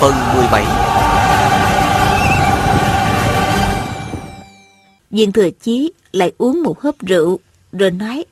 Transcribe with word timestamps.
Phần 0.00 0.14
17 0.34 0.64
Viên 5.10 5.32
thừa 5.32 5.50
chí 5.60 5.92
lại 6.12 6.32
uống 6.38 6.62
một 6.62 6.80
hớp 6.80 6.94
rượu, 6.98 7.38
rồi 7.72 7.90
nói, 7.90 8.24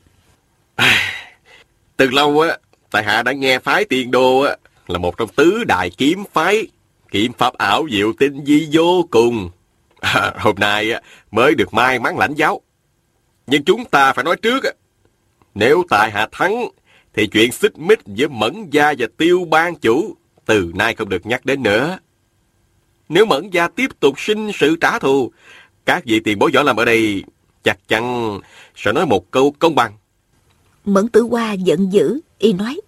Từ 1.97 2.11
lâu 2.11 2.41
á, 2.41 2.57
tại 2.91 3.05
hạ 3.05 3.23
đã 3.23 3.33
nghe 3.33 3.59
phái 3.59 3.85
tiền 3.85 4.11
đô 4.11 4.41
á, 4.41 4.57
là 4.87 4.99
một 4.99 5.17
trong 5.17 5.29
tứ 5.29 5.65
đại 5.65 5.91
kiếm 5.91 6.25
phái. 6.33 6.67
Kiếm 7.11 7.33
pháp 7.39 7.55
ảo 7.55 7.87
diệu 7.91 8.13
tinh 8.19 8.45
di 8.45 8.69
vô 8.73 9.07
cùng. 9.11 9.51
À, 10.01 10.33
hôm 10.39 10.55
nay 10.59 10.93
á, 10.93 11.01
mới 11.31 11.55
được 11.55 11.75
may 11.75 11.99
mắn 11.99 12.19
lãnh 12.19 12.35
giáo. 12.35 12.61
Nhưng 13.47 13.65
chúng 13.65 13.85
ta 13.85 14.13
phải 14.13 14.25
nói 14.25 14.37
trước 14.37 14.65
á, 14.65 14.71
nếu 15.55 15.83
tại 15.91 16.11
hạ 16.11 16.29
thắng, 16.33 16.69
thì 17.15 17.27
chuyện 17.27 17.53
xích 17.53 17.79
mích 17.79 18.01
giữa 18.07 18.29
Mẫn 18.29 18.71
Gia 18.71 18.95
và 18.99 19.07
Tiêu 19.17 19.45
Ban 19.51 19.75
Chủ 19.75 20.17
từ 20.49 20.73
nay 20.75 20.95
không 20.95 21.09
được 21.09 21.27
nhắc 21.27 21.47
đến 21.47 21.63
nữa. 21.63 21.99
Nếu 23.09 23.27
Mẫn 23.27 23.51
Gia 23.51 23.69
tiếp 23.69 24.01
tục 24.01 24.21
sinh 24.21 24.51
sự 24.55 24.77
trả 24.81 24.99
thù, 24.99 25.33
các 25.85 26.05
vị 26.05 26.21
tiền 26.21 26.39
bối 26.39 26.51
võ 26.55 26.63
làm 26.63 26.77
ở 26.77 26.85
đây 26.85 27.25
chắc 27.65 27.89
chắn 27.89 28.39
sẽ 28.77 28.93
nói 28.93 29.07
một 29.07 29.31
câu 29.31 29.55
công 29.59 29.75
bằng. 29.75 29.97
Mẫn 30.85 31.09
tử 31.09 31.23
hoa 31.23 31.53
giận 31.53 31.93
dữ, 31.93 32.21
y 32.39 32.53
nói, 32.53 32.81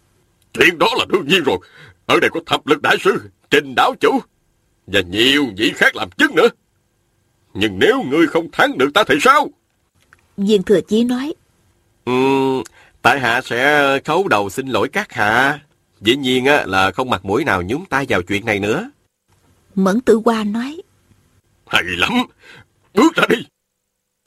Chuyện 0.53 0.79
đó 0.79 0.87
là 0.99 1.05
đương 1.09 1.27
nhiên 1.29 1.43
rồi. 1.45 1.59
Ở 2.07 2.21
đây 2.21 2.31
có 2.31 2.41
thập 2.47 2.67
lực 2.67 2.83
đại 2.83 2.97
sư, 3.01 3.31
trình 3.51 3.75
đáo 3.77 3.95
chủ, 4.01 4.19
và 4.87 5.01
nhiều 5.01 5.47
vị 5.57 5.73
khác 5.77 5.97
làm 5.97 6.11
chứng 6.11 6.35
nữa. 6.35 6.49
Nhưng 7.55 7.79
nếu 7.79 8.03
ngươi 8.03 8.27
không 8.27 8.51
thắng 8.53 8.79
được 8.79 8.91
ta 8.95 9.05
thì 9.05 9.15
sao? 9.21 9.49
viên 10.37 10.63
thừa 10.63 10.81
chí 10.81 11.05
nói, 11.05 11.35
Ừm, 12.05 12.63
tại 13.03 13.21
hạ 13.21 13.41
sẽ 13.45 13.99
khấu 14.05 14.29
đầu 14.29 14.51
xin 14.51 14.67
lỗi 14.67 14.89
các 14.89 15.13
hạ. 15.13 15.61
Dĩ 16.01 16.17
nhiên 16.17 16.45
á, 16.45 16.65
là 16.67 16.91
không 16.91 17.11
mặt 17.11 17.25
mũi 17.25 17.45
nào 17.45 17.63
nhúng 17.63 17.87
tay 17.87 18.07
vào 18.09 18.23
chuyện 18.23 18.45
này 18.45 18.59
nữa. 18.59 18.91
Mẫn 19.75 20.01
tử 20.01 20.21
hoa 20.25 20.45
nói, 20.45 20.83
Hay 21.67 21.83
lắm, 21.85 22.13
bước 22.95 23.15
ra 23.15 23.25
đi. 23.29 23.37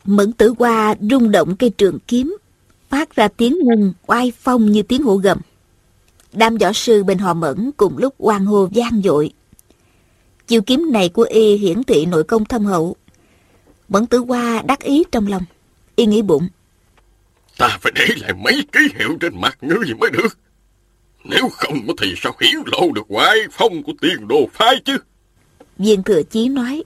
Mẫn 0.05 0.33
tử 0.33 0.53
hoa 0.59 0.95
rung 1.01 1.31
động 1.31 1.55
cây 1.55 1.69
trường 1.69 1.99
kiếm, 2.07 2.37
phát 2.89 3.15
ra 3.15 3.27
tiếng 3.27 3.57
ngân 3.63 3.93
oai 4.07 4.33
phong 4.39 4.71
như 4.71 4.81
tiếng 4.81 5.03
hổ 5.03 5.15
gầm. 5.15 5.37
Đám 6.33 6.57
võ 6.57 6.73
sư 6.73 7.03
bên 7.03 7.17
họ 7.17 7.33
mẫn 7.33 7.71
cùng 7.77 7.97
lúc 7.97 8.15
oan 8.17 8.45
hô 8.45 8.69
gian 8.71 9.01
dội. 9.03 9.33
Chiêu 10.47 10.61
kiếm 10.61 10.91
này 10.91 11.09
của 11.09 11.23
y 11.23 11.57
hiển 11.57 11.83
thị 11.83 12.05
nội 12.05 12.23
công 12.23 12.45
thâm 12.45 12.65
hậu. 12.65 12.95
Mẫn 13.89 14.05
tử 14.05 14.17
hoa 14.17 14.61
đắc 14.65 14.79
ý 14.79 15.03
trong 15.11 15.27
lòng. 15.27 15.43
Y 15.95 16.05
nghĩ 16.05 16.21
bụng, 16.21 16.47
Ta 17.57 17.77
phải 17.81 17.91
để 17.95 18.07
lại 18.17 18.33
mấy 18.33 18.67
ký 18.71 18.79
hiệu 18.99 19.17
trên 19.21 19.41
mặt 19.41 19.57
ngươi 19.61 19.93
mới 19.99 20.09
được. 20.09 20.37
Nếu 21.23 21.49
không 21.49 21.87
thì 22.01 22.13
sao 22.17 22.33
hiển 22.41 22.55
lộ 22.65 22.91
được 22.91 23.05
ngoại 23.07 23.37
phong 23.51 23.83
của 23.83 23.93
tiền 24.01 24.27
đồ 24.27 24.49
phái 24.53 24.75
chứ? 24.85 24.97
viên 25.77 26.03
thừa 26.03 26.21
chí 26.23 26.47
nói, 26.47 26.83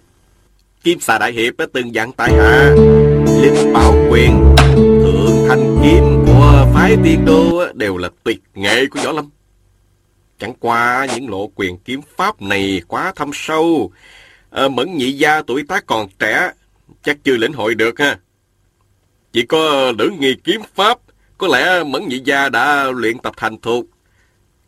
Kim 0.83 0.99
xà 0.99 1.17
đại 1.17 1.31
hiệp 1.31 1.57
đã 1.57 1.65
từng 1.73 1.95
dặn 1.95 2.11
tại 2.11 2.33
hạ. 2.33 2.75
Linh 3.41 3.73
bảo 3.73 3.93
quyền 4.11 4.55
thượng 4.57 5.45
thanh 5.47 5.77
kiếm 5.83 6.03
của 6.25 6.67
phái 6.73 6.97
tiên 7.03 7.25
đô 7.25 7.57
á, 7.57 7.67
đều 7.73 7.97
là 7.97 8.09
tuyệt 8.23 8.41
nghệ 8.53 8.85
của 8.85 8.99
võ 9.03 9.11
lâm. 9.11 9.29
Chẳng 10.39 10.53
qua 10.59 11.07
những 11.15 11.29
lộ 11.29 11.47
quyền 11.55 11.77
kiếm 11.77 12.01
pháp 12.17 12.41
này 12.41 12.81
quá 12.87 13.13
thâm 13.15 13.31
sâu. 13.33 13.91
À, 14.49 14.67
mẫn 14.67 14.97
nhị 14.97 15.11
gia 15.11 15.41
tuổi 15.41 15.63
tác 15.67 15.85
còn 15.85 16.09
trẻ 16.19 16.51
chắc 17.03 17.17
chưa 17.23 17.37
lĩnh 17.37 17.53
hội 17.53 17.75
được 17.75 17.99
ha. 17.99 18.19
Chỉ 19.33 19.45
có 19.45 19.91
lưỡng 19.99 20.19
nghi 20.19 20.35
kiếm 20.43 20.61
pháp 20.75 20.97
có 21.37 21.47
lẽ 21.47 21.83
mẫn 21.83 22.07
nhị 22.07 22.21
gia 22.25 22.49
đã 22.49 22.91
luyện 22.91 23.17
tập 23.19 23.33
thành 23.37 23.57
thục 23.61 23.85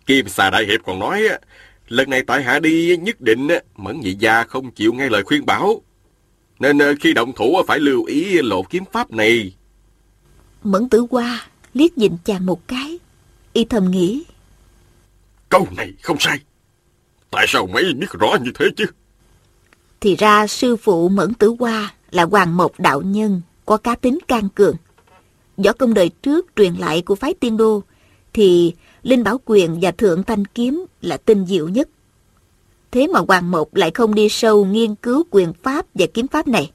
kim 0.09 0.27
xà 0.27 0.49
đại 0.49 0.65
hiệp 0.65 0.81
còn 0.85 0.99
nói 0.99 1.23
lần 1.87 2.09
này 2.09 2.23
tại 2.23 2.43
hạ 2.43 2.59
đi 2.59 2.97
nhất 2.97 3.21
định 3.21 3.47
á, 3.47 3.55
mẫn 3.75 3.99
nhị 3.99 4.13
gia 4.13 4.43
không 4.43 4.71
chịu 4.71 4.93
nghe 4.93 5.09
lời 5.09 5.23
khuyên 5.23 5.45
bảo 5.45 5.81
nên 6.59 6.77
ờ, 6.77 6.93
khi 6.99 7.13
động 7.13 7.31
thủ 7.35 7.55
phải 7.67 7.79
lưu 7.79 8.03
ý 8.03 8.41
lộ 8.41 8.63
kiếm 8.63 8.83
pháp 8.91 9.11
này. 9.11 9.53
Mẫn 10.63 10.89
tử 10.89 11.05
hoa 11.11 11.47
liếc 11.73 11.97
nhìn 11.97 12.17
chàng 12.25 12.45
một 12.45 12.67
cái. 12.67 12.99
Y 13.53 13.65
thầm 13.65 13.91
nghĩ, 13.91 14.23
Câu 15.49 15.67
này 15.77 15.93
không 16.01 16.19
sai. 16.19 16.39
Tại 17.31 17.45
sao 17.47 17.67
mấy 17.67 17.93
biết 17.93 18.11
rõ 18.11 18.37
như 18.43 18.51
thế 18.55 18.65
chứ? 18.77 18.85
thì 20.01 20.15
ra 20.15 20.47
sư 20.47 20.75
phụ 20.75 21.09
Mẫn 21.09 21.33
tử 21.33 21.55
hoa 21.59 21.93
là 22.11 22.23
Hoàng 22.23 22.57
Mộc 22.57 22.79
Đạo 22.79 23.01
Nhân, 23.01 23.41
có 23.65 23.77
cá 23.77 23.95
tính 23.95 24.19
can 24.27 24.49
cường. 24.55 24.75
Võ 25.57 25.73
công 25.73 25.93
đời 25.93 26.09
trước 26.09 26.45
truyền 26.55 26.73
lại 26.73 27.01
của 27.01 27.15
phái 27.15 27.33
tiên 27.33 27.57
đô, 27.57 27.83
thì 28.33 28.73
Linh 29.03 29.23
Bảo 29.23 29.39
Quyền 29.45 29.77
và 29.81 29.91
Thượng 29.91 30.23
Thanh 30.23 30.45
Kiếm 30.45 30.85
là 31.01 31.17
tinh 31.17 31.45
diệu 31.45 31.67
nhất. 31.69 31.89
Thế 32.91 33.07
mà 33.07 33.19
Hoàng 33.27 33.51
Mộc 33.51 33.75
lại 33.75 33.91
không 33.91 34.15
đi 34.15 34.29
sâu 34.29 34.65
nghiên 34.65 34.95
cứu 34.95 35.23
quyền 35.31 35.53
pháp 35.53 35.85
và 35.93 36.05
kiếm 36.13 36.27
pháp 36.27 36.47
này. 36.47 36.71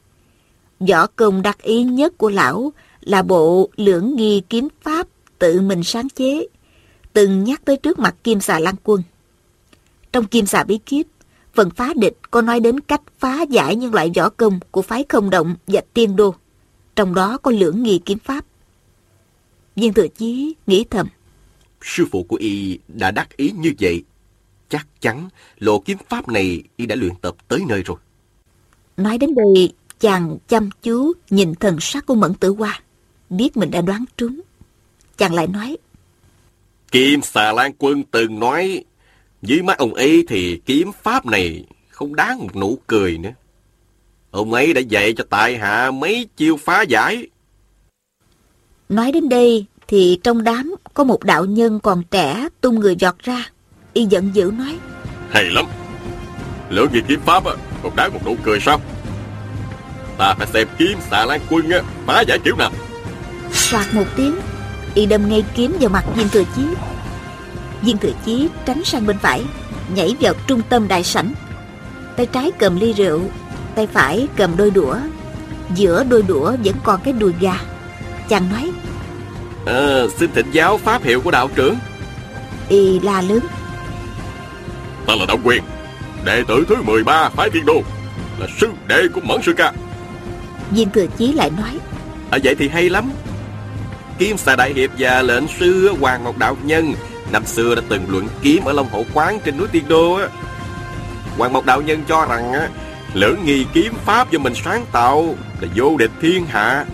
Võ 0.81 1.07
công 1.07 1.43
đặc 1.43 1.63
ý 1.63 1.83
nhất 1.83 2.19
của 2.19 2.31
lão 2.31 2.73
là 3.01 3.23
bộ 3.23 3.69
lưỡng 3.77 4.17
nghi 4.17 4.43
kiếm 4.49 4.69
pháp 4.83 5.07
tự 5.39 5.61
mình 5.61 5.85
sáng 5.85 6.09
chế, 6.09 6.47
từng 7.13 7.45
nhắc 7.45 7.65
tới 7.65 7.77
trước 7.77 7.99
mặt 7.99 8.15
Kim 8.25 8.41
Xà 8.41 8.59
Lan 8.59 8.75
Quân. 8.85 9.03
Trong 10.13 10.25
Kim 10.25 10.47
Xà 10.47 10.65
Bí 10.65 10.79
Kíp, 10.79 11.07
phần 11.55 11.71
phá 11.71 11.93
địch 11.97 12.19
có 12.31 12.43
nói 12.43 12.61
đến 12.61 12.81
cách 12.81 13.03
phá 13.19 13.43
giải 13.43 13.77
những 13.77 13.95
loại 13.95 14.13
võ 14.17 14.29
công 14.29 14.61
của 14.71 14.83
phái 14.83 15.05
không 15.09 15.31
động 15.31 15.55
và 15.67 15.81
tiên 15.95 16.17
đô. 16.17 16.35
Trong 16.97 17.15
đó 17.15 17.39
có 17.39 17.51
lưỡng 17.51 17.83
nghi 17.83 18.01
kiếm 18.05 18.19
pháp. 18.19 18.45
Viên 19.77 19.93
thừa 19.93 20.09
chí 20.09 20.55
nghĩ 20.67 20.85
thầm, 20.91 21.07
Sư 21.85 22.07
phụ 22.11 22.23
của 22.23 22.37
y 22.37 22.79
đã 22.89 23.11
đắc 23.11 23.37
ý 23.37 23.51
như 23.51 23.73
vậy. 23.81 24.03
Chắc 24.69 24.87
chắn 25.01 25.29
lộ 25.59 25.79
kiếm 25.79 25.99
pháp 26.09 26.29
này 26.29 26.63
y 26.77 26.87
đã 26.87 26.97
luyện 26.97 27.15
tập 27.21 27.35
tới 27.49 27.61
nơi 27.69 27.83
rồi. 27.83 27.97
Nói 28.97 29.19
đến 29.19 29.35
đây, 29.35 29.73
chàng 30.01 30.37
chăm 30.49 30.71
chú 30.83 31.13
nhìn 31.31 31.55
thần 31.55 31.81
sắc 31.81 32.07
của 32.07 32.15
Mẫn 32.15 32.35
Tử 32.35 32.51
Hoa, 32.51 32.81
biết 33.31 33.57
mình 33.57 33.71
đã 33.71 33.81
đoán 33.81 34.05
trúng. 34.17 34.41
Chàng 35.17 35.35
lại 35.35 35.47
nói, 35.47 35.77
Kim 36.95 37.23
xà 37.23 37.53
lan 37.53 37.73
quân 37.79 38.03
từng 38.11 38.41
nói, 38.41 38.85
dưới 39.43 39.63
mắt 39.63 39.79
ông 39.79 39.95
ấy 39.95 40.25
thì 40.29 40.61
kiếm 40.67 40.91
pháp 41.03 41.27
này 41.27 41.65
không 41.89 42.15
đáng 42.15 42.39
một 42.39 42.57
nụ 42.57 42.79
cười 42.87 43.19
nữa. 43.19 43.33
Ông 44.31 44.53
ấy 44.53 44.75
đã 44.75 44.81
dạy 44.81 45.13
cho 45.13 45.25
tại 45.31 45.59
hạ 45.59 45.91
mấy 45.91 46.29
chiêu 46.37 46.57
phá 46.57 46.83
giải. 46.83 47.27
nói 48.89 49.13
đến 49.13 49.29
đây 49.29 49.67
thì 49.89 50.21
trong 50.25 50.45
đám 50.45 50.75
có 50.95 51.05
một 51.05 51.25
đạo 51.25 51.45
nhân 51.45 51.81
còn 51.81 52.03
trẻ 52.11 52.49
tung 52.61 52.81
người 52.81 52.97
giọt 52.97 53.17
ra. 53.23 53.45
Y 53.93 54.05
giận 54.05 54.31
dữ 54.35 54.51
nói, 54.59 54.79
Hay 55.31 55.45
lắm. 55.45 55.65
Lưỡng 56.71 56.93
nghi 56.93 57.01
kiếm 57.09 57.21
pháp 57.27 57.45
á, 57.45 57.53
không 57.83 57.97
đáng 57.97 58.13
một 58.15 58.21
nụ 58.27 58.37
cười 58.45 58.61
sao? 58.61 58.81
Ta 60.19 60.35
phải 60.35 60.47
xem 60.47 60.69
kiếm 60.79 60.99
xà 61.11 61.27
lan 61.27 61.41
quân 61.51 61.71
á, 61.71 61.79
phá 62.07 62.21
giải 62.21 62.39
kiểu 62.45 62.57
nào. 62.57 62.71
soạt 63.53 63.95
một 63.95 64.05
tiếng, 64.17 64.35
Y 64.95 65.07
đâm 65.07 65.29
ngay 65.29 65.45
kiếm 65.55 65.77
vào 65.81 65.91
mặt 65.91 66.05
viên 66.15 66.29
thừa 66.29 66.45
chí. 66.57 66.63
Viên 67.83 67.99
thừa 67.99 68.13
chí 68.25 68.49
tránh 68.67 68.85
sang 68.85 69.07
bên 69.07 69.19
phải, 69.19 69.45
nhảy 69.95 70.17
vào 70.21 70.35
trung 70.47 70.63
tâm 70.69 70.89
đại 70.89 71.03
sảnh. 71.05 71.35
Tay 72.17 72.27
trái 72.27 72.53
cầm 72.59 72.81
ly 72.81 72.93
rượu, 72.93 73.21
tay 73.75 73.87
phải 73.87 74.29
cầm 74.37 74.57
đôi 74.57 74.71
đũa. 74.71 74.97
Giữa 75.75 76.05
đôi 76.05 76.23
đũa 76.23 76.57
vẫn 76.65 76.75
còn 76.85 77.01
cái 77.05 77.13
đùi 77.13 77.33
gà. 77.41 77.61
Chàng 78.29 78.49
nói, 78.51 78.73
Ờ, 79.67 80.09
xin 80.19 80.31
thỉnh 80.35 80.51
giáo 80.53 80.79
pháp 80.79 81.03
hiệu 81.05 81.21
của 81.21 81.31
đạo 81.31 81.49
trưởng. 81.55 81.77
Y 82.69 83.01
la 83.01 83.23
lớn, 83.23 83.41
Ta 85.07 85.15
là 85.15 85.27
Đạo 85.27 85.39
Quyền, 85.45 85.63
đệ 86.25 86.43
tử 86.49 86.65
thứ 86.69 86.75
13 86.83 87.29
phái 87.29 87.51
Thiên 87.51 87.67
Đô, 87.67 87.83
là 88.39 88.47
sư 88.61 88.69
đệ 88.89 89.09
của 89.15 89.21
Mẫn 89.21 89.43
Sư 89.43 89.53
Ca. 89.57 89.73
viên 90.71 90.91
thừa 90.91 91.07
chí 91.19 91.33
lại 91.33 91.51
nói, 91.51 91.79
À, 92.31 92.39
vậy 92.45 92.55
thì 92.55 92.69
hay 92.69 92.91
lắm. 92.91 93.13
Kiếm 94.19 94.37
xà 94.37 94.57
đại 94.57 94.73
hiệp 94.73 94.91
và 94.99 95.23
lệnh 95.23 95.45
sư 95.59 95.95
Hoàng 96.01 96.25
Ngọc 96.25 96.39
Đạo 96.39 96.57
Nhân 96.63 96.93
năm 97.33 97.47
xưa 97.47 97.75
đã 97.75 97.83
từng 97.89 98.05
luận 98.09 98.29
kiếm 98.43 98.65
ở 98.65 98.73
Long 98.73 98.89
Hổ 98.89 99.05
Quán 99.15 99.39
trên 99.45 99.57
núi 99.57 99.69
Tiên 99.73 99.85
Đô 99.89 100.15
á. 100.15 100.27
Hoàng 101.39 101.53
Mộc 101.53 101.67
Đạo 101.67 101.83
Nhân 101.83 102.03
cho 102.09 102.27
rằng 102.27 102.53
á, 102.53 102.69
lưỡng 103.15 103.45
nghi 103.45 103.67
kiếm 103.73 103.93
pháp 104.05 104.31
do 104.31 104.39
mình 104.39 104.55
sáng 104.65 104.85
tạo 104.93 105.35
là 105.61 105.69
vô 105.75 105.97
địch 105.99 106.11
thiên 106.21 106.47
hạ. 106.47 106.85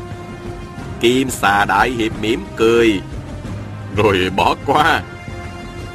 Kim 1.01 1.31
xà 1.31 1.65
đại 1.65 1.91
hiệp 1.91 2.13
mỉm 2.23 2.45
cười, 2.57 3.01
rồi 3.97 4.31
bỏ 4.37 4.57
qua, 4.67 5.03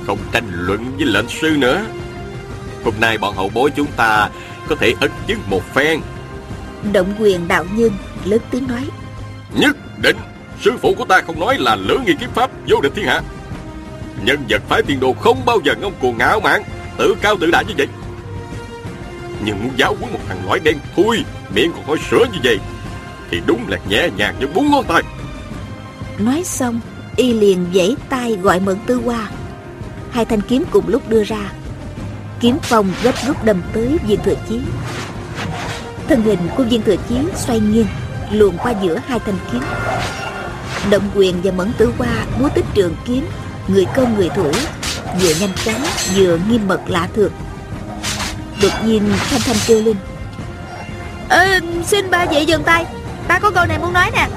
không 0.08 0.20
tranh 0.32 0.46
luận 0.52 0.92
với 0.98 1.06
lệnh 1.06 1.30
sư 1.30 1.56
nữa. 1.58 1.86
Hôm 2.84 2.94
nay 3.00 3.18
bọn 3.18 3.36
hậu 3.36 3.50
bối 3.54 3.72
chúng 3.76 3.92
ta 3.98 4.30
có 4.70 4.76
thể 4.76 4.94
ấn 5.02 5.12
chứng 5.28 5.40
một 5.50 5.62
phen. 5.74 6.00
Động 6.94 7.14
quyền 7.20 7.48
đạo 7.48 7.66
nhân 7.74 7.92
lớn 8.26 8.40
tiếng 8.52 8.68
nói. 8.68 8.90
Nhất 9.56 9.78
định, 10.02 10.18
sư 10.62 10.72
phụ 10.82 10.94
của 10.98 11.06
ta 11.06 11.22
không 11.22 11.40
nói 11.40 11.58
là 11.60 11.76
lưỡng 11.76 12.04
nghi 12.06 12.14
kiếm 12.20 12.30
pháp 12.36 12.52
vô 12.68 12.82
địch 12.82 12.92
thiên 12.96 13.06
hạ. 13.06 13.22
Nhân 14.24 14.40
vật 14.50 14.62
phái 14.70 14.82
tiên 14.84 15.00
đồ 15.00 15.14
không 15.14 15.46
bao 15.46 15.60
giờ 15.64 15.76
ngông 15.82 15.94
cuồng 16.00 16.18
ngạo 16.18 16.40
mạn, 16.40 16.64
tự 16.98 17.16
cao 17.22 17.36
tự 17.42 17.52
đại 17.52 17.66
như 17.66 17.74
vậy. 17.78 17.88
Nhưng 19.46 19.64
muốn 19.64 19.72
giáo 19.78 19.96
huấn 20.00 20.14
một 20.14 20.20
thằng 20.28 20.48
lõi 20.48 20.60
đen 20.60 20.78
thui, 20.96 21.24
miệng 21.56 21.72
còn 21.72 21.86
hỏi 21.86 21.98
sữa 22.10 22.26
như 22.34 22.40
vậy, 22.44 22.60
thì 23.32 23.42
đúng 23.46 23.68
là 23.68 23.78
nhẹ 23.90 24.10
nhàng 24.18 24.36
như 24.40 24.48
bốn 24.48 24.72
ngón 24.72 24.84
tay. 24.84 25.04
Nói 26.18 26.44
xong, 26.44 26.80
y 27.16 27.34
liền 27.34 27.66
vẫy 27.74 27.96
tay 28.10 28.36
gọi 28.42 28.60
mượn 28.60 28.78
tư 28.86 29.02
hoa. 29.06 29.30
Hai 30.12 30.26
thanh 30.26 30.42
kiếm 30.42 30.64
cùng 30.72 30.88
lúc 30.88 31.10
đưa 31.10 31.24
ra. 31.24 31.52
Kiếm 32.40 32.58
phong 32.62 32.92
gấp 33.04 33.14
rút 33.28 33.44
đâm 33.44 33.62
tới 33.74 33.98
viên 34.08 34.20
thừa 34.24 34.36
chí. 34.50 34.60
Thân 36.08 36.22
hình 36.22 36.40
của 36.58 36.64
viên 36.64 36.82
thừa 36.82 36.96
chí 37.10 37.16
xoay 37.36 37.60
nghiêng, 37.60 37.88
luồn 38.32 38.58
qua 38.58 38.74
giữa 38.84 39.00
hai 39.08 39.20
thanh 39.20 39.38
kiếm. 39.52 39.62
Động 40.90 41.10
quyền 41.16 41.42
và 41.42 41.52
mẫn 41.52 41.72
tử 41.78 41.94
hoa 41.98 42.26
múa 42.40 42.50
tích 42.50 42.66
trường 42.74 42.96
kiếm, 43.06 43.28
người 43.68 43.86
công 43.96 44.16
người 44.16 44.30
thủ, 44.30 44.52
vừa 45.22 45.34
nhanh 45.40 45.54
chóng 45.66 45.82
vừa 46.16 46.40
nghiêm 46.50 46.68
mật 46.68 46.82
lạ 46.88 47.08
thường. 47.16 47.32
Đột 48.62 48.74
nhiên 48.86 49.04
Thanh 49.30 49.42
Thanh 49.42 49.56
kêu 49.68 49.82
lên 49.82 49.96
Ê, 51.30 51.60
xin 51.86 52.10
ba 52.12 52.24
dậy 52.24 52.46
dừng 52.46 52.64
tay 52.64 52.86
Ta 53.28 53.40
có 53.40 53.52
câu 53.52 53.66
này 53.66 53.80
muốn 53.80 53.94
nói 53.94 54.12
nè 54.14 54.28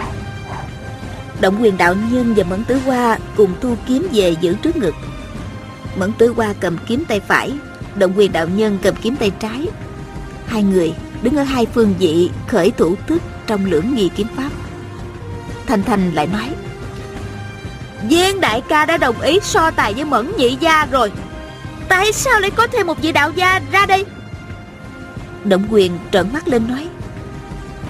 Động 1.40 1.62
quyền 1.62 1.76
đạo 1.76 1.94
nhân 2.11 2.35
và 2.37 2.44
Mẫn 2.44 2.64
Tử 2.64 2.79
Hoa 2.87 3.19
cùng 3.37 3.55
thu 3.61 3.75
kiếm 3.87 4.08
về 4.12 4.35
giữ 4.40 4.55
trước 4.62 4.76
ngực. 4.76 4.94
Mẫn 5.96 6.12
Tử 6.12 6.32
Hoa 6.37 6.55
cầm 6.61 6.79
kiếm 6.87 7.05
tay 7.08 7.20
phải, 7.20 7.52
Động 7.94 8.12
quyền 8.17 8.32
đạo 8.32 8.49
nhân 8.49 8.79
cầm 8.82 8.94
kiếm 9.02 9.17
tay 9.17 9.31
trái. 9.40 9.67
Hai 10.46 10.62
người 10.62 10.94
đứng 11.23 11.37
ở 11.37 11.43
hai 11.43 11.67
phương 11.75 11.94
vị 11.99 12.31
khởi 12.46 12.70
thủ 12.70 12.94
thức 13.06 13.23
trong 13.46 13.64
lưỡng 13.64 13.94
nghi 13.94 14.11
kiếm 14.17 14.26
pháp. 14.37 14.50
Thanh 15.69 15.82
Thanh 15.82 16.11
lại 16.14 16.26
nói 16.26 16.49
Viên 18.08 18.40
đại 18.40 18.62
ca 18.69 18.85
đã 18.85 18.96
đồng 18.96 19.20
ý 19.20 19.38
so 19.43 19.70
tài 19.70 19.94
với 19.94 20.05
Mẫn 20.05 20.32
nhị 20.38 20.56
gia 20.61 20.87
rồi 20.87 21.12
Tại 21.88 22.12
sao 22.12 22.40
lại 22.40 22.50
có 22.50 22.67
thêm 22.67 22.87
một 22.87 23.02
vị 23.02 23.12
đạo 23.12 23.31
gia 23.31 23.61
ra 23.73 23.87
đây 23.87 24.05
Động 25.44 25.64
quyền 25.70 25.99
trợn 26.12 26.32
mắt 26.32 26.49
lên 26.49 26.69
nói 26.69 26.88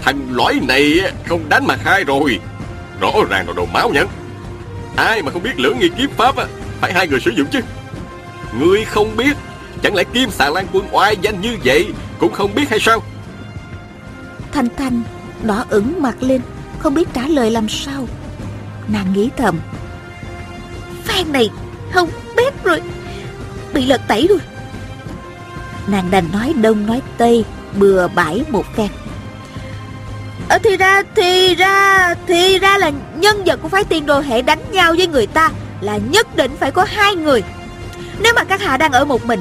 Thằng 0.08 0.28
lõi 0.30 0.60
này 0.68 1.00
không 1.26 1.48
đánh 1.48 1.66
mà 1.66 1.76
khai 1.76 2.04
rồi. 2.04 2.40
Rõ 3.00 3.10
ràng 3.30 3.48
là 3.48 3.52
đồ 3.56 3.66
máu 3.66 3.90
nhẫn 3.90 4.08
Ai 4.96 5.22
mà 5.22 5.32
không 5.32 5.42
biết 5.42 5.58
lưỡng 5.60 5.78
nghi 5.78 5.90
kiếm 5.98 6.10
pháp 6.16 6.34
Phải 6.80 6.92
hai 6.92 7.08
người 7.08 7.20
sử 7.20 7.30
dụng 7.30 7.46
chứ. 7.50 7.60
Ngươi 8.60 8.84
không 8.84 9.16
biết, 9.16 9.36
Chẳng 9.82 9.94
lẽ 9.94 10.04
kim 10.12 10.30
xà 10.30 10.50
lan 10.50 10.66
quân 10.72 10.86
oai 10.92 11.16
danh 11.22 11.40
như 11.40 11.56
vậy 11.64 11.86
Cũng 12.18 12.32
không 12.32 12.54
biết 12.54 12.70
hay 12.70 12.80
sao? 12.80 13.02
Thanh 14.52 14.68
Thanh 14.76 15.02
đỏ 15.42 15.64
ửng 15.70 16.02
mặt 16.02 16.16
lên, 16.20 16.40
Không 16.78 16.94
biết 16.94 17.08
trả 17.14 17.22
lời 17.28 17.50
làm 17.50 17.68
sao. 17.68 18.08
Nàng 18.88 19.12
nghĩ 19.12 19.30
thầm 19.36 19.60
Phan 21.04 21.32
này 21.32 21.50
không 21.92 22.08
biết 22.36 22.64
rồi, 22.64 22.82
Bị 23.74 23.86
lật 23.86 24.00
tẩy 24.08 24.26
rồi. 24.28 24.38
Nàng 25.86 26.10
đành 26.10 26.24
nói 26.32 26.54
đông 26.62 26.86
nói 26.86 27.02
tây, 27.18 27.44
Bừa 27.78 28.08
bãi 28.08 28.44
một 28.48 28.64
phen 28.76 28.88
à, 30.48 30.58
Thì 30.58 30.76
ra 30.76 31.02
Thì 31.14 31.54
ra 31.54 32.14
Thì 32.26 32.58
ra 32.58 32.78
là 32.78 32.90
nhân 33.16 33.44
vật 33.46 33.58
của 33.62 33.68
phái 33.68 33.84
tiên 33.84 34.06
đồ 34.06 34.20
hệ 34.20 34.42
đánh 34.42 34.62
nhau 34.72 34.94
với 34.98 35.06
người 35.06 35.26
ta 35.26 35.50
Là 35.80 35.96
nhất 35.96 36.36
định 36.36 36.56
phải 36.60 36.70
có 36.70 36.86
hai 36.88 37.14
người. 37.14 37.42
Nếu 38.18 38.32
mà 38.36 38.44
các 38.44 38.60
hạ 38.60 38.76
đang 38.76 38.92
ở 38.92 39.04
một 39.04 39.26
mình 39.26 39.40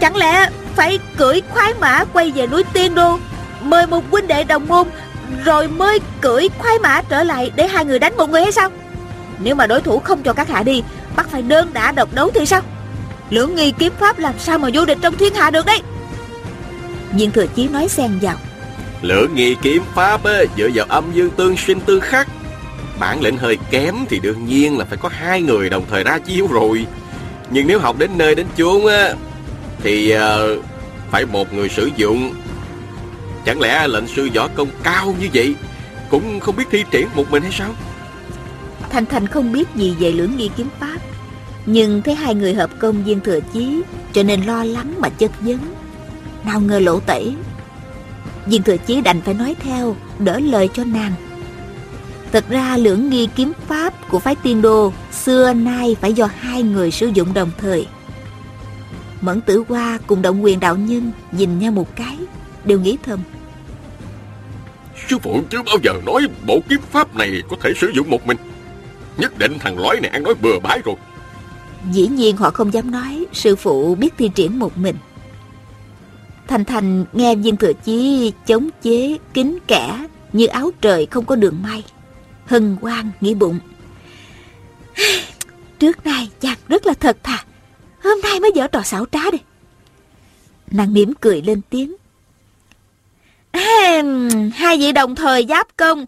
Chẳng 0.00 0.16
lẽ 0.16 0.48
phải 0.76 0.98
cưỡi 1.16 1.40
khoái 1.50 1.74
mã 1.80 2.04
quay 2.12 2.30
về 2.30 2.46
núi 2.46 2.64
tiên 2.72 2.94
đô 2.94 3.18
Mời 3.62 3.86
một 3.86 4.04
huynh 4.10 4.26
đệ 4.26 4.44
đồng 4.44 4.68
môn 4.68 4.88
Rồi 5.44 5.68
mới 5.68 6.00
cưỡi 6.20 6.48
khoái 6.58 6.78
mã 6.78 7.02
trở 7.08 7.22
lại 7.22 7.50
Để 7.56 7.68
hai 7.68 7.84
người 7.84 7.98
đánh 7.98 8.16
một 8.16 8.30
người 8.30 8.42
hay 8.42 8.52
sao? 8.52 8.70
Nếu 9.38 9.54
mà 9.54 9.66
đối 9.66 9.80
thủ 9.80 9.98
không 9.98 10.22
cho 10.22 10.32
các 10.32 10.48
hạ 10.48 10.62
đi 10.62 10.82
Bắt 11.16 11.26
phải 11.30 11.42
đơn 11.42 11.70
đả 11.72 11.92
độc 11.92 12.14
đấu 12.14 12.30
thì 12.34 12.46
sao? 12.46 12.60
Lưỡng 13.30 13.54
nghi 13.54 13.72
kiếm 13.78 13.92
pháp 13.98 14.18
làm 14.18 14.34
sao 14.38 14.58
mà 14.58 14.68
vô 14.74 14.84
địch 14.84 14.98
trong 15.02 15.16
thiên 15.16 15.34
hạ 15.34 15.50
được 15.50 15.66
đấy 15.66 15.82
Viên 17.12 17.30
thừa 17.30 17.46
chí 17.46 17.68
nói 17.68 17.88
xen 17.88 18.18
vào 18.22 18.36
lửa 19.02 19.26
nghi 19.34 19.56
kiếm 19.62 19.82
pháp 19.94 20.24
á, 20.24 20.38
dựa 20.56 20.68
vào 20.74 20.86
âm 20.88 21.04
dương 21.14 21.30
tương 21.30 21.56
sinh 21.56 21.80
tương 21.80 22.00
khắc. 22.00 22.28
Bản 22.98 23.20
lĩnh 23.20 23.36
hơi 23.36 23.58
kém 23.70 23.94
thì 24.08 24.18
đương 24.18 24.46
nhiên 24.46 24.78
là 24.78 24.84
phải 24.84 24.98
có 24.98 25.08
hai 25.12 25.42
người 25.42 25.70
đồng 25.70 25.84
thời 25.90 26.04
ra 26.04 26.18
chiếu 26.18 26.46
rồi. 26.46 26.86
Nhưng 27.50 27.66
nếu 27.66 27.78
học 27.78 27.98
đến 27.98 28.10
nơi 28.16 28.34
đến 28.34 28.46
chốn 28.56 28.86
á 28.86 29.14
Thì 29.82 30.14
uh, 30.14 30.64
phải 31.10 31.26
một 31.26 31.52
người 31.52 31.68
sử 31.68 31.90
dụng. 31.96 32.34
Chẳng 33.44 33.60
lẽ 33.60 33.88
lệnh 33.88 34.06
sư 34.06 34.28
võ 34.34 34.48
công 34.48 34.68
cao 34.82 35.14
như 35.20 35.28
vậy 35.34 35.54
Cũng 36.10 36.40
không 36.40 36.56
biết 36.56 36.64
thi 36.70 36.84
triển 36.90 37.08
một 37.14 37.30
mình 37.30 37.42
hay 37.42 37.52
sao? 37.52 37.70
Thanh 38.90 39.06
Thanh 39.06 39.26
không 39.26 39.52
biết 39.52 39.68
gì 39.74 39.94
về 39.98 40.12
lưỡng 40.12 40.36
nghi 40.36 40.50
kiếm 40.56 40.68
pháp 40.80 40.98
Nhưng 41.66 42.02
thấy 42.02 42.14
hai 42.14 42.34
người 42.34 42.54
hợp 42.54 42.70
công 42.78 43.04
viên 43.04 43.20
thừa 43.20 43.40
chí 43.52 43.82
Cho 44.12 44.22
nên 44.22 44.42
lo 44.42 44.64
lắng 44.64 44.94
mà 44.98 45.08
chất 45.08 45.30
vấn. 45.40 45.58
Nào 46.44 46.60
ngờ 46.60 46.78
lộ 46.78 47.00
tẩy 47.00 47.34
Viên 48.46 48.62
thừa 48.62 48.76
chí 48.76 49.00
đành 49.00 49.20
phải 49.20 49.34
nói 49.34 49.56
theo 49.60 49.96
Đỡ 50.18 50.38
lời 50.38 50.68
cho 50.74 50.84
nàng. 50.84 51.12
Thật 52.32 52.44
ra 52.48 52.76
lưỡng 52.76 53.10
nghi 53.10 53.28
kiếm 53.36 53.52
pháp 53.66 54.08
của 54.08 54.18
phái 54.18 54.34
tiên 54.34 54.62
đô 54.62 54.92
Xưa 55.12 55.52
nay 55.52 55.96
phải 56.00 56.12
do 56.12 56.28
hai 56.38 56.62
người 56.62 56.90
sử 56.90 57.06
dụng 57.06 57.34
đồng 57.34 57.50
thời. 57.58 57.86
Mẫn 59.20 59.40
tử 59.40 59.64
hoa 59.68 59.98
cùng 60.06 60.22
động 60.22 60.44
quyền 60.44 60.60
đạo 60.60 60.76
nhân 60.76 61.12
Nhìn 61.32 61.58
nhau 61.58 61.72
một 61.72 61.96
cái 61.96 62.18
Đều 62.64 62.80
nghĩ 62.80 62.96
thầm. 63.02 63.20
Sư 65.08 65.18
phụ 65.18 65.42
chưa 65.50 65.62
bao 65.66 65.76
giờ 65.82 65.92
nói 66.06 66.26
bộ 66.46 66.60
kiếm 66.68 66.80
pháp 66.90 67.16
này 67.16 67.42
có 67.50 67.56
thể 67.60 67.72
sử 67.76 67.90
dụng 67.94 68.10
một 68.10 68.26
mình. 68.26 68.36
Nhất 69.18 69.38
định 69.38 69.58
thằng 69.58 69.78
lõi 69.78 70.00
này 70.00 70.10
ăn 70.10 70.22
nói 70.22 70.34
bừa 70.42 70.58
bãi 70.62 70.80
rồi. 70.84 70.94
Dĩ 71.92 72.06
nhiên 72.06 72.36
họ 72.36 72.50
không 72.50 72.72
dám 72.72 72.90
nói 72.90 73.26
Sư 73.32 73.56
phụ 73.56 73.94
biết 73.94 74.14
thi 74.18 74.30
triển 74.34 74.58
một 74.58 74.78
mình 74.78 74.96
Thành 76.52 76.64
Thành 76.64 77.04
nghe 77.12 77.34
viên 77.34 77.56
thừa 77.56 77.72
chí 77.84 78.32
chống 78.46 78.68
chế 78.82 79.18
kính 79.34 79.58
kẻ 79.66 80.06
Như 80.32 80.46
áo 80.46 80.70
trời 80.80 81.06
không 81.06 81.24
có 81.24 81.36
đường 81.36 81.62
may. 81.62 81.84
Hân 82.46 82.76
hoan 82.80 83.10
nghĩ 83.20 83.34
bụng. 83.34 83.58
Trước 85.78 86.06
nay 86.06 86.28
chàng 86.40 86.58
rất 86.68 86.86
là 86.86 86.94
thật 86.94 87.16
thà. 87.22 87.44
Hôm 88.02 88.20
nay 88.20 88.40
mới 88.40 88.52
dở 88.54 88.66
trò 88.66 88.82
xảo 88.82 89.06
trá 89.12 89.30
đi. 89.32 89.38
Nàng 90.70 90.92
mỉm 90.92 91.14
cười 91.20 91.42
lên 91.42 91.60
tiếng. 91.70 91.96
Hai 94.54 94.78
vị 94.78 94.92
đồng 94.92 95.14
thời 95.14 95.46
giáp 95.48 95.76
công. 95.76 96.06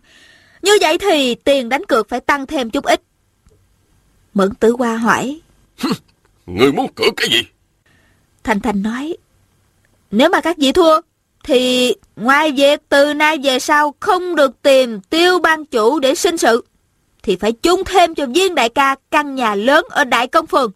Như 0.62 0.72
vậy 0.80 0.98
thì 0.98 1.34
tiền 1.34 1.68
đánh 1.68 1.86
cược 1.86 2.08
phải 2.08 2.20
tăng 2.20 2.46
thêm 2.46 2.70
chút 2.70 2.84
ít. 2.84 3.02
Mẫn 4.34 4.54
tử 4.54 4.76
hoa 4.78 4.96
hỏi. 4.96 5.40
Người 6.46 6.72
muốn 6.72 6.92
cược 6.94 7.14
cái 7.16 7.28
gì? 7.30 7.42
Thành 8.44 8.60
Thành 8.60 8.82
nói 8.82 9.16
Nếu 10.14 10.28
mà 10.28 10.40
các 10.40 10.56
vị 10.58 10.72
thua 10.72 11.00
Thì 11.44 11.94
ngoài 12.16 12.52
việc 12.52 12.80
từ 12.88 13.14
nay 13.14 13.38
về 13.44 13.58
sau 13.58 13.94
Không 14.00 14.36
được 14.36 14.62
tìm 14.62 15.00
tiêu 15.00 15.38
ban 15.38 15.64
chủ 15.64 16.00
để 16.00 16.14
sinh 16.14 16.38
sự 16.38 16.64
Thì 17.22 17.36
phải 17.36 17.52
chung 17.52 17.84
thêm 17.84 18.14
cho 18.14 18.26
viên 18.26 18.54
đại 18.54 18.68
ca 18.68 18.96
Căn 19.10 19.34
nhà 19.34 19.54
lớn 19.54 19.84
ở 19.90 20.04
Đại 20.04 20.26
Công 20.26 20.46
Phường. 20.46 20.72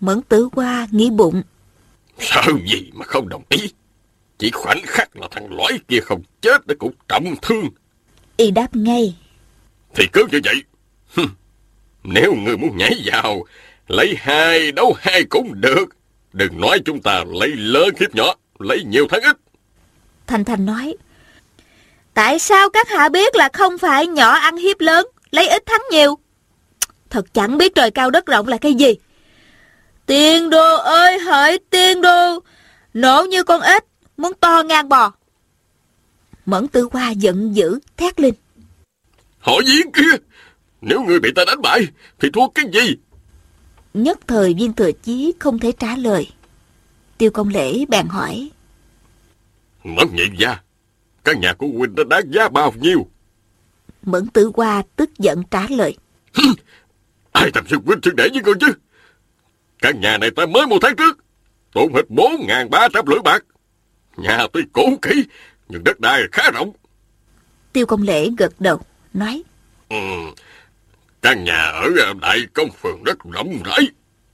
Mẫn 0.00 0.22
tử 0.22 0.48
hoa 0.52 0.86
nghĩ 0.90 1.10
bụng. 1.10 1.42
Sao 2.18 2.44
gì 2.66 2.90
mà 2.92 3.04
không 3.04 3.28
đồng 3.28 3.42
ý? 3.48 3.72
Chỉ 4.38 4.50
khoảnh 4.50 4.80
khắc 4.86 5.16
là 5.16 5.28
thằng 5.30 5.56
lõi 5.56 5.80
kia 5.88 6.00
không 6.00 6.22
chết 6.40 6.66
Để 6.66 6.74
cũng 6.78 6.92
trọng 7.08 7.34
thương. 7.42 7.68
Y 8.36 8.50
đáp 8.50 8.76
ngay. 8.76 9.16
Thì 9.94 10.04
cứ 10.12 10.26
như 10.32 10.40
vậy. 10.44 10.62
Nếu 12.04 12.34
người 12.34 12.56
muốn 12.56 12.76
nhảy 12.76 13.02
vào 13.04 13.44
Lấy 13.88 14.14
hai 14.18 14.72
đấu 14.72 14.94
hai 14.98 15.24
cũng 15.24 15.60
được. 15.60 15.84
Đừng 16.32 16.60
nói 16.60 16.78
chúng 16.84 17.02
ta 17.02 17.24
lấy 17.28 17.48
lớn 17.48 17.88
khiếp 17.98 18.14
nhỏ 18.14 18.34
Lấy 18.58 18.84
nhiều 18.84 19.08
thắng 19.08 19.22
ít. 19.22 19.36
Thành 20.26 20.44
Thành 20.44 20.66
nói 20.66 20.96
Tại 22.14 22.38
sao 22.38 22.70
các 22.70 22.88
hạ 22.88 23.08
biết 23.08 23.36
là 23.36 23.48
không 23.52 23.78
phải 23.78 24.06
nhỏ 24.06 24.30
ăn 24.30 24.56
hiếp 24.56 24.80
lớn 24.80 25.06
Lấy 25.30 25.48
ít 25.48 25.66
thắng 25.66 25.82
nhiều? 25.90 26.18
Thật 27.10 27.34
chẳng 27.34 27.58
biết 27.58 27.74
trời 27.74 27.90
cao 27.90 28.10
đất 28.10 28.26
rộng 28.26 28.48
là 28.48 28.56
cái 28.56 28.74
gì. 28.74 28.94
Tiên 30.06 30.50
đô 30.50 30.76
ơi 30.76 31.18
hỡi 31.18 31.58
tiên 31.70 32.00
đô 32.02 32.38
Nổ 32.94 33.24
như 33.24 33.44
con 33.44 33.60
ếch 33.60 33.84
Muốn 34.16 34.32
to 34.40 34.62
ngang 34.62 34.88
bò. 34.88 35.12
Mẫn 36.46 36.68
tư 36.68 36.88
hoa 36.92 37.10
giận 37.10 37.56
dữ 37.56 37.78
thét 37.96 38.20
lên 38.20 38.34
Họ 39.38 39.52
giếng 39.66 39.92
kia 39.92 40.16
Nếu 40.80 41.02
người 41.02 41.20
bị 41.20 41.32
ta 41.36 41.44
đánh 41.46 41.62
bại 41.62 41.86
Thì 42.20 42.28
thua 42.32 42.48
cái 42.48 42.64
gì? 42.72 42.96
Nhất 43.94 44.18
thời 44.26 44.54
viên 44.54 44.72
thừa 44.72 44.92
chí 45.02 45.32
không 45.38 45.58
thể 45.58 45.72
trả 45.72 45.96
lời 45.96 46.30
Tiêu 47.22 47.30
công 47.30 47.48
lễ 47.48 47.84
bèn 47.88 48.06
hỏi 48.08 48.50
Mẫn 49.84 50.06
nhị 50.12 50.24
gia 50.38 50.60
Căn 51.24 51.40
nhà 51.40 51.52
của 51.52 51.66
huynh 51.66 51.94
đã 51.94 52.04
đáng 52.10 52.32
giá 52.32 52.48
bao 52.48 52.72
nhiêu 52.80 53.06
Mẫn 54.02 54.26
tử 54.26 54.50
hoa 54.54 54.82
tức 54.96 55.10
giận 55.18 55.42
trả 55.50 55.66
lời 55.70 55.96
Ai 57.32 57.50
thầm 57.54 57.66
xưng 57.68 57.82
huynh 57.86 57.98
xưng 58.02 58.16
để 58.16 58.28
với 58.32 58.42
người 58.42 58.54
chứ 58.60 58.72
Căn 59.78 60.00
nhà 60.00 60.18
này 60.18 60.30
ta 60.36 60.46
mới 60.46 60.66
một 60.66 60.78
tháng 60.82 60.96
trước 60.96 61.18
tốn 61.72 61.94
hết 61.94 62.02
4.300 62.08 63.02
lưỡi 63.06 63.18
bạc. 63.24 63.44
Nhà 64.16 64.46
tuy 64.52 64.62
cũ 64.72 64.98
kỹ, 65.02 65.24
nhưng 65.68 65.84
đất 65.84 66.00
đai 66.00 66.22
khá 66.32 66.50
rộng. 66.50 66.72
Tiêu 67.72 67.86
công 67.86 68.02
lễ 68.02 68.28
gật 68.38 68.52
đầu, 68.60 68.80
nói. 69.12 69.42
Ừ, 69.88 69.96
căn 71.22 71.44
nhà 71.44 71.62
ở 71.62 71.90
Đại 72.20 72.38
Công 72.54 72.70
Phường 72.70 73.02
rất 73.02 73.18
rộng 73.32 73.62
rãi. 73.64 73.88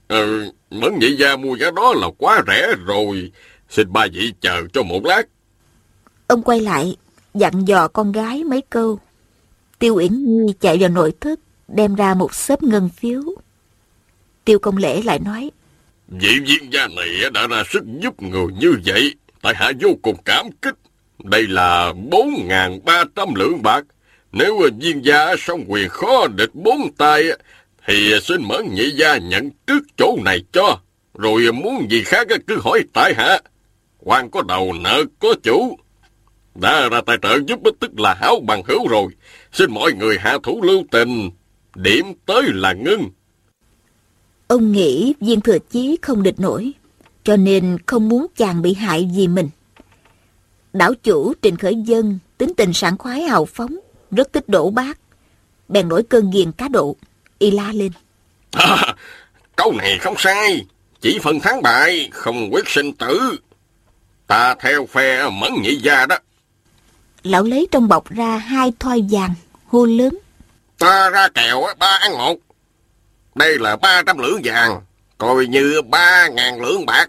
Ừ, 0.09 0.51
Mẫn 0.69 0.99
nhị 0.99 1.15
gia 1.15 1.35
mua 1.35 1.55
giá 1.55 1.71
đó 1.71 1.93
là 1.93 2.07
quá 2.17 2.41
rẻ 2.47 2.67
rồi. 2.85 3.31
Xin 3.69 3.93
ba 3.93 4.07
vị 4.13 4.33
chờ 4.41 4.63
cho 4.73 4.83
một 4.83 5.05
lát. 5.05 5.23
Ông 6.27 6.43
quay 6.43 6.59
lại, 6.59 6.95
dặn 7.33 7.65
dò 7.65 7.87
con 7.87 8.11
gái 8.11 8.43
mấy 8.43 8.61
câu. 8.69 8.99
Tiêu 9.79 9.95
Uyển 9.95 10.11
Nhi 10.25 10.53
chạy 10.59 10.77
vào 10.77 10.89
nội 10.89 11.13
thất, 11.21 11.39
đem 11.67 11.95
ra 11.95 12.13
một 12.13 12.33
xếp 12.33 12.63
ngân 12.63 12.89
phiếu. 12.89 13.21
Tiêu 14.45 14.59
công 14.59 14.77
lễ 14.77 15.01
lại 15.01 15.19
nói. 15.19 15.51
Vị 16.07 16.39
viên 16.45 16.73
gia 16.73 16.87
này 16.87 17.09
đã 17.33 17.47
ra 17.47 17.63
sức 17.69 17.83
giúp 18.01 18.21
người 18.21 18.47
như 18.59 18.73
vậy. 18.85 19.15
Tại 19.41 19.53
hạ 19.55 19.71
vô 19.81 19.89
cùng 20.01 20.15
cảm 20.25 20.51
kích. 20.61 20.75
Đây 21.23 21.47
là 21.47 21.93
4.300 22.11 23.35
lượng 23.35 23.63
bạc. 23.63 23.85
Nếu 24.31 24.61
viên 24.79 25.05
gia 25.05 25.35
song 25.39 25.63
quyền 25.67 25.89
khó 25.89 26.27
địch 26.27 26.49
bốn 26.53 26.93
tay, 26.97 27.23
thì 27.89 28.13
à, 28.13 28.19
xin 28.23 28.41
mẫn 28.47 28.73
nhị 28.73 28.91
gia 28.91 29.17
nhận 29.17 29.49
trước 29.67 29.83
chỗ 29.97 30.17
này 30.25 30.43
cho. 30.51 30.79
Rồi 31.13 31.45
à, 31.47 31.51
muốn 31.51 31.91
gì 31.91 32.03
khác 32.03 32.27
à, 32.29 32.37
cứ 32.47 32.59
hỏi 32.63 32.83
tại 32.93 33.13
hạ. 33.13 33.39
quan 33.99 34.29
có 34.31 34.41
đầu 34.41 34.73
nợ 34.73 35.03
có 35.19 35.33
chủ. 35.43 35.77
Đã 36.55 36.89
ra 36.89 37.01
tài 37.05 37.17
trợ 37.21 37.39
giúp 37.47 37.59
tức 37.79 37.99
là 37.99 38.13
hảo 38.13 38.39
bằng 38.47 38.63
hữu 38.65 38.87
rồi. 38.87 39.07
Xin 39.51 39.71
mọi 39.71 39.93
người 39.93 40.17
hạ 40.19 40.37
thủ 40.43 40.61
lưu 40.61 40.83
tình. 40.91 41.29
Điểm 41.75 42.05
tới 42.25 42.43
là 42.43 42.73
ngưng. 42.73 43.09
Ông 44.47 44.71
nghĩ 44.71 45.13
viên 45.21 45.41
thừa 45.41 45.57
chí 45.69 45.97
không 46.01 46.23
địch 46.23 46.39
nổi, 46.39 46.71
cho 47.23 47.37
nên 47.37 47.77
không 47.85 48.09
muốn 48.09 48.25
chàng 48.35 48.61
bị 48.61 48.73
hại 48.73 49.09
vì 49.15 49.27
mình. 49.27 49.49
Đảo 50.73 50.93
chủ 51.03 51.33
Trình 51.41 51.57
Khởi 51.57 51.75
Dân 51.75 52.19
tính 52.37 52.53
tình 52.57 52.73
sảng 52.73 52.97
khoái 52.97 53.21
hào 53.21 53.45
phóng, 53.45 53.79
rất 54.11 54.33
thích 54.33 54.49
đổ 54.49 54.69
bát. 54.69 54.99
Bèn 55.67 55.89
nổi 55.89 56.03
cơn 56.03 56.31
ghiền 56.31 56.51
cá 56.51 56.67
độ, 56.67 56.95
y 57.39 57.51
la 57.51 57.71
lên. 57.73 57.91
À, 58.51 58.95
câu 59.55 59.73
này 59.73 59.97
không 59.97 60.15
sai, 60.17 60.65
chỉ 61.01 61.19
phần 61.23 61.39
thắng 61.39 61.61
bại, 61.61 62.09
không 62.11 62.49
quyết 62.53 62.69
sinh 62.69 62.93
tử. 62.93 63.37
Ta 64.27 64.55
theo 64.59 64.85
phe 64.85 65.29
mẫn 65.29 65.53
nhị 65.61 65.75
gia 65.75 66.05
đó. 66.05 66.17
Lão 67.23 67.43
lấy 67.43 67.67
trong 67.71 67.87
bọc 67.87 68.09
ra 68.09 68.37
hai 68.37 68.73
thoi 68.79 69.03
vàng, 69.11 69.33
hô 69.65 69.85
lớn. 69.85 70.17
Ta 70.77 71.09
ra 71.09 71.27
kèo 71.29 71.65
ba 71.79 71.97
ăn 72.01 72.17
một. 72.17 72.35
Đây 73.35 73.59
là 73.59 73.75
ba 73.75 74.03
trăm 74.05 74.17
lưỡng 74.17 74.41
vàng, 74.43 74.81
coi 75.17 75.47
như 75.47 75.81
ba 75.81 76.27
ngàn 76.27 76.61
lưỡng 76.61 76.85
bạc. 76.85 77.07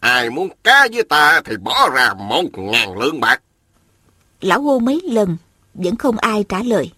Ai 0.00 0.30
muốn 0.30 0.48
cá 0.64 0.88
với 0.92 1.02
ta 1.02 1.40
thì 1.44 1.56
bỏ 1.56 1.90
ra 1.90 2.14
một 2.14 2.44
ngàn 2.54 2.98
lưỡng 2.98 3.20
bạc. 3.20 3.42
Lão 4.40 4.62
hô 4.62 4.78
mấy 4.78 5.00
lần, 5.04 5.36
vẫn 5.74 5.96
không 5.96 6.18
ai 6.18 6.44
trả 6.48 6.62
lời. 6.62 6.90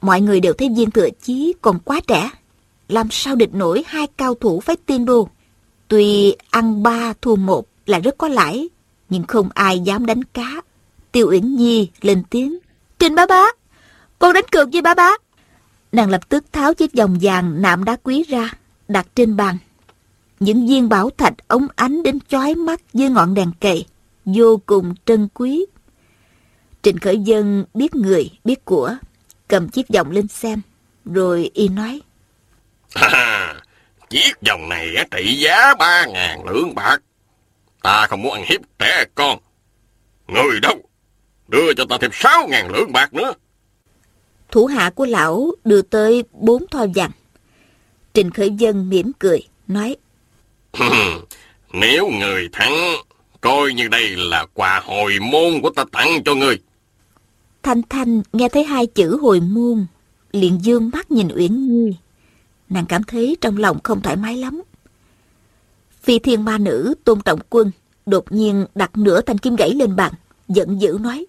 Mọi 0.00 0.20
người 0.20 0.40
đều 0.40 0.52
thấy 0.52 0.68
viên 0.76 0.90
thừa 0.90 1.08
chí 1.22 1.54
còn 1.60 1.78
quá 1.78 2.00
trẻ. 2.06 2.30
Làm 2.88 3.08
sao 3.10 3.36
địch 3.36 3.54
nổi 3.54 3.84
hai 3.86 4.06
cao 4.06 4.34
thủ 4.34 4.60
phái 4.60 4.76
tiên 4.76 5.04
đô. 5.04 5.28
Tuy 5.88 6.36
ăn 6.50 6.82
ba 6.82 7.12
thua 7.22 7.36
một 7.36 7.66
là 7.86 7.98
rất 7.98 8.18
có 8.18 8.28
lãi, 8.28 8.68
nhưng 9.08 9.22
không 9.22 9.48
ai 9.54 9.80
dám 9.80 10.06
đánh 10.06 10.24
cá. 10.24 10.62
Tiêu 11.12 11.28
Uyển 11.30 11.56
Nhi 11.56 11.88
lên 12.00 12.22
tiếng. 12.30 12.58
Trình 12.98 13.14
bá 13.14 13.26
bá, 13.26 13.44
con 14.18 14.32
đánh 14.32 14.44
cược 14.52 14.68
với 14.72 14.82
bá 14.82 14.94
bá. 14.94 15.10
Nàng 15.92 16.10
lập 16.10 16.28
tức 16.28 16.44
tháo 16.52 16.74
chiếc 16.74 16.94
vòng 16.94 17.18
vàng 17.22 17.62
nạm 17.62 17.84
đá 17.84 17.96
quý 18.02 18.24
ra, 18.28 18.50
đặt 18.88 19.06
trên 19.14 19.36
bàn. 19.36 19.58
Những 20.40 20.66
viên 20.66 20.88
bảo 20.88 21.10
thạch 21.10 21.48
ống 21.48 21.66
ánh 21.74 22.02
đến 22.02 22.18
chói 22.28 22.54
mắt 22.54 22.80
dưới 22.92 23.08
ngọn 23.08 23.34
đèn 23.34 23.50
kệ, 23.60 23.82
vô 24.24 24.60
cùng 24.66 24.94
trân 25.04 25.28
quý. 25.34 25.66
Trịnh 26.82 26.98
Khởi 26.98 27.18
Dân 27.18 27.64
biết 27.74 27.94
người, 27.94 28.30
biết 28.44 28.64
của, 28.64 28.96
cầm 29.48 29.68
chiếc 29.68 29.88
vòng 29.88 30.10
lên 30.10 30.28
xem, 30.28 30.60
rồi 31.04 31.50
y 31.54 31.68
nói. 31.68 32.00
À, 32.94 33.54
chiếc 34.10 34.32
vòng 34.48 34.68
này 34.68 34.94
trị 35.10 35.34
giá 35.34 35.74
ba 35.78 36.06
ngàn 36.06 36.48
lượng 36.48 36.74
bạc. 36.74 36.98
Ta 37.82 38.06
không 38.06 38.22
muốn 38.22 38.32
ăn 38.32 38.44
hiếp 38.46 38.60
trẻ 38.78 39.04
con. 39.14 39.38
Người 40.28 40.60
đâu? 40.62 40.82
Đưa 41.48 41.74
cho 41.74 41.84
ta 41.88 41.98
thêm 42.00 42.10
sáu 42.14 42.48
ngàn 42.48 42.70
lượng 42.70 42.92
bạc 42.92 43.14
nữa. 43.14 43.32
Thủ 44.50 44.66
hạ 44.66 44.90
của 44.94 45.06
lão 45.06 45.52
đưa 45.64 45.82
tới 45.82 46.24
bốn 46.32 46.66
thoi 46.70 46.90
vàng. 46.94 47.10
Trình 48.14 48.30
Khởi 48.30 48.50
Dân 48.50 48.88
mỉm 48.88 49.12
cười, 49.18 49.40
nói. 49.66 49.96
Nếu 51.72 52.10
người 52.10 52.48
thắng, 52.52 52.74
coi 53.40 53.72
như 53.72 53.88
đây 53.88 54.16
là 54.16 54.46
quà 54.54 54.80
hồi 54.84 55.18
môn 55.20 55.60
của 55.62 55.70
ta 55.70 55.84
tặng 55.92 56.24
cho 56.24 56.34
người. 56.34 56.58
Thanh 57.68 57.82
Thanh 57.88 58.22
nghe 58.32 58.48
thấy 58.48 58.64
hai 58.64 58.86
chữ 58.86 59.18
hồi 59.22 59.40
môn, 59.40 59.86
liền 60.32 60.58
dương 60.62 60.90
mắt 60.92 61.10
nhìn 61.10 61.28
Uyển 61.36 61.68
Nhi. 61.68 61.96
Nàng 62.68 62.86
cảm 62.86 63.02
thấy 63.04 63.36
trong 63.40 63.56
lòng 63.56 63.78
không 63.84 64.00
thoải 64.00 64.16
mái 64.16 64.36
lắm. 64.36 64.62
Phi 66.02 66.18
thiên 66.18 66.44
ma 66.44 66.58
nữ 66.58 66.94
tôn 67.04 67.20
trọng 67.20 67.40
quân 67.50 67.70
đột 68.06 68.32
nhiên 68.32 68.66
đặt 68.74 68.96
nửa 68.96 69.20
thanh 69.20 69.38
kim 69.38 69.56
gãy 69.56 69.74
lên 69.74 69.96
bàn, 69.96 70.12
giận 70.48 70.80
dữ 70.80 70.98
nói. 71.00 71.26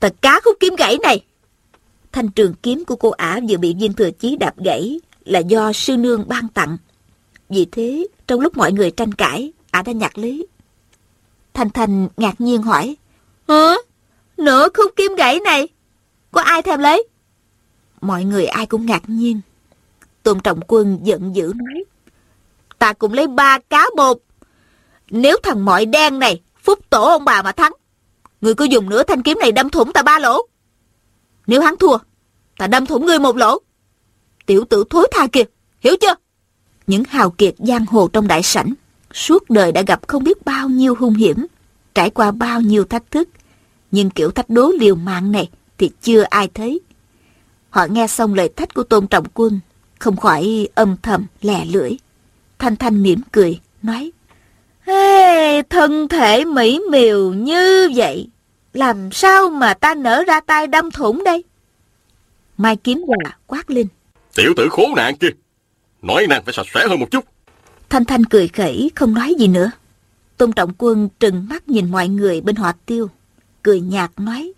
Tật 0.00 0.14
cá 0.22 0.40
khúc 0.44 0.56
kiếm 0.60 0.74
gãy 0.78 0.98
này! 1.02 1.24
Thanh 2.12 2.30
trường 2.30 2.54
kiếm 2.62 2.84
của 2.84 2.96
cô 2.96 3.10
ả 3.10 3.40
vừa 3.48 3.56
bị 3.56 3.74
viên 3.74 3.92
thừa 3.92 4.10
chí 4.10 4.36
đạp 4.36 4.54
gãy 4.64 5.00
là 5.24 5.38
do 5.38 5.72
sư 5.72 5.96
nương 5.96 6.28
ban 6.28 6.48
tặng. 6.48 6.76
Vì 7.48 7.66
thế, 7.72 8.06
trong 8.26 8.40
lúc 8.40 8.56
mọi 8.56 8.72
người 8.72 8.90
tranh 8.90 9.12
cãi, 9.12 9.52
ả 9.70 9.82
đã 9.82 9.92
nhặt 9.92 10.18
lấy. 10.18 10.46
Thanh 11.54 11.70
Thanh 11.70 12.08
ngạc 12.16 12.40
nhiên 12.40 12.62
hỏi. 12.62 12.96
Hả? 13.48 13.74
Nửa 14.36 14.68
khúc 14.74 14.92
kiếm 14.96 15.14
gãy 15.18 15.40
này? 15.40 15.68
Có 16.30 16.40
ai 16.40 16.62
thèm 16.62 16.80
lấy? 16.80 17.08
Mọi 18.00 18.24
người 18.24 18.46
ai 18.46 18.66
cũng 18.66 18.86
ngạc 18.86 19.02
nhiên. 19.06 19.40
Tôn 20.22 20.40
Trọng 20.40 20.60
Quân 20.68 20.98
giận 21.02 21.36
dữ 21.36 21.52
nói. 21.56 21.84
Ta 22.78 22.92
cũng 22.92 23.12
lấy 23.12 23.26
ba 23.26 23.58
cá 23.58 23.86
bột. 23.96 24.18
Nếu 25.10 25.36
thằng 25.42 25.64
mọi 25.64 25.86
đen 25.86 26.18
này, 26.18 26.40
phúc 26.62 26.78
tổ 26.90 27.02
ông 27.02 27.24
bà 27.24 27.42
mà 27.42 27.52
thắng, 27.52 27.72
người 28.40 28.54
cứ 28.54 28.64
dùng 28.64 28.88
nửa 28.88 29.02
thanh 29.02 29.22
kiếm 29.22 29.38
này 29.40 29.52
đâm 29.52 29.68
thủng 29.68 29.92
ta 29.92 30.02
ba 30.02 30.18
lỗ. 30.18 30.46
Nếu 31.46 31.60
hắn 31.60 31.76
thua, 31.76 31.98
ta 32.58 32.66
đâm 32.66 32.86
thủng 32.86 33.06
ngươi 33.06 33.18
một 33.18 33.36
lỗ. 33.36 33.58
Tiểu 34.46 34.64
tử 34.64 34.84
thối 34.90 35.08
tha 35.12 35.26
kìa, 35.26 35.44
hiểu 35.80 35.94
chưa? 36.00 36.14
Những 36.86 37.04
hào 37.04 37.30
kiệt 37.30 37.54
giang 37.58 37.86
hồ 37.86 38.08
trong 38.12 38.28
đại 38.28 38.42
sảnh, 38.42 38.74
suốt 39.12 39.50
đời 39.50 39.72
đã 39.72 39.82
gặp 39.82 40.08
không 40.08 40.24
biết 40.24 40.44
bao 40.44 40.68
nhiêu 40.68 40.94
hung 40.94 41.14
hiểm, 41.14 41.46
trải 41.94 42.10
qua 42.10 42.30
bao 42.30 42.60
nhiêu 42.60 42.84
thách 42.84 43.10
thức. 43.10 43.28
Nhưng 43.90 44.10
kiểu 44.10 44.30
thách 44.30 44.50
đố 44.50 44.72
liều 44.80 44.94
mạng 44.94 45.32
này 45.32 45.50
thì 45.78 45.90
chưa 46.02 46.22
ai 46.22 46.48
thấy. 46.54 46.80
Họ 47.70 47.86
nghe 47.90 48.06
xong 48.06 48.34
lời 48.34 48.48
thách 48.56 48.74
của 48.74 48.82
Tôn 48.82 49.06
Trọng 49.06 49.26
Quân, 49.34 49.60
không 49.98 50.16
khỏi 50.16 50.68
âm 50.74 50.96
thầm 51.02 51.26
lè 51.40 51.64
lưỡi. 51.64 51.90
Thanh 52.58 52.76
Thanh 52.76 53.02
mỉm 53.02 53.20
cười, 53.32 53.60
nói, 53.82 54.12
Hey, 54.80 55.62
thân 55.62 56.08
thể 56.08 56.44
mỹ 56.44 56.80
miều 56.90 57.32
như 57.34 57.90
vậy, 57.94 58.28
làm 58.72 59.12
sao 59.12 59.50
mà 59.50 59.74
ta 59.74 59.94
nở 59.94 60.24
ra 60.26 60.40
tay 60.40 60.66
đâm 60.66 60.90
thủng 60.90 61.24
đây? 61.24 61.44
Mai 62.56 62.76
Kiếm 62.76 63.04
Hòa 63.06 63.36
quát 63.46 63.70
lên. 63.70 63.86
Tiểu 64.34 64.52
tử 64.56 64.68
khốn 64.70 64.94
nạn 64.96 65.16
kia, 65.16 65.28
nói 66.02 66.26
nàng 66.28 66.42
phải 66.44 66.54
sạch 66.54 66.66
sẽ 66.74 66.88
hơn 66.88 67.00
một 67.00 67.10
chút. 67.10 67.24
Thanh 67.88 68.04
Thanh 68.04 68.24
cười 68.24 68.48
khẩy, 68.48 68.90
không 68.94 69.14
nói 69.14 69.34
gì 69.38 69.48
nữa. 69.48 69.70
Tôn 70.36 70.52
Trọng 70.52 70.72
Quân 70.78 71.08
trừng 71.20 71.46
mắt 71.48 71.68
nhìn 71.68 71.90
mọi 71.90 72.08
người 72.08 72.40
bên 72.40 72.56
họ 72.56 72.72
tiêu, 72.86 73.10
cười 73.62 73.80
nhạt 73.80 74.10
nói. 74.16 74.52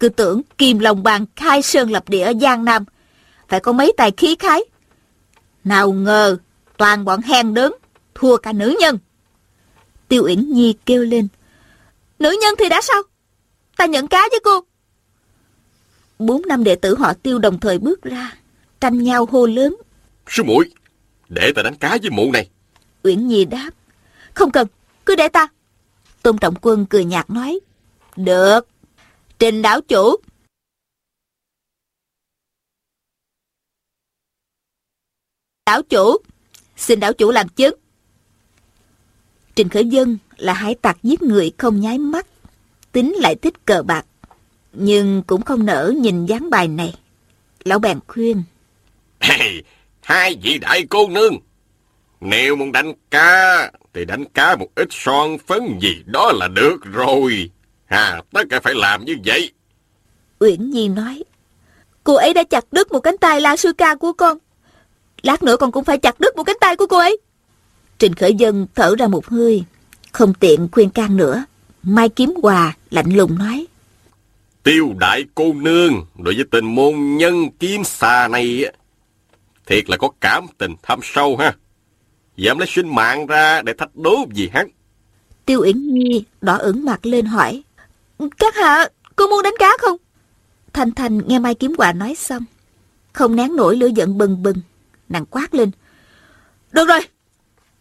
Cứ 0.00 0.08
tưởng 0.08 0.42
Kim 0.58 0.78
Long 0.78 1.02
Bang 1.02 1.26
khai 1.36 1.62
sơn 1.62 1.90
lập 1.90 2.08
địa 2.08 2.24
ở 2.24 2.32
Giang 2.40 2.64
Nam, 2.64 2.84
phải 3.48 3.60
có 3.60 3.72
mấy 3.72 3.92
tài 3.96 4.10
khí 4.10 4.36
khái. 4.38 4.60
Nào 5.64 5.92
ngờ, 5.92 6.36
toàn 6.76 7.04
bọn 7.04 7.20
hèn 7.22 7.54
đớn, 7.54 7.74
thua 8.14 8.36
cả 8.36 8.52
nữ 8.52 8.76
nhân. 8.80 8.98
Tiêu 10.08 10.22
Uyển 10.24 10.52
Nhi 10.52 10.74
kêu 10.86 11.04
lên. 11.04 11.28
Nữ 12.18 12.36
nhân 12.42 12.54
thì 12.58 12.68
đã 12.68 12.80
sao? 12.82 13.02
Ta 13.76 13.86
nhận 13.86 14.08
cá 14.08 14.28
với 14.30 14.40
cô. 14.44 14.60
Bốn 16.18 16.42
năm 16.46 16.64
đệ 16.64 16.74
tử 16.74 16.96
họ 16.98 17.12
tiêu 17.14 17.38
đồng 17.38 17.60
thời 17.60 17.78
bước 17.78 18.02
ra, 18.02 18.32
tranh 18.80 19.02
nhau 19.02 19.26
hô 19.30 19.46
lớn. 19.46 19.76
Sư 20.28 20.42
muội, 20.42 20.70
để 21.28 21.52
ta 21.56 21.62
đánh 21.62 21.76
cá 21.76 21.98
với 22.02 22.10
mụ 22.10 22.32
này. 22.32 22.48
Uyển 23.02 23.28
Nhi 23.28 23.44
đáp. 23.44 23.70
Không 24.34 24.50
cần, 24.50 24.68
cứ 25.06 25.16
để 25.16 25.28
ta. 25.28 25.46
Tôn 26.22 26.38
Trọng 26.38 26.54
Quân 26.60 26.86
cười 26.86 27.04
nhạt 27.04 27.30
nói. 27.30 27.60
Được, 28.16 28.68
trình 29.40 29.62
đảo 29.62 29.80
chủ. 29.80 30.16
Đảo 35.66 35.82
chủ, 35.82 36.16
xin 36.76 37.00
đảo 37.00 37.12
chủ 37.12 37.30
làm 37.30 37.48
chứng. 37.48 37.74
Trình 39.54 39.68
Khởi 39.68 39.84
Dân 39.84 40.18
là 40.36 40.52
hải 40.52 40.74
tặc 40.74 40.98
giết 41.02 41.22
người 41.22 41.52
không 41.58 41.80
nháy 41.80 41.98
mắt, 41.98 42.26
tính 42.92 43.14
lại 43.14 43.34
thích 43.34 43.54
cờ 43.64 43.82
bạc, 43.82 44.06
nhưng 44.72 45.22
cũng 45.26 45.42
không 45.42 45.66
nỡ 45.66 45.92
nhìn 45.96 46.26
dáng 46.26 46.50
bài 46.50 46.68
này. 46.68 46.94
Lão 47.64 47.78
bèn 47.78 47.98
khuyên. 48.06 48.42
Hey, 49.20 49.62
hai 50.02 50.36
vị 50.42 50.58
đại 50.58 50.86
cô 50.90 51.08
nương, 51.08 51.36
Nếu 52.20 52.56
muốn 52.56 52.72
đánh 52.72 52.92
cá, 53.10 53.70
thì 53.92 54.04
đánh 54.04 54.24
cá 54.24 54.56
một 54.56 54.68
ít 54.74 54.88
son 54.90 55.38
phấn 55.38 55.78
gì 55.80 56.02
đó 56.06 56.32
là 56.34 56.48
được 56.48 56.76
rồi. 56.84 57.50
Hà 57.90 58.22
tất 58.32 58.42
cả 58.50 58.60
phải 58.60 58.74
làm 58.74 59.04
như 59.04 59.16
vậy. 59.24 59.52
Uyển 60.38 60.70
Nhi 60.70 60.88
nói, 60.88 61.24
cô 62.04 62.14
ấy 62.14 62.34
đã 62.34 62.42
chặt 62.42 62.64
đứt 62.72 62.92
một 62.92 63.00
cánh 63.00 63.18
tay 63.18 63.40
La 63.40 63.56
Sư 63.56 63.72
Ca 63.72 63.94
của 63.94 64.12
con. 64.12 64.38
Lát 65.22 65.42
nữa 65.42 65.56
con 65.56 65.72
cũng 65.72 65.84
phải 65.84 65.98
chặt 65.98 66.20
đứt 66.20 66.36
một 66.36 66.44
cánh 66.44 66.56
tay 66.60 66.76
của 66.76 66.86
cô 66.86 66.98
ấy. 66.98 67.18
Trình 67.98 68.14
Khởi 68.14 68.34
Dân 68.34 68.66
thở 68.74 68.94
ra 68.98 69.08
một 69.08 69.26
hơi, 69.26 69.64
không 70.12 70.34
tiện 70.34 70.68
khuyên 70.72 70.90
can 70.90 71.16
nữa. 71.16 71.44
Mai 71.82 72.08
Kiếm 72.08 72.34
Hòa 72.42 72.76
lạnh 72.90 73.16
lùng 73.16 73.38
nói, 73.38 73.66
Tiêu 74.62 74.94
đại 74.98 75.24
cô 75.34 75.52
nương 75.52 76.06
đối 76.18 76.34
với 76.34 76.44
tình 76.50 76.74
môn 76.74 77.16
nhân 77.16 77.50
kiếm 77.58 77.84
xà 77.84 78.28
này 78.28 78.64
thiệt 79.66 79.90
là 79.90 79.96
có 79.96 80.10
cảm 80.20 80.46
tình 80.58 80.74
thâm 80.82 81.00
sâu 81.02 81.36
ha. 81.36 81.56
Dám 82.36 82.58
lấy 82.58 82.68
sinh 82.68 82.94
mạng 82.94 83.26
ra 83.26 83.62
để 83.62 83.72
thách 83.72 83.96
đố 83.96 84.26
gì 84.32 84.48
hắn. 84.52 84.68
Tiêu 85.46 85.60
Uyển 85.62 85.94
Nhi 85.94 86.24
đỏ 86.40 86.56
ửng 86.56 86.84
mặt 86.84 87.06
lên 87.06 87.26
hỏi, 87.26 87.62
Các 88.28 88.54
hạ, 88.56 88.88
cô 89.16 89.26
muốn 89.26 89.42
đánh 89.42 89.54
cá 89.58 89.76
không? 89.80 89.96
Thanh 90.72 90.92
Thanh 90.92 91.20
nghe 91.28 91.38
Mai 91.38 91.54
Kiếm 91.54 91.74
Hòa 91.78 91.92
nói 91.92 92.14
xong, 92.14 92.44
không 93.12 93.36
nén 93.36 93.56
nổi 93.56 93.76
lửa 93.76 93.86
giận 93.86 94.18
bừng 94.18 94.42
bừng, 94.42 94.56
nàng 95.08 95.26
quát 95.26 95.54
lên. 95.54 95.70
Được 96.72 96.88
rồi, 96.88 97.00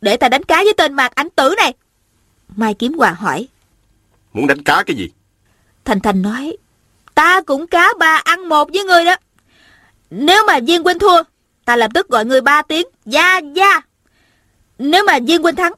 để 0.01 0.17
ta 0.17 0.29
đánh 0.29 0.43
cá 0.43 0.63
với 0.63 0.73
tên 0.77 0.93
mạc 0.93 1.15
ảnh 1.15 1.29
tử 1.29 1.53
này. 1.57 1.73
Mai 2.55 2.73
Kiếm 2.73 2.93
Hòa 2.93 3.11
hỏi. 3.11 3.47
Muốn 4.33 4.47
đánh 4.47 4.63
cá 4.63 4.83
cái 4.85 4.95
gì? 4.95 5.09
Thanh 5.85 5.99
Thanh 5.99 6.21
nói, 6.21 6.57
ta 7.15 7.41
cũng 7.41 7.67
cá 7.67 7.93
ba 7.99 8.21
ăn 8.23 8.49
một 8.49 8.69
với 8.73 8.83
người 8.83 9.05
đó. 9.05 9.15
Nếu 10.09 10.43
mà 10.47 10.59
Viên 10.59 10.83
Huynh 10.83 10.99
thua, 10.99 11.23
ta 11.65 11.75
lập 11.75 11.91
tức 11.93 12.09
gọi 12.09 12.25
người 12.25 12.41
ba 12.41 12.61
tiếng, 12.61 12.87
gia 13.05 13.37
gia. 13.37 13.81
Nếu 14.77 15.03
mà 15.03 15.19
Viên 15.27 15.41
Huynh 15.41 15.55
thắng, 15.55 15.73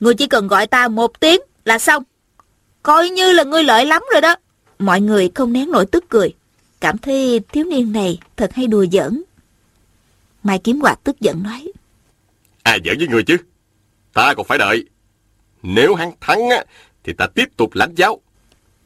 người 0.00 0.14
chỉ 0.14 0.26
cần 0.26 0.48
gọi 0.48 0.66
ta 0.66 0.88
một 0.88 1.20
tiếng 1.20 1.40
là 1.64 1.78
xong. 1.78 2.02
Coi 2.82 3.10
như 3.10 3.32
là 3.32 3.42
ngươi 3.42 3.64
lợi 3.64 3.86
lắm 3.86 4.02
rồi 4.12 4.20
đó. 4.20 4.36
Mọi 4.78 5.00
người 5.00 5.30
không 5.34 5.52
nén 5.52 5.70
nổi 5.70 5.86
tức 5.86 6.04
cười. 6.08 6.34
Cảm 6.80 6.98
thấy 6.98 7.40
thiếu 7.52 7.64
niên 7.64 7.92
này 7.92 8.18
thật 8.36 8.52
hay 8.54 8.66
đùa 8.66 8.86
giỡn. 8.92 9.22
Mai 10.42 10.58
Kiếm 10.58 10.80
Hoạt 10.80 10.98
tức 11.04 11.20
giận 11.20 11.42
nói. 11.42 11.72
Ai 12.62 12.80
giỡn 12.84 12.98
với 12.98 13.08
người 13.08 13.22
chứ? 13.22 13.36
Ta 14.12 14.34
còn 14.34 14.46
phải 14.46 14.58
đợi. 14.58 14.84
Nếu 15.62 15.94
hắn 15.94 16.12
thắng 16.20 16.48
á, 16.50 16.64
thì 17.04 17.12
ta 17.12 17.26
tiếp 17.26 17.56
tục 17.56 17.74
lãnh 17.74 17.94
giáo. 17.96 18.20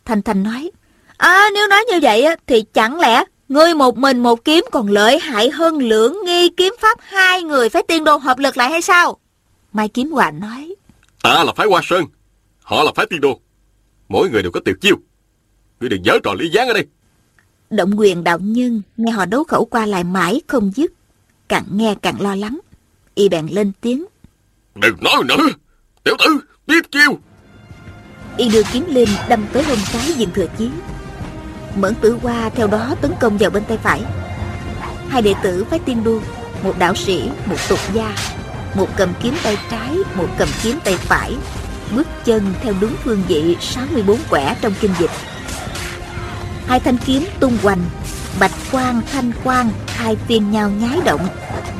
Thanh 0.04 0.22
Thanh 0.22 0.42
nói. 0.42 0.70
À 1.16 1.48
nếu 1.54 1.68
nói 1.68 1.84
như 1.92 1.98
vậy 2.02 2.22
á, 2.22 2.36
thì 2.46 2.62
chẳng 2.74 3.00
lẽ 3.00 3.24
ngươi 3.48 3.74
một 3.74 3.98
mình 3.98 4.22
một 4.22 4.44
kiếm 4.44 4.64
còn 4.72 4.88
lợi 4.88 5.18
hại 5.18 5.50
hơn 5.50 5.78
lưỡng 5.78 6.16
nghi 6.26 6.48
kiếm 6.48 6.74
pháp 6.80 6.98
hai 7.00 7.42
người 7.42 7.68
phải 7.68 7.82
tiên 7.88 8.04
đồ 8.04 8.16
hợp 8.16 8.38
lực 8.38 8.56
lại 8.56 8.70
hay 8.70 8.82
sao? 8.82 9.16
Mai 9.72 9.88
Kiếm 9.88 10.10
Hòa 10.10 10.30
nói. 10.30 10.74
Ta 11.22 11.44
là 11.44 11.52
phái 11.56 11.66
Hoa 11.66 11.80
Sơn. 11.84 12.04
Họ 12.62 12.82
là 12.82 12.92
phái 12.96 13.06
tiên 13.06 13.20
đồ. 13.20 13.40
Mỗi 14.08 14.30
người 14.30 14.42
đều 14.42 14.52
có 14.52 14.60
tuyệt 14.64 14.76
chiêu. 14.80 14.96
Ngươi 15.80 15.88
đừng 15.88 16.04
giở 16.04 16.18
trò 16.24 16.34
lý 16.34 16.48
gián 16.48 16.68
ở 16.68 16.74
đây. 16.74 16.86
Động 17.70 17.98
quyền 17.98 18.24
đạo 18.24 18.38
nhân 18.38 18.82
nghe 18.96 19.12
họ 19.12 19.26
đấu 19.26 19.44
khẩu 19.44 19.64
qua 19.64 19.86
lại 19.86 20.04
mãi 20.04 20.40
không 20.46 20.72
dứt. 20.76 20.92
Càng 21.48 21.64
nghe 21.72 21.94
càng 22.02 22.20
lo 22.20 22.34
lắng. 22.34 22.58
Y 23.14 23.28
bèn 23.28 23.46
lên 23.46 23.72
tiếng. 23.80 24.04
Đừng 24.74 24.96
nói 25.00 25.24
nữa. 25.24 25.48
Tiểu 26.04 26.16
tử, 26.18 26.40
tiếp 26.66 26.80
chiêu. 26.90 27.18
Y 28.36 28.48
đưa 28.48 28.62
kiếm 28.72 28.84
lên 28.88 29.08
đâm 29.28 29.46
tới 29.52 29.62
hông 29.62 29.78
trái 29.92 30.12
diện 30.16 30.28
thừa 30.34 30.46
chí. 30.58 30.70
Mẫn 31.76 31.94
tử 31.94 32.18
hoa 32.22 32.48
theo 32.48 32.66
đó 32.66 32.94
tấn 33.00 33.12
công 33.20 33.38
vào 33.38 33.50
bên 33.50 33.62
tay 33.68 33.78
phải. 33.78 34.02
Hai 35.08 35.22
đệ 35.22 35.34
tử 35.42 35.64
phái 35.64 35.78
tiên 35.78 36.04
đu, 36.04 36.20
một 36.62 36.78
đạo 36.78 36.94
sĩ, 36.94 37.30
một 37.46 37.56
tục 37.68 37.78
gia, 37.94 38.16
một 38.74 38.88
cầm 38.96 39.08
kiếm 39.22 39.34
tay 39.42 39.58
trái, 39.70 39.96
một 40.14 40.28
cầm 40.38 40.48
kiếm 40.62 40.78
tay 40.84 40.96
phải, 40.96 41.36
bước 41.94 42.06
chân 42.24 42.54
theo 42.62 42.74
đúng 42.80 42.94
phương 43.04 43.22
vị 43.28 43.56
64 43.60 44.18
quẻ 44.30 44.56
trong 44.60 44.74
kinh 44.80 44.90
dịch. 44.98 45.10
Hai 46.66 46.80
thanh 46.80 46.98
kiếm 46.98 47.24
tung 47.40 47.58
hoành, 47.62 47.84
bạch 48.40 48.52
quang 48.72 49.02
thanh 49.12 49.32
quang 49.44 49.70
hai 49.86 50.16
phiên 50.16 50.50
nhau 50.50 50.70
nhái 50.70 50.98
động, 51.04 51.28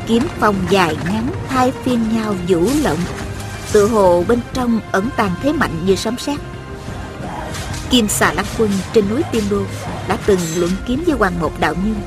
kiếm 0.06 0.22
phong 0.40 0.54
dài 0.70 0.96
ngắn 1.04 1.28
hai 1.48 1.72
phiên 1.84 2.14
nhau 2.14 2.34
vũ 2.48 2.68
lộng, 2.82 2.98
tự 3.72 3.88
hồ 3.88 4.24
bên 4.28 4.40
trong 4.52 4.80
ẩn 4.92 5.08
tàng 5.16 5.34
thế 5.42 5.52
mạnh 5.52 5.86
như 5.86 5.96
sấm 5.96 6.18
sét. 6.18 6.38
Kim 7.90 8.08
xà 8.08 8.32
lắc 8.32 8.46
quân 8.58 8.70
trên 8.92 9.08
núi 9.08 9.22
Tiên 9.32 9.42
Đô 9.50 9.62
đã 10.08 10.18
từng 10.26 10.40
luận 10.56 10.70
kiếm 10.86 11.02
với 11.06 11.16
Hoàng 11.18 11.40
Một 11.40 11.60
Đạo 11.60 11.74
Nhân. 11.74 12.00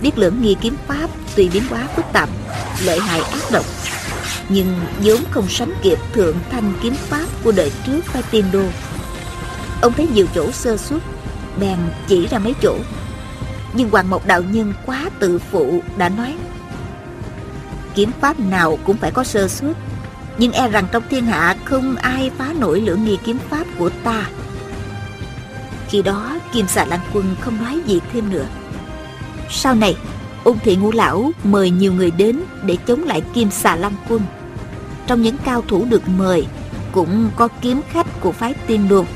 Biết 0.00 0.18
lưỡng 0.18 0.42
nghi 0.42 0.56
kiếm 0.60 0.76
pháp 0.88 1.10
tùy 1.36 1.50
biến 1.52 1.62
hóa 1.70 1.86
phức 1.96 2.04
tạp, 2.12 2.28
lợi 2.84 3.00
hại 3.00 3.20
ác 3.20 3.42
độc, 3.52 3.64
nhưng 4.48 4.74
vốn 5.02 5.18
không 5.30 5.48
sánh 5.48 5.72
kịp 5.82 5.98
thượng 6.12 6.36
thanh 6.50 6.72
kiếm 6.82 6.94
pháp 6.94 7.26
của 7.44 7.52
đời 7.52 7.72
trước 7.86 8.04
phải 8.04 8.22
Tiên 8.30 8.44
Đô. 8.52 8.62
Ông 9.82 9.92
thấy 9.92 10.08
nhiều 10.14 10.26
chỗ 10.34 10.50
sơ 10.52 10.76
suất, 10.76 11.02
bèn 11.60 11.78
chỉ 12.08 12.26
ra 12.26 12.38
mấy 12.38 12.54
chỗ. 12.62 12.78
Nhưng 13.74 13.90
Hoàng 13.90 14.10
Một 14.10 14.26
Đạo 14.26 14.42
Nhân 14.42 14.72
quá 14.86 15.10
tự 15.18 15.38
phụ 15.38 15.82
đã 15.96 16.08
nói 16.08 16.34
Kiếm 17.94 18.10
pháp 18.20 18.40
nào 18.40 18.78
cũng 18.84 18.96
phải 18.96 19.10
có 19.10 19.24
sơ 19.24 19.48
suất 19.48 19.76
Nhưng 20.38 20.52
e 20.52 20.68
rằng 20.68 20.86
trong 20.92 21.02
thiên 21.10 21.26
hạ 21.26 21.56
không 21.64 21.96
ai 21.96 22.30
phá 22.38 22.52
nổi 22.58 22.80
lưỡng 22.80 23.04
nghi 23.04 23.18
kiếm 23.24 23.38
pháp 23.50 23.66
của 23.78 23.90
ta 24.04 24.26
khi 25.88 26.02
đó 26.02 26.38
Kim 26.52 26.68
xà 26.68 26.84
lan 26.84 27.00
quân 27.12 27.36
không 27.40 27.56
nói 27.64 27.80
gì 27.86 28.00
thêm 28.12 28.30
nữa 28.30 28.46
Sau 29.50 29.74
này 29.74 29.96
Ung 30.44 30.58
thị 30.58 30.76
ngũ 30.76 30.92
lão 30.92 31.30
mời 31.44 31.70
nhiều 31.70 31.92
người 31.92 32.10
đến 32.10 32.40
Để 32.62 32.76
chống 32.86 33.04
lại 33.04 33.22
Kim 33.34 33.50
xà 33.50 33.76
lan 33.76 33.92
quân 34.08 34.22
trong 35.06 35.22
những 35.22 35.36
cao 35.44 35.62
thủ 35.68 35.84
được 35.84 36.08
mời, 36.08 36.46
Cũng 36.92 37.30
có 37.36 37.48
kiếm 37.60 37.80
khách 37.88 38.20
của 38.20 38.32
phái 38.32 38.54
tiên 38.66 38.88
đồn. 38.88 39.06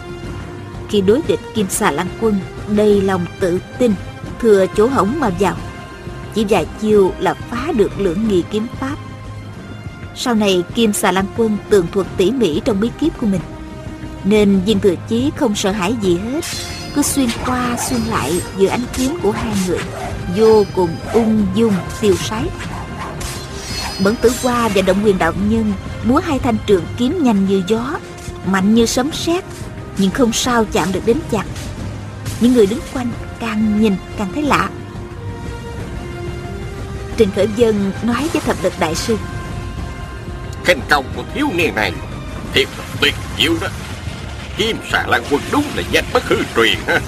Khi 0.88 1.00
đối 1.00 1.20
địch 1.28 1.40
Kim 1.54 1.68
xà 1.68 1.90
lan 1.90 2.06
quân, 2.20 2.40
Đầy 2.68 3.00
lòng 3.00 3.26
tự 3.40 3.60
tin, 3.78 3.92
Thừa 4.40 4.66
chỗ 4.76 4.86
hỏng 4.86 5.20
mà 5.20 5.30
vào. 5.40 5.56
Chỉ 6.34 6.46
vài 6.48 6.66
chiêu 6.80 7.12
là 7.18 7.34
phá 7.34 7.72
được 7.76 8.00
lưỡng 8.00 8.28
nghi 8.28 8.42
kiếm 8.50 8.66
pháp. 8.80 8.96
Sau 10.14 10.34
này, 10.34 10.62
Kim 10.74 10.92
xà 10.92 11.12
lan 11.12 11.26
quân 11.36 11.56
tường 11.70 11.86
thuật 11.92 12.06
tỉ 12.16 12.30
mỉ 12.30 12.60
trong 12.64 12.80
bí 12.80 12.90
kíp 13.00 13.18
của 13.20 13.26
mình. 13.26 13.40
Nên 14.24 14.60
viên 14.66 14.80
thừa 14.80 14.94
chí 15.08 15.30
không 15.36 15.54
sợ 15.54 15.70
hãi 15.70 15.94
gì 16.02 16.16
hết, 16.16 16.44
Cứ 16.94 17.02
xuyên 17.02 17.28
qua 17.46 17.76
xuyên 17.88 18.00
lại 18.00 18.42
giữa 18.58 18.68
ánh 18.68 18.84
kiếm 18.96 19.16
của 19.22 19.30
hai 19.30 19.54
người, 19.66 19.78
Vô 20.36 20.64
cùng 20.74 20.90
ung 21.12 21.46
dung 21.54 21.74
tiêu 22.00 22.16
sái. 22.16 22.44
Mẫn 24.00 24.16
tử 24.16 24.32
qua 24.42 24.68
và 24.68 24.82
động 24.82 25.04
quyền 25.04 25.18
đạo 25.18 25.32
nhân 25.48 25.72
Múa 26.04 26.18
hai 26.18 26.38
thanh 26.38 26.56
trường 26.66 26.84
kiếm 26.96 27.18
nhanh 27.22 27.46
như 27.46 27.62
gió 27.66 27.98
Mạnh 28.46 28.74
như 28.74 28.86
sấm 28.86 29.12
sét 29.12 29.44
Nhưng 29.98 30.10
không 30.10 30.32
sao 30.32 30.64
chạm 30.72 30.92
được 30.92 31.00
đến 31.06 31.16
chặt. 31.30 31.44
Những 32.40 32.52
người 32.52 32.66
đứng 32.66 32.80
quanh 32.94 33.10
càng 33.40 33.80
nhìn 33.82 33.96
càng 34.18 34.32
thấy 34.34 34.42
lạ. 34.42 34.68
Trình 37.16 37.28
Khởi 37.36 37.48
Dân 37.56 37.92
nói 38.02 38.28
với 38.32 38.42
thập 38.42 38.56
lực 38.62 38.72
đại 38.80 38.94
sư 38.94 39.16
Khen 40.64 40.78
công 40.90 41.04
của 41.16 41.22
thiếu 41.34 41.48
niên 41.54 41.74
này 41.74 41.92
Thiệt 42.54 42.68
là 42.78 42.84
tuyệt 43.00 43.14
diệu 43.38 43.52
đó. 43.60 43.68
Kim 44.56 44.76
xà 44.92 45.06
lan 45.06 45.22
quân 45.30 45.40
đúng 45.52 45.64
là 45.76 45.82
danh 45.90 46.04
bất 46.12 46.24
hư 46.28 46.36
truyền 46.56 46.78
ha. 46.86 47.00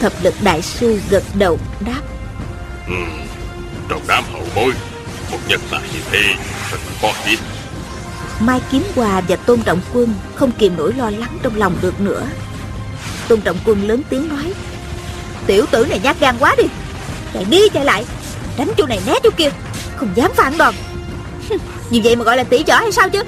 Thập 0.00 0.12
lực 0.22 0.34
đại 0.42 0.62
sư 0.62 1.00
gật 1.10 1.22
đầu 1.34 1.58
đáp. 1.80 2.00
Ừ, 2.86 2.94
Trong 3.88 4.02
đám 4.08 4.24
hậu 4.32 4.42
bối 4.54 4.72
một 5.30 5.38
nhân 5.48 5.60
tài 5.70 5.80
như 5.94 6.00
thế, 6.10 6.34
Thật 6.70 6.76
là 6.86 6.92
khó 7.00 7.08
tin. 7.26 7.38
Mai 8.40 8.60
Kiếm 8.70 8.82
Hòa 8.94 9.20
và 9.28 9.36
Tôn 9.36 9.62
Trọng 9.62 9.80
Quân 9.92 10.14
Không 10.34 10.50
kìm 10.50 10.76
nổi 10.76 10.92
lo 10.94 11.10
lắng 11.10 11.38
trong 11.42 11.56
lòng 11.56 11.76
được 11.82 12.00
nữa. 12.00 12.26
Tôn 13.28 13.40
Trọng 13.40 13.56
Quân 13.64 13.88
lớn 13.88 14.02
tiếng 14.10 14.28
nói, 14.28 14.52
Tiểu 15.46 15.66
tử 15.70 15.86
này 15.86 16.00
nhát 16.02 16.20
gan 16.20 16.36
quá 16.38 16.54
đi, 16.58 16.64
Chạy 17.32 17.44
đi 17.44 17.68
chạy 17.68 17.84
lại, 17.84 18.04
Đánh 18.58 18.70
chỗ 18.76 18.86
này 18.86 19.00
né 19.06 19.14
chỗ 19.22 19.30
kia, 19.36 19.50
Không 19.96 20.08
dám 20.14 20.30
phản 20.34 20.58
đòn. 20.58 20.74
Như 21.90 22.00
vậy 22.04 22.16
mà 22.16 22.24
gọi 22.24 22.36
là 22.36 22.44
tỷ 22.44 22.64
võ 22.68 22.76
hay 22.76 22.92
sao 22.92 23.08
chứ? 23.10 23.22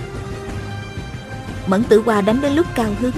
Mẫn 1.66 1.84
tử 1.84 2.02
hoa 2.04 2.20
đánh 2.20 2.40
đến 2.40 2.54
lúc 2.54 2.66
cao 2.74 2.94
hứng, 3.00 3.12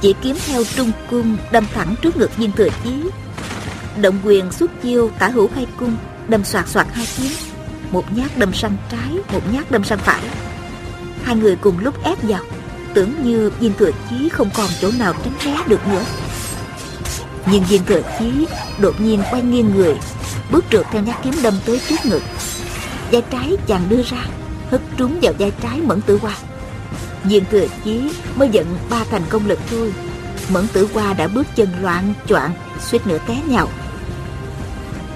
Chỉ 0.00 0.14
kiếm 0.22 0.36
theo 0.46 0.64
trung 0.76 0.90
cung 1.10 1.36
Đâm 1.52 1.66
thẳng 1.74 1.94
trước 2.02 2.16
ngực 2.16 2.36
viên 2.36 2.52
thừa 2.52 2.68
chí. 2.84 2.90
Động 4.00 4.18
quyền 4.24 4.52
xuất 4.52 4.82
chiêu 4.82 5.10
tả 5.18 5.28
hữu 5.28 5.50
hai 5.54 5.66
cung 5.78 5.96
Đâm 6.28 6.44
soạt 6.44 6.68
soạt 6.68 6.86
hai 6.92 7.06
kiếm. 7.16 7.51
Một 7.92 8.16
nhát 8.16 8.38
đâm 8.38 8.54
sang 8.54 8.76
trái, 8.90 9.10
Một 9.32 9.40
nhát 9.52 9.70
đâm 9.70 9.84
sang 9.84 9.98
phải. 9.98 10.22
Hai 11.24 11.36
người 11.36 11.56
cùng 11.56 11.78
lúc 11.78 12.04
ép 12.04 12.22
vào, 12.22 12.40
Tưởng 12.94 13.14
như 13.22 13.50
viên 13.60 13.74
thừa 13.74 13.90
chí 14.10 14.28
không 14.28 14.50
còn 14.54 14.70
chỗ 14.80 14.90
nào 14.98 15.14
tránh 15.24 15.34
né 15.44 15.62
được 15.66 15.88
nữa. 15.88 16.04
Nhưng 17.46 17.64
viên 17.64 17.84
thừa 17.84 18.02
chí 18.18 18.46
đột 18.78 19.00
nhiên 19.00 19.22
quay 19.30 19.42
nghiêng 19.42 19.74
người, 19.74 19.94
Bước 20.50 20.64
trượt 20.70 20.86
theo 20.90 21.02
nhát 21.02 21.16
kiếm 21.22 21.34
đâm 21.42 21.54
tới 21.66 21.80
trước 21.88 21.96
ngực. 22.04 22.22
Vai 23.12 23.22
trái 23.30 23.56
chàng 23.66 23.82
đưa 23.88 24.02
ra, 24.02 24.26
Hất 24.70 24.80
trúng 24.96 25.18
vào 25.22 25.32
vai 25.38 25.52
trái 25.62 25.80
mẫn 25.80 26.00
tử 26.00 26.18
hoa. 26.22 26.36
Viên 27.24 27.44
thừa 27.50 27.66
chí 27.84 28.10
mới 28.36 28.48
giận 28.48 28.66
ba 28.90 29.04
thành 29.10 29.22
công 29.28 29.46
lực 29.46 29.58
thôi. 29.70 29.92
Mẫn 30.48 30.66
tử 30.72 30.88
hoa 30.94 31.12
đã 31.12 31.28
bước 31.28 31.46
chân 31.56 31.68
loạn 31.82 32.14
choạng, 32.28 32.54
suýt 32.80 33.06
nữa 33.06 33.18
té 33.28 33.36
nhào. 33.48 33.68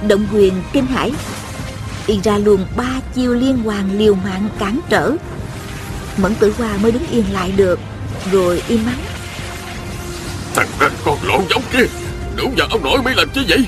Động 0.08 0.26
quyền 0.32 0.54
kinh 0.72 0.86
hãi 0.86 1.12
Y 2.07 2.21
ra 2.25 2.38
luôn 2.38 2.66
ba 2.77 3.01
chiêu 3.14 3.35
liên 3.35 3.59
hoàn 3.59 3.99
liều 3.99 4.14
mạng 4.14 4.49
cản 4.59 4.81
trở. 4.88 5.12
Mẫn 6.16 6.35
tử 6.35 6.55
hoa 6.59 6.77
mới 6.83 6.92
đứng 6.92 7.07
yên 7.11 7.25
lại 7.33 7.53
được 7.53 7.81
Rồi 8.33 8.62
im 8.69 8.87
mắng. 8.87 9.01
Thằng 10.55 10.69
ranh 10.81 10.92
con 11.05 11.19
lộn 11.23 11.40
giống 11.51 11.62
kia 11.73 11.87
Đúng 12.37 12.55
giờ 12.59 12.64
ông 12.71 12.83
nội 12.83 13.03
mới 13.03 13.14
làm 13.14 13.29
chứ 13.35 13.45
vậy? 13.49 13.66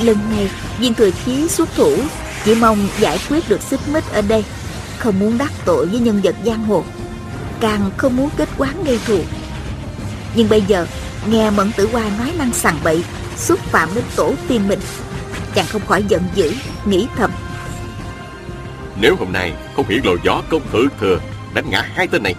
Lần 0.00 0.16
này 0.30 0.50
viên 0.78 0.94
thừa 0.94 1.10
chí 1.26 1.48
xuất 1.48 1.68
thủ 1.76 1.96
Chỉ 2.44 2.54
mong 2.54 2.88
giải 3.00 3.18
quyết 3.28 3.48
được 3.48 3.62
xích 3.62 3.80
mích 3.92 4.04
ở 4.12 4.22
đây 4.22 4.44
Không 4.98 5.18
muốn 5.18 5.38
đắc 5.38 5.52
tội 5.64 5.86
với 5.86 6.00
nhân 6.00 6.20
vật 6.24 6.34
giang 6.46 6.64
hồ 6.64 6.84
Càng 7.60 7.90
không 7.96 8.16
muốn 8.16 8.30
kết 8.36 8.48
quán 8.58 8.84
gây 8.84 8.98
thù. 9.06 9.18
Nhưng 10.34 10.48
bây 10.48 10.62
giờ 10.62 10.86
Nghe 11.28 11.50
Mẫn 11.50 11.72
Tử 11.72 11.88
Hoa 11.92 12.04
nói 12.18 12.32
năng 12.38 12.52
sằng 12.52 12.78
bậy 12.84 13.04
Xúc 13.36 13.60
phạm 13.60 13.94
đến 13.94 14.04
tổ 14.16 14.34
tiên 14.48 14.68
mình 14.68 14.80
Chàng 15.54 15.66
không 15.66 15.86
khỏi 15.86 16.04
giận 16.08 16.22
dữ 16.34 16.52
Nghĩ 16.84 17.06
thầm. 17.16 17.30
Nếu 19.00 19.16
hôm 19.16 19.32
nay 19.32 19.52
không 19.76 19.88
hiện 19.88 20.06
lộ 20.06 20.16
gió 20.24 20.42
công 20.50 20.62
thượng 20.72 20.88
thừa 21.00 21.18
Đánh 21.54 21.70
ngã 21.70 21.82
hai 21.94 22.06
tên 22.06 22.22
này 22.22 22.34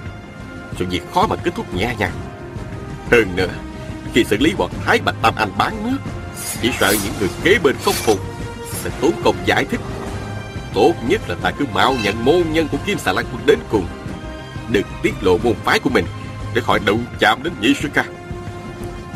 Sự 0.79 0.85
việc 0.89 1.01
khó 1.13 1.27
mà 1.27 1.35
kết 1.35 1.55
thúc 1.55 1.73
nhẹ 1.73 1.95
nhàng. 1.99 2.11
Hơn 3.11 3.35
nữa 3.35 3.49
Khi 4.13 4.23
xử 4.23 4.37
lý 4.37 4.53
bọn 4.57 4.71
Thái 4.85 4.99
Bạch 5.05 5.15
Tam 5.21 5.35
Anh 5.35 5.49
bán 5.57 5.91
nước 5.91 5.97
Chỉ 6.61 6.71
sợ 6.79 6.95
những 7.03 7.13
người 7.19 7.29
kế 7.43 7.59
bên 7.63 7.75
không 7.85 7.93
phục 7.93 8.19
Sẽ 8.83 8.89
tốn 9.01 9.11
công 9.23 9.35
giải 9.45 9.65
thích. 9.65 9.79
Tốt 10.73 10.93
nhất 11.07 11.21
là 11.29 11.35
ta 11.41 11.51
cứ 11.51 11.65
mạo 11.73 11.95
nhận 12.03 12.25
môn 12.25 12.43
nhân 12.51 12.67
của 12.71 12.77
Kim 12.85 12.97
Xà 12.97 13.13
Lan 13.13 13.25
Quân 13.33 13.45
đến 13.45 13.59
cùng. 13.69 13.87
Đừng 14.69 14.85
tiết 15.01 15.13
lộ 15.21 15.37
môn 15.37 15.53
phái 15.63 15.79
của 15.79 15.89
mình 15.89 16.05
Để 16.55 16.61
khỏi 16.61 16.79
đụng 16.85 17.05
chạm 17.19 17.43
đến 17.43 17.53
nhị 17.61 17.73
sư 17.81 17.89
ca. 17.93 18.05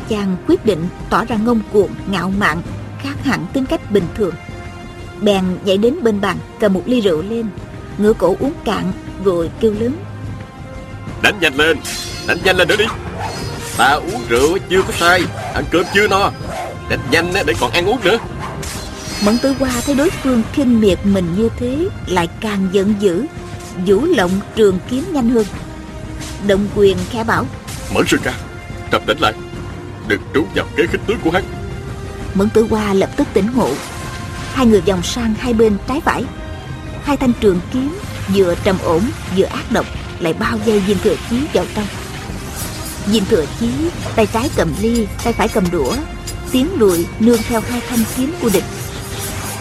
Chàng 0.08 0.36
quyết 0.48 0.66
định 0.66 0.88
tỏ 1.10 1.24
ra 1.24 1.36
ngông 1.36 1.60
cuồng, 1.72 1.90
ngạo 2.10 2.32
mạn, 2.38 2.62
khác 3.02 3.24
hẳn 3.24 3.46
tính 3.52 3.66
cách 3.66 3.90
bình 3.90 4.06
thường. 4.14 4.34
Bèn 5.20 5.44
nhảy 5.64 5.78
đến 5.78 6.02
bên 6.02 6.20
bàn, 6.20 6.36
cầm 6.60 6.72
một 6.72 6.82
ly 6.86 7.00
rượu 7.00 7.22
lên, 7.22 7.46
ngửa 7.98 8.12
cổ 8.12 8.36
uống 8.40 8.52
cạn, 8.64 8.92
rồi 9.24 9.50
kêu 9.60 9.74
lớn. 9.80 9.96
Đánh 11.22 11.34
nhanh 11.40 11.54
lên, 11.54 11.78
đánh 12.26 12.38
nhanh 12.44 12.56
lên 12.56 12.68
nữa 12.68 12.76
đi. 12.76 12.84
Ta 13.76 13.92
uống 13.92 14.22
rượu 14.28 14.58
chưa 14.70 14.82
có 14.82 14.92
sai, 14.92 15.22
ăn 15.54 15.64
cơm 15.70 15.84
chưa 15.94 16.08
no. 16.08 16.30
Đánh 16.88 17.00
nhanh 17.10 17.32
để 17.46 17.54
còn 17.60 17.70
ăn 17.70 17.86
uống 17.86 17.98
nữa. 18.04 18.18
Mẫn 19.24 19.38
tử 19.38 19.54
hoa 19.58 19.70
thấy 19.86 19.94
đối 19.94 20.10
phương 20.10 20.42
khinh 20.52 20.80
miệt 20.80 20.98
mình 21.04 21.34
như 21.36 21.48
thế, 21.56 21.88
lại 22.06 22.28
càng 22.40 22.68
giận 22.72 22.94
dữ, 23.00 23.26
vũ 23.86 24.04
lộng 24.04 24.40
trường 24.54 24.78
kiếm 24.88 25.04
nhanh 25.12 25.30
hơn. 25.30 25.46
Động 26.46 26.68
quyền 26.74 26.96
khẽ 27.10 27.24
bảo. 27.24 27.46
Mẫn 27.94 28.06
sư 28.06 28.16
ca, 28.22 28.32
tập 28.90 29.02
đánh 29.06 29.20
lại, 29.20 29.32
đừng 30.08 30.20
trú 30.34 30.44
vào 30.54 30.66
kế 30.76 30.86
khích 30.86 31.00
tướng 31.06 31.18
của 31.24 31.30
hắn 31.30 31.44
Mẫn 32.34 32.50
tử 32.50 32.66
hoa 32.70 32.94
lập 32.94 33.10
tức 33.16 33.28
tỉnh 33.32 33.46
ngộ. 33.54 33.70
Hai 34.52 34.66
người 34.66 34.80
vòng 34.80 35.02
sang 35.02 35.34
hai 35.38 35.54
bên 35.54 35.76
trái 35.88 36.00
phải. 36.00 36.24
Hai 37.04 37.16
thanh 37.16 37.32
trường 37.40 37.60
kiếm 37.72 37.98
Vừa 38.34 38.54
trầm 38.64 38.78
ổn 38.84 39.02
vừa 39.36 39.44
ác 39.44 39.72
độc 39.72 39.86
Lại 40.20 40.32
bao 40.32 40.58
dây 40.64 40.80
viên 40.80 40.98
thừa 40.98 41.14
chí 41.30 41.36
vào 41.52 41.64
trong. 41.74 41.86
Viên 43.06 43.24
thừa 43.24 43.44
chí 43.60 43.70
Tay 44.16 44.26
trái 44.26 44.50
cầm 44.56 44.72
ly, 44.80 45.06
Tay 45.24 45.32
phải 45.32 45.48
cầm 45.48 45.70
đũa 45.70 45.94
Tiến 46.50 46.68
lùi 46.78 47.06
nương 47.20 47.42
theo 47.48 47.60
hai 47.60 47.80
thanh 47.88 48.04
kiếm 48.16 48.34
của 48.42 48.50
địch. 48.52 48.64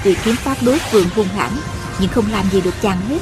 Tuy 0.04 0.16
kiếm 0.26 0.36
pháp 0.36 0.58
đối 0.62 0.80
phương 0.92 1.06
hung 1.16 1.28
hãn, 1.28 1.52
Nhưng 2.00 2.10
không 2.10 2.32
làm 2.32 2.50
gì 2.52 2.62
được 2.62 2.74
chàng 2.82 3.02
hết. 3.10 3.20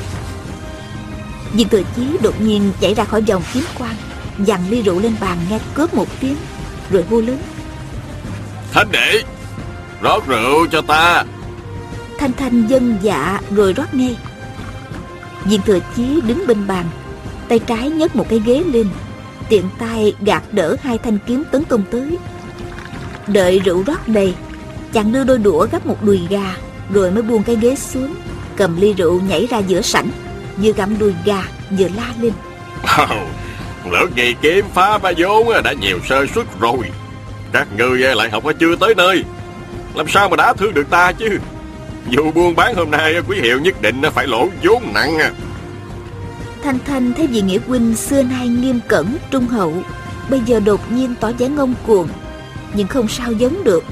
Viên 1.53 1.69
thừa 1.69 1.81
chí 1.95 2.17
đột 2.21 2.41
nhiên 2.41 2.71
chạy 2.79 2.93
ra 2.93 3.03
khỏi 3.03 3.21
vòng 3.21 3.43
kiếm 3.53 3.63
quang, 3.77 3.95
Dằn 4.39 4.69
ly 4.69 4.81
rượu 4.81 4.99
lên 4.99 5.15
bàn 5.19 5.37
nghe 5.49 5.59
cướp 5.73 5.93
một 5.93 6.07
tiếng, 6.19 6.35
rồi 6.89 7.05
hô 7.09 7.21
lớn. 7.21 7.37
Thanh 8.71 8.91
đệ 8.91 9.23
Rót 10.01 10.27
rượu 10.27 10.67
cho 10.71 10.81
ta. 10.81 11.23
Thanh 12.17 12.33
Thanh 12.33 12.67
dân 12.67 12.97
dạ 13.01 13.39
rồi 13.55 13.73
rót 13.73 13.93
ngay. 13.93 14.17
Viên 15.45 15.61
thừa 15.61 15.79
chí 15.95 16.21
đứng 16.27 16.47
bên 16.47 16.67
bàn 16.67 16.85
Tay 17.47 17.59
trái 17.59 17.89
nhấc 17.89 18.15
một 18.15 18.25
cái 18.29 18.41
ghế 18.45 18.63
lên 18.65 18.87
Tiện 19.49 19.63
tay 19.79 20.13
gạt 20.21 20.43
đỡ 20.51 20.75
hai 20.81 20.97
thanh 20.97 21.17
kiếm 21.27 21.43
tấn 21.51 21.63
công 21.63 21.83
tới. 21.91 22.17
Đợi 23.27 23.59
rượu 23.59 23.83
rót 23.87 24.07
đầy 24.07 24.33
Chàng 24.93 25.11
đưa 25.11 25.23
đôi 25.23 25.37
đũa 25.37 25.67
gấp 25.71 25.85
một 25.85 26.03
đùi 26.03 26.21
gà 26.29 26.55
Rồi 26.93 27.11
mới 27.11 27.23
buông 27.23 27.43
cái 27.43 27.55
ghế 27.55 27.75
xuống 27.75 28.15
Cầm 28.55 28.81
ly 28.81 28.93
rượu 28.93 29.21
nhảy 29.21 29.47
ra 29.49 29.57
giữa 29.57 29.81
sảnh 29.81 30.09
Vừa 30.57 30.71
gặm 30.71 30.99
đùi 30.99 31.13
gà 31.25 31.43
vừa 31.69 31.87
la 31.95 32.13
lên. 32.21 32.33
Oh, 33.03 33.27
Lỡ 33.91 34.05
ngày 34.15 34.35
kiếm 34.41 34.65
phá 34.73 34.97
ba 34.97 35.11
vốn 35.17 35.63
đã 35.63 35.73
nhiều 35.73 35.99
sơ 36.09 36.25
suất 36.35 36.45
rồi. 36.59 36.77
Các 37.51 37.67
người 37.77 37.97
lại 37.99 38.29
học 38.29 38.43
chưa 38.59 38.75
tới 38.75 38.95
nơi 38.97 39.23
làm 39.95 40.07
sao 40.07 40.29
mà 40.29 40.35
đã 40.35 40.53
thương 40.53 40.73
được 40.73 40.89
ta 40.89 41.11
chứ? 41.11 41.39
Dù 42.09 42.31
buôn 42.31 42.55
bán 42.55 42.75
hôm 42.75 42.91
nay 42.91 43.15
quý 43.27 43.41
hiệu 43.41 43.59
nhất 43.59 43.81
định 43.81 44.01
phải 44.13 44.27
lỗ 44.27 44.47
vốn 44.63 44.83
nặng. 44.93 45.17
Thanh 46.63 46.79
Thanh 46.85 47.13
thấy 47.13 47.27
vị 47.27 47.41
nghĩa 47.41 47.59
huynh 47.67 47.95
xưa 47.95 48.23
nay 48.23 48.47
nghiêm 48.47 48.79
cẩn, 48.87 49.17
trung 49.31 49.47
hậu 49.47 49.73
Bây 50.29 50.41
giờ 50.45 50.59
đột 50.59 50.91
nhiên 50.91 51.15
tỏ 51.19 51.31
vẻ 51.31 51.49
ngông 51.49 51.73
cuồng 51.87 52.07
Nhưng 52.73 52.87
không 52.87 53.07
sao 53.07 53.31
giống 53.31 53.63
được. 53.63 53.83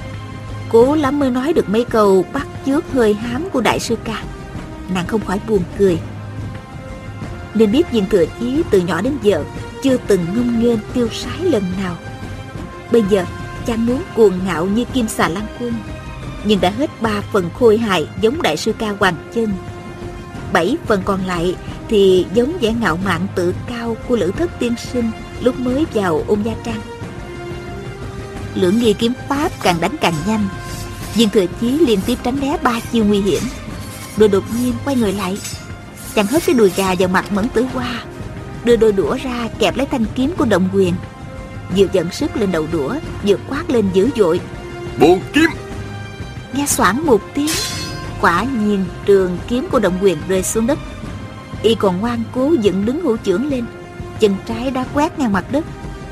Cố 0.69 0.95
lắm 0.95 1.19
mới 1.19 1.31
nói 1.31 1.53
được 1.53 1.69
mấy 1.69 1.85
câu 1.85 2.25
bắt 2.33 2.47
chước 2.65 2.91
hơi 2.91 3.13
hám 3.13 3.49
của 3.49 3.61
đại 3.61 3.79
sư 3.79 3.97
ca. 4.03 4.23
Nàng 4.93 5.07
không 5.07 5.25
khỏi 5.25 5.39
buồn 5.47 5.63
cười. 5.77 5.99
Nên 7.53 7.71
biết 7.71 7.91
viên 7.91 8.09
thừa 8.09 8.25
chí 8.39 8.63
từ 8.69 8.79
nhỏ 8.79 9.01
đến 9.01 9.17
giờ 9.21 9.43
chưa 9.83 9.97
từng 10.07 10.25
ngông 10.35 10.59
nghênh 10.59 10.79
tiêu 10.93 11.09
sái 11.11 11.39
lần 11.39 11.63
nào. 11.83 11.95
Bây 12.91 13.03
giờ 13.09 13.25
chàng 13.67 13.85
muốn 13.85 14.01
cuồng 14.15 14.45
ngạo 14.45 14.65
như 14.65 14.85
kim 14.85 15.07
xà 15.07 15.29
lan 15.29 15.47
quân, 15.59 15.73
nhưng 16.43 16.61
đã 16.61 16.69
hết 16.69 17.01
ba 17.01 17.21
phần 17.31 17.49
khôi 17.59 17.77
hài 17.77 18.07
giống 18.21 18.41
đại 18.41 18.57
sư 18.57 18.73
ca 18.79 18.89
hoàng 18.99 19.15
chân. 19.33 19.53
Bảy 20.53 20.77
phần 20.85 21.01
còn 21.05 21.25
lại 21.25 21.55
thì 21.89 22.25
giống 22.33 22.57
vẻ 22.61 22.73
ngạo 22.73 22.99
mạn 23.05 23.27
tự 23.35 23.53
cao 23.67 23.97
của 24.07 24.15
lữ 24.15 24.31
thất 24.31 24.59
tiên 24.59 24.75
sinh 24.91 25.11
lúc 25.41 25.59
mới 25.59 25.85
vào 25.93 26.23
ôn 26.27 26.43
gia 26.43 26.53
trang. 26.63 26.81
Lưỡng 28.55 28.79
nghi 28.79 28.93
kiếm 28.93 29.13
pháp 29.29 29.51
càng 29.63 29.75
đánh 29.81 29.95
càng 30.01 30.13
nhanh 30.27 30.47
viên 31.15 31.29
thừa 31.29 31.45
chí 31.61 31.71
liên 31.71 31.99
tiếp 32.05 32.17
tránh 32.23 32.39
né 32.39 32.57
ba 32.63 32.79
chiêu 32.91 33.05
nguy 33.05 33.21
hiểm, 33.21 33.43
rồi 34.17 34.29
đột 34.29 34.43
nhiên 34.59 34.73
quay 34.85 34.95
người 34.95 35.13
lại 35.13 35.37
chàng 36.15 36.27
hất 36.27 36.45
cái 36.45 36.55
đùi 36.55 36.71
gà 36.75 36.95
vào 36.99 37.09
mặt 37.09 37.31
mẫn 37.31 37.49
tử 37.49 37.65
hoa, 37.73 38.03
đưa 38.63 38.75
đôi 38.75 38.91
đũa 38.91 39.17
ra 39.23 39.49
kẹp 39.59 39.77
lấy 39.77 39.87
thanh 39.91 40.05
kiếm 40.15 40.33
của 40.37 40.45
động 40.45 40.69
quyền 40.73 40.93
vừa 41.77 41.85
dẫn 41.91 42.11
sức 42.11 42.37
lên 42.37 42.51
đầu 42.51 42.67
đũa 42.71 42.95
vừa 43.27 43.37
quát 43.49 43.69
lên 43.69 43.85
dữ 43.93 44.09
dội. 44.15 44.39
Buồn 44.99 45.19
kiếm! 45.33 45.49
Nghe 46.53 46.65
xoảng 46.65 47.05
một 47.05 47.21
tiếng 47.33 47.49
quả 48.21 48.43
nhiên 48.43 48.85
trường 49.05 49.37
kiếm 49.47 49.67
của 49.71 49.79
động 49.79 49.97
quyền 50.01 50.17
rơi 50.27 50.43
xuống 50.43 50.67
đất. 50.67 50.79
Y 51.61 51.75
còn 51.75 51.99
ngoan 51.99 52.23
cố 52.33 52.55
dựng 52.61 52.85
đứng 52.85 53.01
hữu 53.01 53.17
trưởng 53.17 53.49
lên 53.49 53.65
chân 54.19 54.35
trái 54.45 54.71
đã 54.71 54.85
quét 54.93 55.19
ngang 55.19 55.33
mặt 55.33 55.45
đất 55.51 55.65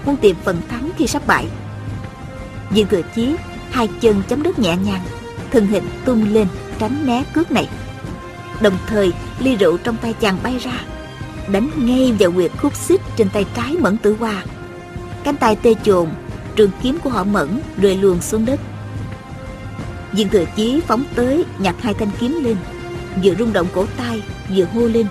muốn 0.06 0.18
tìm 0.18 0.36
phần 0.44 0.62
thắng 0.70 0.90
khi 0.98 1.08
sắp 1.08 1.28
bại. 1.28 1.48
Viên 2.70 2.88
thừa 2.88 3.02
chí 3.16 3.36
hai 3.72 3.90
chân 4.02 4.24
chấm 4.28 4.44
đất 4.44 4.60
nhẹ 4.60 4.78
nhàng 4.78 5.02
thân 5.52 5.68
hình 5.68 5.84
tung 6.06 6.34
lên 6.34 6.48
tránh 6.80 7.06
né 7.06 7.24
cước 7.34 7.52
này. 7.52 7.70
Đồng 8.62 8.78
thời 8.88 9.14
ly 9.40 9.56
rượu 9.56 9.78
trong 9.78 9.98
tay 9.98 10.14
chàng 10.14 10.38
bay 10.44 10.58
ra 10.58 10.80
đánh 11.48 11.70
ngay 11.76 12.16
vào 12.20 12.32
quyệt 12.32 12.52
khúc 12.62 12.76
xích 12.76 13.02
trên 13.16 13.30
tay 13.30 13.46
trái 13.56 13.76
mẫn 13.80 13.98
tử 13.98 14.16
hoa 14.20 14.44
cánh 15.24 15.36
tay 15.36 15.58
tê 15.62 15.74
chồn 15.84 16.10
trường 16.56 16.72
kiếm 16.82 16.98
của 17.04 17.10
họ 17.10 17.24
mẫn 17.24 17.60
rơi 17.78 17.98
luồn 17.98 18.22
xuống 18.22 18.46
đất. 18.46 18.60
Viên 20.12 20.30
thừa 20.30 20.46
chí 20.56 20.82
phóng 20.88 21.04
tới 21.16 21.46
nhặt 21.60 21.76
hai 21.82 21.94
thanh 21.94 22.10
kiếm 22.20 22.40
lên 22.44 22.56
vừa 23.24 23.36
rung 23.36 23.54
động 23.54 23.68
cổ 23.74 23.86
tay 23.98 24.22
vừa 24.56 24.66
hô 24.74 24.88
lên. 24.88 25.08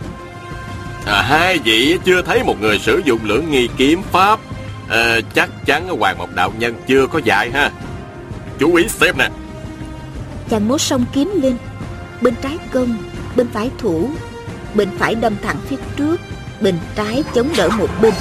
À, 1.07 1.22
hai 1.22 1.59
vị 1.59 1.98
chưa 2.05 2.22
thấy 2.22 2.44
một 2.44 2.61
người 2.61 2.79
sử 2.79 3.03
dụng 3.05 3.18
lưỡng 3.25 3.51
nghi 3.51 3.68
kiếm 3.77 4.03
pháp? 4.12 4.40
À, 4.88 5.20
chắc 5.35 5.51
chắn 5.66 5.88
hoàng 5.88 6.18
một 6.18 6.35
đạo 6.35 6.53
nhân 6.59 6.75
chưa 6.87 7.07
có 7.07 7.20
dạy 7.25 7.51
ha. 7.51 7.70
Chú 8.59 8.75
ý 8.75 8.88
xem 8.88 9.18
nè. 9.18 9.31
Chàng 10.48 10.68
mốt 10.68 10.81
song 10.81 11.05
kiếm 11.12 11.31
lên 11.42 11.57
bên 12.20 12.35
trái 12.42 12.59
công 12.72 12.96
bên 13.37 13.48
phải 13.53 13.70
thủ 13.79 14.11
bên 14.75 14.88
phải 14.98 15.14
đâm 15.14 15.35
thẳng 15.42 15.57
phía 15.68 15.77
trước 15.96 16.20
bên 16.61 16.79
trái 16.94 17.25
chống 17.35 17.48
đỡ 17.57 17.68
một 17.68 17.88
bên 18.03 18.14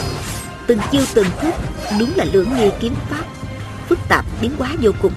từng 0.72 0.80
chiêu 0.92 1.02
từng 1.14 1.28
thức, 1.42 1.54
đúng 2.00 2.12
là 2.16 2.26
lưỡng 2.34 2.58
nghi 2.58 2.70
kiếm 2.80 2.94
pháp, 3.10 3.24
phức 3.90 4.00
tạp 4.10 4.26
biến 4.42 4.52
hóa 4.58 4.76
vô 4.82 4.92
cùng. 5.02 5.12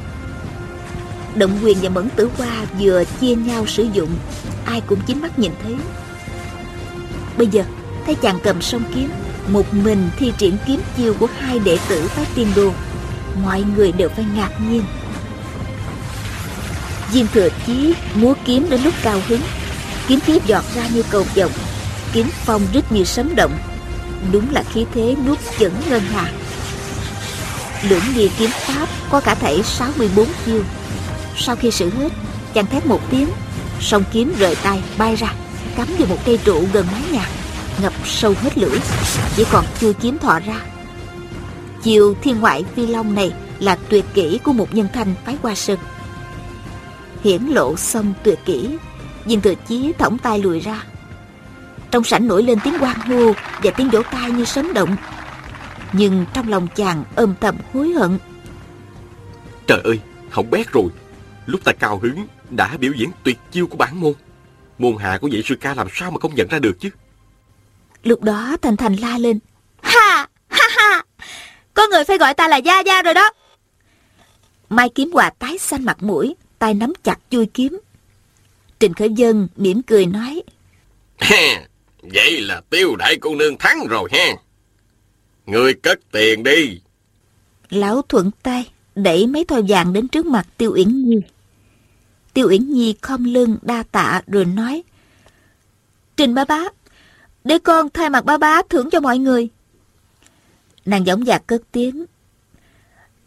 Động 1.34 1.58
quyền 1.62 1.78
và 1.82 1.88
mẫn 1.88 2.08
tử 2.16 2.30
hoa 2.38 2.64
vừa 2.80 3.04
chia 3.20 3.34
nhau 3.34 3.66
sử 3.66 3.86
dụng, 3.92 4.08
ai 4.64 4.80
cũng 4.80 4.98
chính 5.06 5.20
mắt 5.20 5.38
nhìn 5.38 5.52
thấy. 5.62 5.76
Bây 7.36 7.46
giờ, 7.46 7.64
thấy 8.06 8.14
chàng 8.14 8.38
cầm 8.42 8.62
song 8.62 8.82
kiếm, 8.94 9.10
một 9.48 9.74
mình 9.74 10.10
thi 10.18 10.32
triển 10.38 10.56
kiếm 10.66 10.80
chiêu 10.96 11.14
của 11.20 11.26
hai 11.38 11.58
đệ 11.58 11.78
tử 11.88 12.08
phái 12.08 12.26
tiên 12.34 12.48
đồ 12.56 12.72
mọi 13.44 13.64
người 13.76 13.92
đều 13.92 14.08
phải 14.08 14.24
ngạc 14.36 14.50
nhiên. 14.68 14.84
Diêm 17.12 17.26
thừa 17.26 17.48
chí 17.66 17.94
múa 18.14 18.34
kiếm 18.44 18.66
đến 18.70 18.80
lúc 18.84 18.94
cao 19.02 19.20
hứng, 19.28 19.42
kiếm 20.08 20.20
khí 20.20 20.40
giọt 20.46 20.64
ra 20.74 20.88
như 20.94 21.02
cầu 21.10 21.24
vồng, 21.36 21.52
kiếm 22.12 22.26
phong 22.32 22.62
rít 22.72 22.92
như 22.92 23.04
sấm 23.04 23.34
động 23.34 23.52
đúng 24.32 24.50
là 24.50 24.62
khí 24.62 24.86
thế 24.94 25.16
nuốt 25.26 25.38
chửng 25.58 25.74
ngân 25.90 26.02
hà 26.02 26.32
lưỡng 27.88 28.14
nghi 28.14 28.30
kiếm 28.38 28.50
pháp 28.50 28.88
có 29.10 29.20
cả 29.20 29.34
thể 29.34 29.62
64 29.64 30.26
chiêu 30.46 30.62
sau 31.36 31.56
khi 31.56 31.70
sử 31.70 31.90
hết 31.90 32.12
chàng 32.54 32.66
thét 32.66 32.86
một 32.86 33.00
tiếng 33.10 33.28
song 33.80 34.04
kiếm 34.12 34.34
rời 34.38 34.56
tay 34.62 34.82
bay 34.98 35.16
ra 35.16 35.34
cắm 35.76 35.88
vào 35.98 36.08
một 36.08 36.18
cây 36.24 36.38
trụ 36.44 36.64
gần 36.72 36.86
mái 36.92 37.02
nhà 37.12 37.26
ngập 37.82 37.92
sâu 38.04 38.34
hết 38.42 38.58
lưỡi, 38.58 38.78
chỉ 39.36 39.44
còn 39.52 39.64
chưa 39.80 39.92
kiếm 39.92 40.18
thọ 40.18 40.40
ra. 40.46 40.60
Chiều 41.82 42.14
thiên 42.22 42.40
ngoại 42.40 42.64
phi 42.74 42.86
long 42.86 43.14
này 43.14 43.32
là 43.58 43.76
tuyệt 43.88 44.04
kỹ 44.14 44.38
của 44.44 44.52
một 44.52 44.74
nhân 44.74 44.88
thanh 44.94 45.14
phái 45.24 45.36
hoa 45.42 45.54
sơn. 45.54 45.78
Hiển 47.24 47.42
lộ 47.46 47.76
xong 47.76 48.14
tuyệt 48.22 48.38
kỹ, 48.44 48.76
Diên 49.26 49.40
Thừa 49.40 49.54
Chí 49.68 49.92
thõng 49.98 50.18
tay 50.18 50.38
lùi 50.38 50.60
ra. 50.60 50.84
Trong 51.94 52.04
sảnh 52.04 52.26
nổi 52.28 52.42
lên 52.42 52.58
tiếng 52.64 52.74
quan 52.80 52.96
hô 52.96 53.32
và 53.62 53.70
tiếng 53.76 53.90
vỗ 53.90 54.02
tay 54.02 54.30
như 54.30 54.44
sấm 54.44 54.72
động. 54.72 54.96
Nhưng 55.92 56.26
trong 56.32 56.48
lòng 56.48 56.68
chàng 56.74 57.04
âm 57.16 57.34
thầm 57.40 57.56
hối 57.72 57.88
hận. 57.88 58.18
Trời 59.66 59.80
ơi, 59.84 60.00
không 60.30 60.50
bét 60.50 60.72
rồi. 60.72 60.84
Lúc 61.46 61.64
ta 61.64 61.72
cao 61.72 61.98
hứng 61.98 62.26
đã 62.50 62.76
biểu 62.76 62.92
diễn 62.92 63.10
tuyệt 63.22 63.38
chiêu 63.52 63.66
của 63.66 63.76
bản 63.76 64.00
môn. 64.00 64.12
Môn 64.78 64.96
hạ 65.00 65.18
của 65.20 65.28
vị 65.32 65.42
sư 65.44 65.56
ca 65.60 65.74
làm 65.74 65.86
sao 65.92 66.10
mà 66.10 66.18
không 66.20 66.34
nhận 66.34 66.48
ra 66.48 66.58
được 66.58 66.80
chứ? 66.80 66.90
Lúc 68.02 68.22
đó 68.22 68.56
Thành 68.62 68.76
Thành 68.76 68.94
la 68.94 69.18
lên. 69.18 69.38
Ha! 69.82 70.28
Ha 70.48 70.68
ha! 70.76 71.04
Có 71.74 71.88
người 71.90 72.04
phải 72.04 72.18
gọi 72.18 72.34
ta 72.34 72.48
là 72.48 72.56
Gia 72.56 72.80
Gia 72.80 73.02
rồi 73.02 73.14
đó. 73.14 73.30
Mai 74.68 74.88
kiếm 74.88 75.10
hòa 75.12 75.30
tái 75.30 75.58
xanh 75.58 75.84
mặt 75.84 76.02
mũi, 76.02 76.34
tay 76.58 76.74
nắm 76.74 76.92
chặt 77.04 77.18
chui 77.30 77.46
kiếm. 77.46 77.80
Trình 78.80 78.94
Khởi 78.94 79.12
Dân 79.12 79.48
mỉm 79.56 79.82
cười 79.82 80.06
nói. 80.06 80.42
Vậy 82.12 82.40
là 82.40 82.60
tiêu 82.70 82.96
đại 82.96 83.16
cô 83.20 83.34
nương 83.34 83.58
thắng 83.58 83.86
rồi 83.86 84.08
ha. 84.12 84.26
Người 85.46 85.74
cất 85.74 85.98
tiền 86.12 86.42
đi. 86.42 86.80
Lão 87.70 88.02
thuận 88.02 88.30
tay, 88.42 88.70
đẩy 88.94 89.26
mấy 89.26 89.44
thoi 89.44 89.62
vàng 89.68 89.92
đến 89.92 90.08
trước 90.08 90.26
mặt 90.26 90.46
Tiêu 90.56 90.72
Uyển 90.74 91.08
Nhi. 91.08 91.16
Tiêu 92.34 92.48
Uyển 92.48 92.72
Nhi 92.72 92.94
khom 93.02 93.24
lưng 93.24 93.56
đa 93.62 93.82
tạ 93.92 94.22
rồi 94.26 94.44
nói. 94.44 94.82
Trình 96.16 96.34
ba 96.34 96.44
bá, 96.44 96.64
để 97.44 97.58
con 97.58 97.90
thay 97.90 98.10
mặt 98.10 98.24
ba 98.24 98.38
bá 98.38 98.62
thưởng 98.68 98.90
cho 98.90 99.00
mọi 99.00 99.18
người. 99.18 99.48
Nàng 100.84 101.06
giọng 101.06 101.24
dạc 101.24 101.46
cất 101.46 101.62
tiếng. 101.72 102.04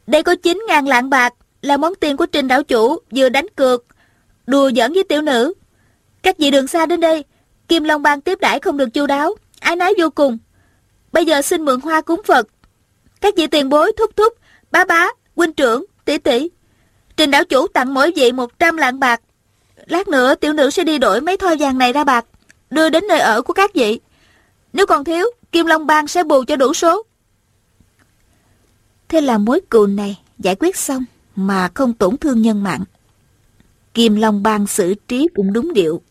Đây 0.08 0.24
có 0.24 0.36
9 0.36 0.66
ngàn 0.68 0.88
lạng 0.88 1.10
bạc 1.10 1.34
là 1.62 1.78
món 1.78 1.94
tiền 1.96 2.18
của 2.18 2.26
trình 2.26 2.48
đảo 2.48 2.63
chủ 2.63 3.00
vừa 3.12 3.30
đánh 3.30 3.46
cược, 3.56 3.86
đùa 4.48 4.72
giỡn 4.76 4.94
với 4.94 5.04
tiểu 5.04 5.22
nữ. 5.22 5.54
Các 6.22 6.38
vị 6.38 6.52
đường 6.52 6.68
xa 6.68 6.86
đến 6.86 7.00
đây, 7.00 7.24
Kim 7.67 7.84
Long 7.84 8.01
Bang 8.01 8.21
tiếp 8.21 8.39
đãi 8.41 8.60
không 8.60 8.77
được 8.77 8.89
chu 8.93 9.06
đáo, 9.06 9.36
ái 9.60 9.75
nái 9.75 9.93
vô 9.97 10.10
cùng. 10.10 10.38
Bây 11.12 11.25
giờ 11.25 11.41
xin 11.41 11.65
mượn 11.65 11.82
hoa 11.82 12.01
cúng 12.01 12.21
Phật. 12.25 12.47
Các 13.21 13.34
vị 13.38 13.47
tiền 13.47 13.69
bối 13.69 13.91
thúc 13.97 14.12
thúc, 14.15 14.34
bá 14.71 14.86
bá, 14.86 15.08
huynh 15.36 15.53
trưởng, 15.53 15.86
tỷ 16.06 16.17
tỷ. 16.17 16.49
Trình 17.17 17.32
đảo 17.32 17.43
chủ 17.45 17.67
tặng 17.67 17.93
mỗi 17.93 18.12
vị 18.15 18.32
100 18.32 18.77
lạng 18.77 18.99
bạc. 18.99 19.21
Lát 19.86 20.08
nữa 20.08 20.36
tiểu 20.36 20.53
nữ 20.53 20.69
sẽ 20.69 20.84
đi 20.84 20.97
đổi 20.97 21.21
mấy 21.21 21.38
thoi 21.38 21.58
vàng 21.60 21.77
này 21.77 21.93
ra 21.93 22.03
bạc, 22.03 22.25
đưa 22.69 22.89
đến 22.89 23.03
nơi 23.08 23.19
ở 23.19 23.41
của 23.41 23.53
các 23.53 23.73
vị. 23.73 23.99
Nếu 24.73 24.86
còn 24.86 25.03
thiếu, 25.03 25.25
Kim 25.51 25.65
Long 25.65 25.88
Bang 25.88 26.08
sẽ 26.08 26.23
bù 26.23 26.43
cho 26.47 26.56
đủ 26.56 26.73
số. 26.73 27.03
Thế 29.10 29.21
là 29.21 29.38
mối 29.38 29.62
cừu 29.69 29.88
này 29.88 30.19
giải 30.39 30.56
quyết 30.60 30.77
xong 30.77 31.06
mà 31.36 31.69
không 31.73 31.93
tổn 31.93 32.17
thương 32.17 32.41
nhân 32.41 32.63
mạng. 32.63 32.84
Kim 33.93 34.15
Long 34.15 34.43
Bang 34.43 34.67
xử 34.67 34.93
trí 35.08 35.27
cũng 35.36 35.53
đúng 35.53 35.73
điệu. 35.73 36.01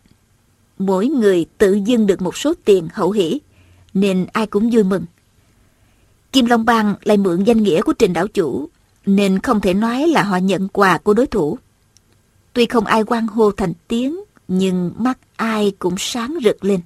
Mỗi 0.79 1.09
người 1.09 1.47
tự 1.59 1.75
dưng 1.75 2.07
được 2.07 2.23
một 2.23 2.37
số 2.37 2.55
tiền 2.65 2.89
hậu 2.93 3.11
hỷ, 3.11 3.41
nên 3.95 4.27
ai 4.33 4.47
cũng 4.47 4.71
vui 4.71 4.85
mừng. 4.85 5.05
Kim 6.33 6.47
Long 6.47 6.65
Bang 6.65 6.95
lại 7.03 7.17
mượn 7.17 7.45
danh 7.45 7.63
nghĩa 7.63 7.83
của 7.83 7.93
trình 7.93 8.13
đảo 8.13 8.29
chủ, 8.29 8.69
nên 9.07 9.39
không 9.39 9.61
thể 9.61 9.75
nói 9.75 10.09
là 10.09 10.23
họ 10.23 10.37
nhận 10.37 10.69
quà 10.69 10.99
của 10.99 11.15
đối 11.15 11.27
thủ. 11.27 11.59
Tuy 12.53 12.67
không 12.67 12.87
ai 12.87 13.05
quan 13.05 13.27
hô 13.27 13.51
thành 13.51 13.73
tiếng, 13.89 14.21
nhưng 14.49 14.93
mắt 14.99 15.19
ai 15.37 15.73
cũng 15.79 15.95
sáng 15.99 16.39
rực 16.45 16.65
lên. 16.65 16.81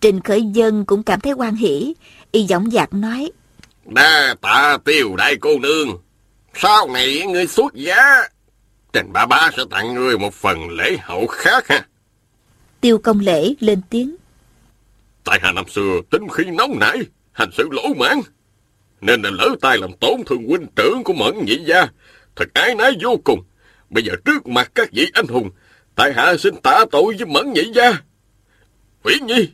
Trình 0.00 0.20
Khởi 0.20 0.42
Dân 0.42 0.84
cũng 0.84 1.02
cảm 1.02 1.20
thấy 1.20 1.32
quan 1.32 1.56
hỷ, 1.56 1.94
y 2.32 2.42
giọng 2.42 2.70
dạc 2.70 2.94
nói. 2.94 3.30
Đa 3.84 4.34
tạ 4.40 4.78
tiêu 4.84 5.16
đại 5.16 5.36
cô 5.40 5.58
nương. 5.58 5.88
Sau 6.54 6.88
này 6.88 7.22
ngươi 7.26 7.46
xuất 7.46 7.74
giá, 7.74 8.28
Trình 8.92 9.12
ba 9.12 9.26
ba 9.26 9.50
sẽ 9.56 9.62
tặng 9.70 9.94
ngươi 9.94 10.18
một 10.18 10.34
phần 10.34 10.70
lễ 10.70 10.96
hậu 11.02 11.26
khác 11.26 11.68
ha. 11.68 11.86
Tiêu 12.84 12.98
công 12.98 13.20
lễ 13.20 13.54
lên 13.60 13.80
tiếng. 13.90 14.16
Tại 15.24 15.38
hạ 15.42 15.52
năm 15.52 15.64
xưa 15.68 16.00
tính 16.10 16.28
khi 16.32 16.44
nóng 16.44 16.78
nảy, 16.78 16.98
hành 17.32 17.50
sự 17.52 17.68
lỗ 17.70 17.94
mãn. 17.94 18.20
Nên 19.00 19.22
đã 19.22 19.30
lỡ 19.30 19.48
tay 19.60 19.78
làm 19.78 19.90
tổn 20.00 20.20
thương 20.26 20.48
huynh 20.48 20.66
trưởng 20.76 21.04
của 21.04 21.12
mẫn 21.12 21.44
nhị 21.44 21.58
gia. 21.66 21.86
Thật 22.36 22.44
ái 22.54 22.74
nái 22.74 22.92
vô 23.02 23.20
cùng. 23.24 23.42
Bây 23.90 24.04
giờ 24.04 24.12
trước 24.24 24.46
mặt 24.46 24.72
các 24.74 24.88
vị 24.92 25.06
anh 25.12 25.26
hùng, 25.26 25.50
tại 25.94 26.12
hạ 26.12 26.36
xin 26.38 26.54
tạ 26.62 26.84
tội 26.90 27.16
với 27.18 27.26
mẫn 27.26 27.52
nhị 27.52 27.72
gia. 27.74 27.92
Uyển 29.02 29.26
Nhi, 29.26 29.48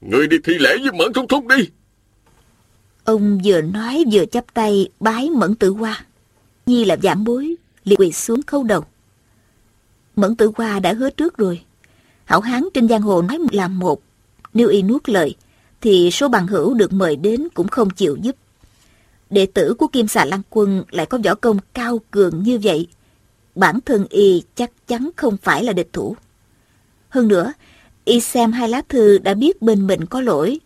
người 0.00 0.26
đi 0.26 0.36
thi 0.44 0.54
lễ 0.58 0.78
với 0.78 0.92
mẫn 0.92 1.12
thúc 1.12 1.26
thúc 1.28 1.46
đi. 1.46 1.68
Ông 3.04 3.40
vừa 3.44 3.60
nói 3.60 4.04
vừa 4.12 4.24
chắp 4.26 4.54
tay 4.54 4.88
bái 5.00 5.30
mẫn 5.30 5.54
tử 5.54 5.70
hoa. 5.70 6.04
Nhi 6.66 6.84
là 6.84 6.96
giảm 7.02 7.24
bối, 7.24 7.54
liền 7.84 7.98
quỳ 8.00 8.12
xuống 8.12 8.40
khâu 8.46 8.64
đầu. 8.64 8.84
Mẫn 10.16 10.36
tử 10.36 10.50
hoa 10.56 10.80
đã 10.80 10.92
hứa 10.92 11.10
trước 11.10 11.36
rồi. 11.36 11.62
Hảo 12.24 12.40
hán 12.40 12.64
trên 12.74 12.88
giang 12.88 13.02
hồ 13.02 13.22
nói 13.22 13.38
làm 13.52 13.78
một. 13.78 14.02
Nếu 14.54 14.68
y 14.68 14.82
nuốt 14.82 15.08
lời, 15.08 15.34
thì 15.80 16.10
số 16.10 16.28
bằng 16.28 16.46
hữu 16.46 16.74
được 16.74 16.92
mời 16.92 17.16
đến 17.16 17.48
cũng 17.54 17.68
không 17.68 17.90
chịu 17.90 18.16
giúp. 18.16 18.36
Đệ 19.30 19.46
tử 19.46 19.74
của 19.74 19.86
Kim 19.86 20.08
Xà 20.08 20.24
Lăng 20.24 20.42
Quân 20.50 20.84
lại 20.90 21.06
có 21.06 21.18
võ 21.24 21.34
công 21.34 21.58
cao 21.74 22.00
cường 22.10 22.42
như 22.42 22.58
vậy. 22.62 22.86
Bản 23.54 23.80
thân 23.80 24.06
y 24.10 24.42
chắc 24.54 24.70
chắn 24.86 25.10
không 25.16 25.36
phải 25.36 25.64
là 25.64 25.72
địch 25.72 25.92
thủ. 25.92 26.16
Hơn 27.08 27.28
nữa, 27.28 27.52
y 28.04 28.20
xem 28.20 28.52
hai 28.52 28.68
lá 28.68 28.82
thư 28.88 29.18
đã 29.18 29.34
biết 29.34 29.62
bên 29.62 29.86
mình 29.86 30.06
có 30.06 30.20
lỗi. 30.20 30.60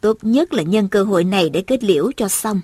Tốt 0.00 0.18
nhất 0.22 0.52
là 0.52 0.62
nhân 0.62 0.88
cơ 0.88 1.04
hội 1.04 1.24
này 1.24 1.50
để 1.50 1.62
kết 1.62 1.84
liễu 1.84 2.10
cho 2.16 2.28
xong. 2.28 2.60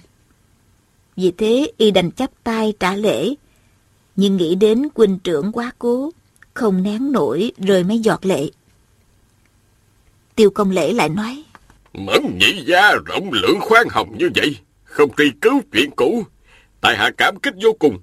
Vì 1.17 1.31
thế 1.31 1.73
y 1.77 1.91
đành 1.91 2.13
chắp 2.13 2.31
tay 2.45 2.73
trả 2.81 2.95
lễ. 2.95 3.35
Nhưng 4.17 4.37
nghĩ 4.37 4.55
đến 4.55 4.89
huynh 4.95 5.19
trưởng 5.19 5.53
quá 5.53 5.73
cố, 5.79 6.11
không 6.59 6.83
nén 6.83 7.13
nổi 7.13 7.53
rơi 7.59 7.85
mấy 7.85 7.99
giọt 7.99 8.27
lệ. 8.27 8.51
Tiêu 10.35 10.51
công 10.51 10.71
lễ 10.71 10.93
lại 10.93 11.09
nói. 11.09 11.45
Mẫn 11.93 12.39
nhị 12.39 12.65
gia 12.67 12.93
rộng 13.07 13.33
lượng 13.33 13.61
khoan 13.61 13.89
hồng 13.91 14.19
như 14.19 14.29
vậy, 14.35 14.57
không 14.85 15.11
tri 15.17 15.31
cứu 15.41 15.61
chuyện 15.73 15.91
cũ. 15.97 16.23
Tại 16.81 16.97
hạ 16.97 17.11
cảm 17.17 17.41
kích 17.41 17.55
vô 17.63 17.73
cùng. 17.79 17.99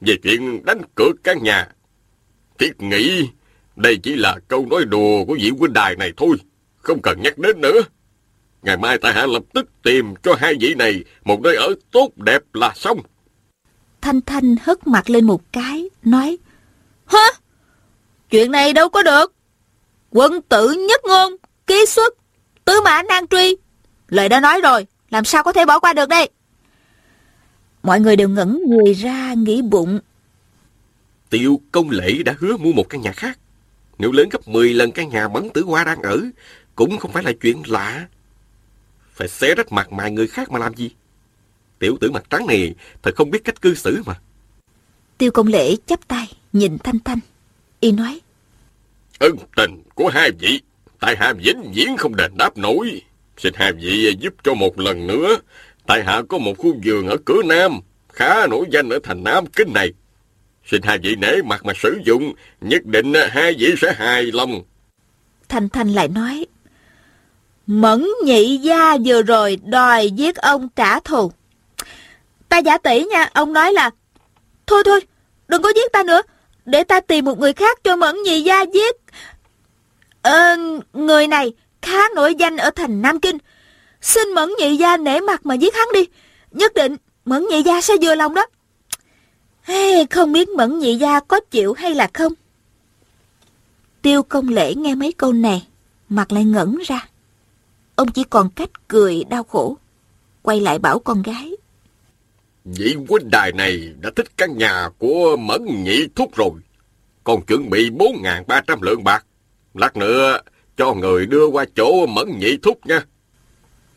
Về 0.00 0.16
chuyện 0.22 0.64
đánh 0.64 0.82
cược 0.94 1.24
căn 1.24 1.42
nhà, 1.42 1.68
thiết 2.58 2.80
nghĩ 2.82 3.28
đây 3.76 3.96
chỉ 3.96 4.16
là 4.16 4.38
câu 4.48 4.66
nói 4.66 4.84
đùa 4.84 5.24
của 5.24 5.36
vị 5.40 5.50
huynh 5.58 5.72
đài 5.72 5.96
này 5.96 6.12
thôi, 6.16 6.36
không 6.76 7.02
cần 7.02 7.22
nhắc 7.22 7.38
đến 7.38 7.60
nữa. 7.60 7.80
Ngày 8.62 8.76
mai 8.76 8.98
tại 8.98 9.12
hạ 9.12 9.26
lập 9.26 9.42
tức 9.54 9.68
tìm 9.82 10.14
cho 10.22 10.34
hai 10.38 10.54
vị 10.60 10.74
này 10.74 11.04
một 11.24 11.40
nơi 11.40 11.56
ở 11.56 11.74
tốt 11.90 12.08
đẹp 12.16 12.42
là 12.52 12.72
xong. 12.74 12.98
Thanh 14.00 14.20
Thanh 14.20 14.56
hất 14.62 14.86
mặt 14.86 15.10
lên 15.10 15.24
một 15.24 15.42
cái, 15.52 15.90
nói 16.04 16.38
Hả? 17.06 17.41
Chuyện 18.32 18.50
này 18.50 18.72
đâu 18.72 18.88
có 18.88 19.02
được. 19.02 19.34
Quân 20.10 20.42
tử 20.42 20.70
nhất 20.88 21.00
ngôn, 21.04 21.32
ký 21.66 21.86
xuất, 21.86 22.14
tứ 22.64 22.80
mã 22.84 23.02
nan 23.02 23.26
truy. 23.26 23.56
Lời 24.08 24.28
đã 24.28 24.40
nói 24.40 24.60
rồi, 24.60 24.86
làm 25.10 25.24
sao 25.24 25.42
có 25.42 25.52
thể 25.52 25.66
bỏ 25.66 25.78
qua 25.78 25.92
được 25.92 26.08
đây? 26.08 26.30
Mọi 27.82 28.00
người 28.00 28.16
đều 28.16 28.28
ngẩn 28.28 28.62
người 28.66 28.92
ra 28.92 29.34
nghĩ 29.34 29.62
bụng. 29.62 30.00
Tiêu 31.30 31.60
công 31.72 31.90
lễ 31.90 32.22
đã 32.24 32.34
hứa 32.38 32.56
mua 32.56 32.72
một 32.72 32.88
căn 32.88 33.00
nhà 33.00 33.12
khác. 33.12 33.38
Nếu 33.98 34.12
lớn 34.12 34.28
gấp 34.28 34.48
10 34.48 34.74
lần 34.74 34.92
căn 34.92 35.08
nhà 35.08 35.28
bắn 35.28 35.48
tử 35.54 35.62
hoa 35.64 35.84
đang 35.84 36.02
ở, 36.02 36.20
cũng 36.74 36.98
không 36.98 37.12
phải 37.12 37.22
là 37.22 37.32
chuyện 37.40 37.62
lạ. 37.66 38.06
Phải 39.12 39.28
xé 39.28 39.54
rách 39.54 39.72
mặt 39.72 39.92
mày 39.92 40.10
người 40.10 40.26
khác 40.26 40.50
mà 40.50 40.58
làm 40.58 40.74
gì? 40.74 40.90
Tiểu 41.78 41.96
tử 42.00 42.10
mặt 42.10 42.24
trắng 42.30 42.46
này 42.46 42.74
thật 43.02 43.14
không 43.16 43.30
biết 43.30 43.44
cách 43.44 43.62
cư 43.62 43.74
xử 43.74 44.02
mà. 44.06 44.20
Tiêu 45.18 45.30
công 45.30 45.46
lễ 45.46 45.76
chắp 45.86 46.08
tay, 46.08 46.32
nhìn 46.52 46.78
Thanh 46.78 46.98
Thanh. 46.98 47.18
Y 47.82 47.92
nói. 47.92 48.20
Ân 49.18 49.36
tình 49.56 49.82
của 49.94 50.08
hai 50.08 50.30
vị, 50.30 50.60
tại 51.00 51.16
hạ 51.16 51.32
vĩnh 51.32 51.72
viễn 51.74 51.96
không 51.96 52.16
đền 52.16 52.32
đáp 52.38 52.58
nổi. 52.58 53.02
Xin 53.36 53.54
hai 53.56 53.72
vị 53.72 54.16
giúp 54.20 54.34
cho 54.44 54.54
một 54.54 54.78
lần 54.78 55.06
nữa. 55.06 55.38
Tại 55.86 56.04
hạ 56.04 56.22
có 56.28 56.38
một 56.38 56.58
khu 56.58 56.74
vườn 56.84 57.08
ở 57.08 57.16
cửa 57.24 57.42
Nam, 57.44 57.80
khá 58.12 58.46
nổi 58.46 58.66
danh 58.70 58.88
ở 58.88 58.98
thành 59.02 59.24
Nam 59.24 59.46
Kinh 59.46 59.72
này. 59.72 59.92
Xin 60.66 60.82
hai 60.82 60.98
vị 60.98 61.16
nể 61.16 61.42
mặt 61.44 61.64
mà 61.64 61.72
sử 61.76 62.00
dụng, 62.04 62.32
nhất 62.60 62.84
định 62.84 63.12
hai 63.30 63.54
vị 63.58 63.74
sẽ 63.80 63.92
hài 63.92 64.22
lòng. 64.22 64.62
Thanh 65.48 65.68
Thanh 65.68 65.88
lại 65.88 66.08
nói. 66.08 66.46
Mẫn 67.66 68.06
nhị 68.24 68.56
gia 68.56 68.96
vừa 69.04 69.22
rồi 69.22 69.58
đòi 69.64 70.10
giết 70.10 70.36
ông 70.36 70.68
trả 70.76 71.00
thù. 71.00 71.32
Ta 72.48 72.58
giả 72.58 72.78
tỷ 72.78 73.04
nha, 73.04 73.28
ông 73.34 73.52
nói 73.52 73.72
là 73.72 73.90
Thôi 74.66 74.82
thôi, 74.86 75.00
đừng 75.48 75.62
có 75.62 75.72
giết 75.76 75.92
ta 75.92 76.02
nữa 76.02 76.22
để 76.64 76.84
ta 76.84 77.00
tìm 77.00 77.24
một 77.24 77.38
người 77.38 77.52
khác 77.52 77.78
cho 77.84 77.96
Mẫn 77.96 78.22
nhị 78.22 78.42
gia 78.42 78.62
giết. 78.62 78.96
Ờ, 80.22 80.56
người 80.92 81.26
này 81.26 81.52
khá 81.82 82.08
nổi 82.14 82.34
danh 82.34 82.56
ở 82.56 82.70
thành 82.70 83.02
Nam 83.02 83.20
Kinh. 83.20 83.38
Xin 84.00 84.34
Mẫn 84.34 84.50
nhị 84.58 84.76
gia 84.76 84.96
nể 84.96 85.20
mặt 85.20 85.46
mà 85.46 85.54
giết 85.54 85.74
hắn 85.74 85.88
đi. 85.94 86.06
Nhất 86.50 86.74
định 86.74 86.96
Mẫn 87.24 87.46
nhị 87.50 87.62
gia 87.62 87.80
sẽ 87.80 87.94
vừa 88.02 88.14
lòng 88.14 88.34
đó. 88.34 88.46
Hey, 89.62 90.06
Không 90.06 90.32
biết 90.32 90.48
Mẫn 90.48 90.78
nhị 90.78 90.96
gia 90.96 91.20
có 91.20 91.40
chịu 91.50 91.72
hay 91.72 91.94
là 91.94 92.10
không? 92.14 92.32
Tiêu 94.02 94.22
công 94.22 94.48
lễ 94.48 94.74
nghe 94.74 94.94
mấy 94.94 95.12
câu 95.12 95.32
này 95.32 95.66
Mặt 96.08 96.32
lại 96.32 96.44
ngẩn 96.44 96.78
ra. 96.86 97.08
Ông 97.94 98.12
chỉ 98.12 98.24
còn 98.24 98.50
cách 98.50 98.88
cười 98.88 99.24
đau 99.24 99.42
khổ. 99.42 99.76
Quay 100.42 100.60
lại 100.60 100.78
bảo 100.78 100.98
con 100.98 101.22
gái. 101.22 101.52
Vị 102.64 102.96
huynh 103.08 103.30
đài 103.30 103.52
này 103.52 103.92
đã 104.00 104.10
thích 104.16 104.26
căn 104.36 104.58
nhà 104.58 104.88
của 104.98 105.36
Mẫn 105.36 105.64
Nhị 105.84 106.06
Thúc 106.16 106.36
rồi. 106.36 106.50
Còn 107.24 107.46
chuẩn 107.46 107.70
bị 107.70 107.90
4.300 107.90 108.82
lượng 108.82 109.04
bạc. 109.04 109.26
Lát 109.74 109.96
nữa 109.96 110.38
cho 110.76 110.94
người 110.94 111.26
đưa 111.26 111.46
qua 111.46 111.64
chỗ 111.76 112.06
Mẫn 112.06 112.38
Nhị 112.38 112.56
Thúc 112.62 112.86
nha. 112.86 113.00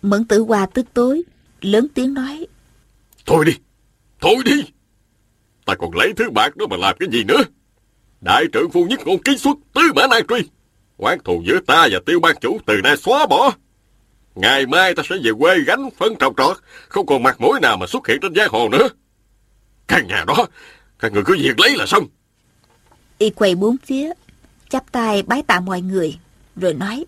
Mẫn 0.01 0.25
tử 0.25 0.39
hoa 0.39 0.65
tức 0.65 0.86
tối, 0.93 1.23
lớn 1.62 1.88
tiếng 1.93 2.13
nói. 2.13 2.47
Thôi 3.25 3.45
đi, 3.45 3.51
thôi 4.21 4.36
đi. 4.45 4.63
Ta 5.65 5.75
còn 5.75 5.95
lấy 5.95 6.13
thứ 6.17 6.30
bạc 6.30 6.58
đó 6.58 6.65
mà 6.69 6.78
làm 6.78 6.95
cái 6.99 7.10
gì 7.12 7.23
nữa. 7.23 7.41
Đại 8.21 8.45
trưởng 8.51 8.71
phu 8.71 8.86
nhất 8.86 8.99
ngôn 9.06 9.23
ký 9.23 9.38
xuất 9.38 9.58
tứ 9.73 9.82
mã 9.95 10.08
nan 10.08 10.28
truy. 10.28 10.39
Quán 10.97 11.19
thù 11.23 11.43
giữa 11.45 11.60
ta 11.67 11.88
và 11.91 11.99
tiêu 12.06 12.19
ban 12.19 12.36
chủ 12.41 12.58
từ 12.65 12.82
nay 12.84 12.97
xóa 12.97 13.25
bỏ. 13.25 13.51
Ngày 14.36 14.65
mai 14.65 14.95
ta 14.95 15.04
sẽ 15.10 15.15
về 15.24 15.32
quê 15.39 15.60
gánh 15.60 15.89
phân 15.98 16.15
trồng 16.19 16.36
trọt, 16.38 16.58
không 16.88 17.06
còn 17.06 17.24
mặt 17.24 17.41
mũi 17.41 17.60
nào 17.62 17.78
mà 17.78 17.88
xuất 17.88 18.08
hiện 18.08 18.17
trên 18.21 18.36
giang 18.36 18.50
hồ 18.50 18.69
nữa. 18.69 18.88
Căn 19.88 20.08
nhà 20.08 20.24
đó, 20.28 20.48
các 21.00 21.12
người 21.12 21.24
cứ 21.26 21.36
việc 21.39 21.60
lấy 21.60 21.76
là 21.78 21.86
xong. 21.86 22.08
Y 23.17 23.30
quay 23.30 23.56
bốn 23.56 23.76
phía, 23.86 24.12
chắp 24.69 24.91
tay 24.91 25.24
bái 25.24 25.43
tạ 25.48 25.60
mọi 25.60 25.82
người, 25.82 26.17
rồi 26.56 26.74
nói. 26.74 27.06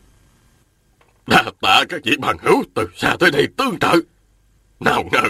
Đà 1.27 1.43
tạ 1.61 1.83
các 1.89 2.01
vị 2.03 2.17
bằng 2.17 2.37
hữu 2.41 2.63
từ 2.73 2.87
xa 2.95 3.15
tới 3.19 3.31
đây 3.31 3.47
tương 3.57 3.79
trợ. 3.79 3.93
Nào 4.79 5.03
ngờ, 5.11 5.23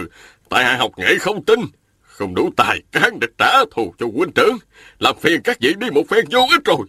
tại 0.48 0.64
hạ 0.64 0.76
học 0.76 0.92
nghệ 0.96 1.18
không 1.20 1.44
tin, 1.44 1.60
không 2.02 2.34
đủ 2.34 2.50
tài 2.56 2.82
cán 2.92 3.18
để 3.20 3.26
trả 3.38 3.64
thù 3.70 3.94
cho 3.98 4.06
huynh 4.14 4.32
trưởng, 4.32 4.56
làm 4.98 5.16
phiền 5.18 5.40
các 5.44 5.58
vị 5.60 5.74
đi 5.78 5.90
một 5.90 6.02
phen 6.08 6.24
vô 6.30 6.46
ích 6.50 6.64
rồi. 6.64 6.86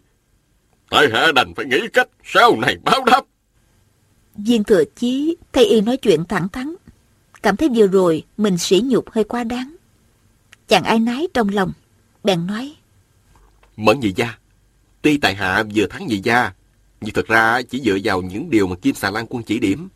Tại 0.89 1.07
hạ 1.13 1.31
đành 1.35 1.53
phải 1.55 1.65
nghĩ 1.65 1.79
cách 1.93 2.07
sau 2.23 2.55
này 2.61 2.75
báo 2.83 3.03
đáp. 3.05 3.21
Viên 4.45 4.63
thừa 4.63 4.83
chí 4.95 5.35
thay 5.53 5.65
y 5.65 5.81
nói 5.81 5.97
chuyện 5.97 6.25
thẳng 6.25 6.49
thắn, 6.49 6.75
cảm 7.43 7.55
thấy 7.55 7.69
vừa 7.75 7.87
rồi 7.87 8.23
mình 8.37 8.57
sỉ 8.57 8.81
nhục 8.85 9.09
hơi 9.09 9.23
quá 9.23 9.43
đáng. 9.43 9.75
Chàng 10.67 10.83
ai 10.83 10.99
nái 10.99 11.27
trong 11.33 11.49
lòng, 11.49 11.71
bèn 12.23 12.47
nói. 12.47 12.75
Mẫn 13.77 13.99
nhị 13.99 14.13
gia, 14.15 14.37
tuy 15.01 15.17
tại 15.17 15.35
hạ 15.35 15.63
vừa 15.75 15.85
thắng 15.87 16.07
nhị 16.07 16.19
gia, 16.23 16.53
nhưng 17.01 17.13
thật 17.13 17.27
ra 17.27 17.61
chỉ 17.61 17.81
dựa 17.81 17.97
vào 18.03 18.21
những 18.21 18.49
điều 18.49 18.67
mà 18.67 18.75
Kim 18.75 18.95
Xà 18.95 19.11
Lan 19.11 19.25
quân 19.29 19.43
chỉ 19.43 19.59
điểm. 19.59 19.89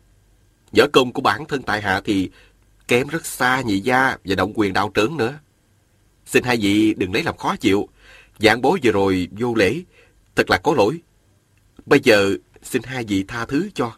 Võ 0.76 0.84
công 0.92 1.12
của 1.12 1.22
bản 1.22 1.44
thân 1.48 1.62
tại 1.62 1.82
hạ 1.82 2.00
thì 2.04 2.30
kém 2.88 3.08
rất 3.08 3.26
xa 3.26 3.60
nhị 3.60 3.80
gia 3.80 4.16
và 4.24 4.34
động 4.34 4.52
quyền 4.54 4.72
đạo 4.72 4.90
trớn 4.94 5.16
nữa. 5.16 5.38
Xin 6.26 6.44
hai 6.44 6.56
vị 6.56 6.94
đừng 6.94 7.12
lấy 7.12 7.22
làm 7.22 7.36
khó 7.36 7.56
chịu. 7.56 7.88
giảng 8.38 8.62
bố 8.62 8.78
vừa 8.82 8.92
rồi 8.92 9.28
vô 9.30 9.54
lễ, 9.54 9.82
thật 10.36 10.50
là 10.50 10.58
có 10.58 10.74
lỗi. 10.74 11.00
Bây 11.86 12.00
giờ 12.02 12.36
xin 12.62 12.82
hai 12.82 13.04
vị 13.04 13.24
tha 13.28 13.46
thứ 13.46 13.68
cho. 13.74 13.92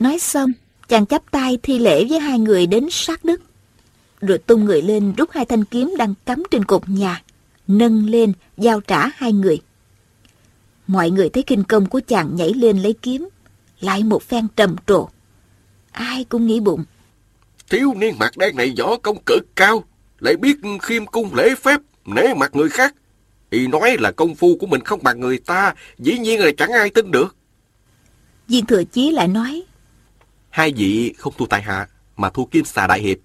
Nói 0.00 0.18
xong, 0.18 0.52
chàng 0.88 1.06
chắp 1.06 1.30
tay 1.30 1.58
thi 1.62 1.78
lễ 1.78 2.04
với 2.04 2.20
hai 2.20 2.38
người 2.38 2.66
đến 2.66 2.86
sát 2.90 3.24
đất. 3.24 3.40
Rồi 4.20 4.38
tung 4.38 4.64
người 4.64 4.82
lên 4.82 5.12
rút 5.16 5.30
hai 5.32 5.44
thanh 5.44 5.64
kiếm 5.64 5.94
đang 5.98 6.14
cắm 6.26 6.42
trên 6.50 6.64
cột 6.64 6.88
nhà, 6.88 7.22
nâng 7.68 8.06
lên, 8.06 8.32
giao 8.56 8.80
trả 8.80 9.06
hai 9.06 9.32
người. 9.32 9.60
Mọi 10.86 11.10
người 11.10 11.28
thấy 11.28 11.42
kinh 11.42 11.64
công 11.64 11.86
của 11.86 12.00
chàng 12.06 12.36
nhảy 12.36 12.54
lên 12.54 12.78
lấy 12.78 12.92
kiếm, 13.02 13.28
lại 13.80 14.02
một 14.02 14.22
phen 14.22 14.46
trầm 14.56 14.76
trồ. 14.86 15.08
Ai 15.92 16.24
cũng 16.24 16.46
nghĩ 16.46 16.60
bụng. 16.60 16.84
Thiếu 17.70 17.94
niên 17.94 18.14
mặt 18.18 18.36
đen 18.36 18.56
này 18.56 18.74
võ 18.78 18.96
công 18.96 19.22
cực 19.26 19.56
cao, 19.56 19.84
lại 20.20 20.36
biết 20.36 20.56
khiêm 20.82 21.06
cung 21.06 21.34
lễ 21.34 21.54
phép, 21.54 21.80
nể 22.06 22.34
mặt 22.34 22.56
người 22.56 22.68
khác. 22.68 22.94
Y 23.50 23.66
nói 23.66 23.96
là 24.00 24.12
công 24.12 24.34
phu 24.34 24.56
của 24.56 24.66
mình 24.66 24.84
không 24.84 25.02
bằng 25.02 25.20
người 25.20 25.38
ta, 25.38 25.74
dĩ 25.98 26.18
nhiên 26.18 26.40
là 26.40 26.50
chẳng 26.56 26.70
ai 26.72 26.90
tin 26.90 27.10
được. 27.10 27.36
Viên 28.48 28.66
thừa 28.66 28.84
chí 28.84 29.10
lại 29.10 29.28
nói. 29.28 29.62
Hai 30.50 30.72
vị 30.76 31.14
không 31.18 31.32
thua 31.38 31.46
tại 31.46 31.62
hạ, 31.62 31.88
mà 32.16 32.30
thua 32.30 32.44
kim 32.44 32.64
xà 32.64 32.86
đại 32.86 33.00
hiệp. 33.00 33.18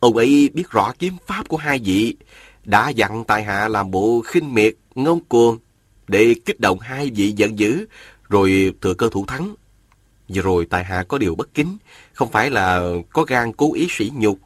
Ông 0.00 0.16
ấy 0.16 0.50
biết 0.54 0.70
rõ 0.70 0.92
kiếm 0.98 1.16
pháp 1.26 1.48
của 1.48 1.56
hai 1.56 1.78
vị, 1.84 2.16
đã 2.64 2.88
dặn 2.88 3.24
tại 3.24 3.44
hạ 3.44 3.68
làm 3.68 3.90
bộ 3.90 4.22
khinh 4.26 4.54
miệt, 4.54 4.74
ngông 4.94 5.24
cuồng, 5.24 5.58
để 6.08 6.34
kích 6.44 6.60
động 6.60 6.78
hai 6.80 7.10
vị 7.10 7.32
giận 7.36 7.58
dữ, 7.58 7.86
rồi 8.28 8.74
thừa 8.80 8.94
cơ 8.94 9.08
thủ 9.12 9.24
thắng. 9.26 9.54
Vừa 10.28 10.42
rồi 10.42 10.66
tại 10.70 10.84
hạ 10.84 11.04
có 11.08 11.18
điều 11.18 11.34
bất 11.34 11.54
kính, 11.54 11.76
không 12.12 12.30
phải 12.30 12.50
là 12.50 12.82
có 13.12 13.22
gan 13.22 13.52
cố 13.52 13.74
ý 13.74 13.86
sỉ 13.90 14.12
nhục, 14.14 14.38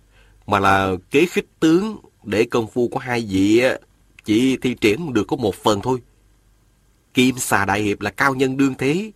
mà 0.47 0.59
là 0.59 0.93
kế 1.11 1.27
khích 1.27 1.47
tướng 1.61 1.97
để 2.25 2.45
công 2.51 2.67
phu 2.67 2.89
của 2.89 2.99
hai 2.99 3.27
vị 3.31 3.63
chỉ 4.25 4.57
thi 4.57 4.75
triển 4.75 5.13
được 5.13 5.25
có 5.29 5.37
một 5.37 5.55
phần 5.55 5.81
thôi. 5.83 5.99
Kim 7.15 7.39
xà 7.39 7.65
đại 7.65 7.83
hiệp 7.83 8.01
là 8.01 8.11
cao 8.11 8.35
nhân 8.35 8.57
đương 8.57 8.75
thế, 8.79 9.11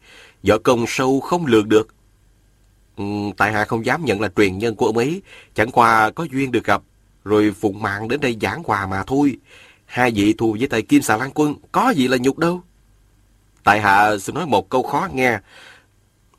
võ 0.49 0.59
công 0.59 0.85
sâu 0.89 1.21
không 1.21 1.47
lường 1.47 1.69
được. 1.69 1.94
Ừ, 2.97 3.05
tại 3.37 3.53
hạ 3.53 3.65
không 3.65 3.87
dám 3.87 4.05
nhận 4.05 4.21
là 4.21 4.29
truyền 4.37 4.59
nhân 4.59 4.77
của 4.77 4.87
ông 4.87 4.97
ấy, 4.97 5.23
chẳng 5.55 5.71
qua 5.71 6.11
có 6.11 6.27
duyên 6.33 6.53
được 6.53 6.65
gặp, 6.65 6.83
rồi 7.25 7.55
phụng 7.61 7.83
mạng 7.83 8.09
đến 8.09 8.21
đây 8.21 8.37
giảng 8.41 8.63
hòa 8.65 8.87
mà 8.87 9.05
thôi. 9.07 9.37
Hai 9.85 10.11
vị 10.11 10.35
thù 10.39 10.57
với 10.59 10.69
tay 10.69 10.83
Kim 10.83 11.03
xà 11.03 11.17
lan 11.17 11.31
quân, 11.35 11.55
có 11.73 11.91
gì 11.91 12.09
là 12.09 12.17
nhục 12.17 12.39
đâu. 12.39 12.63
Tại 13.65 13.81
hạ 13.81 14.19
xin 14.19 14.35
nói 14.35 14.47
một 14.47 14.69
câu 14.69 14.83
khó 14.83 15.09
nghe. 15.13 15.39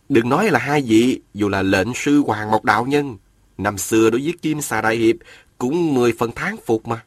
Đừng 0.10 0.30
nói 0.30 0.52
là 0.52 0.60
hai 0.60 0.82
vị, 0.82 1.22
dù 1.34 1.50
là 1.50 1.62
lệnh 1.62 1.94
sư 1.96 2.24
Hoàng 2.28 2.52
Mộc 2.52 2.66
Đạo 2.66 2.86
Nhân, 2.86 3.18
năm 3.58 3.78
xưa 3.78 4.10
đối 4.10 4.22
với 4.22 4.34
Kim 4.42 4.62
xà 4.62 4.82
đại 4.82 4.96
hiệp, 4.96 5.16
cũng 5.58 5.94
mười 5.94 6.14
phần 6.20 6.32
tháng 6.36 6.58
phục 6.66 6.88
mà. 6.88 7.04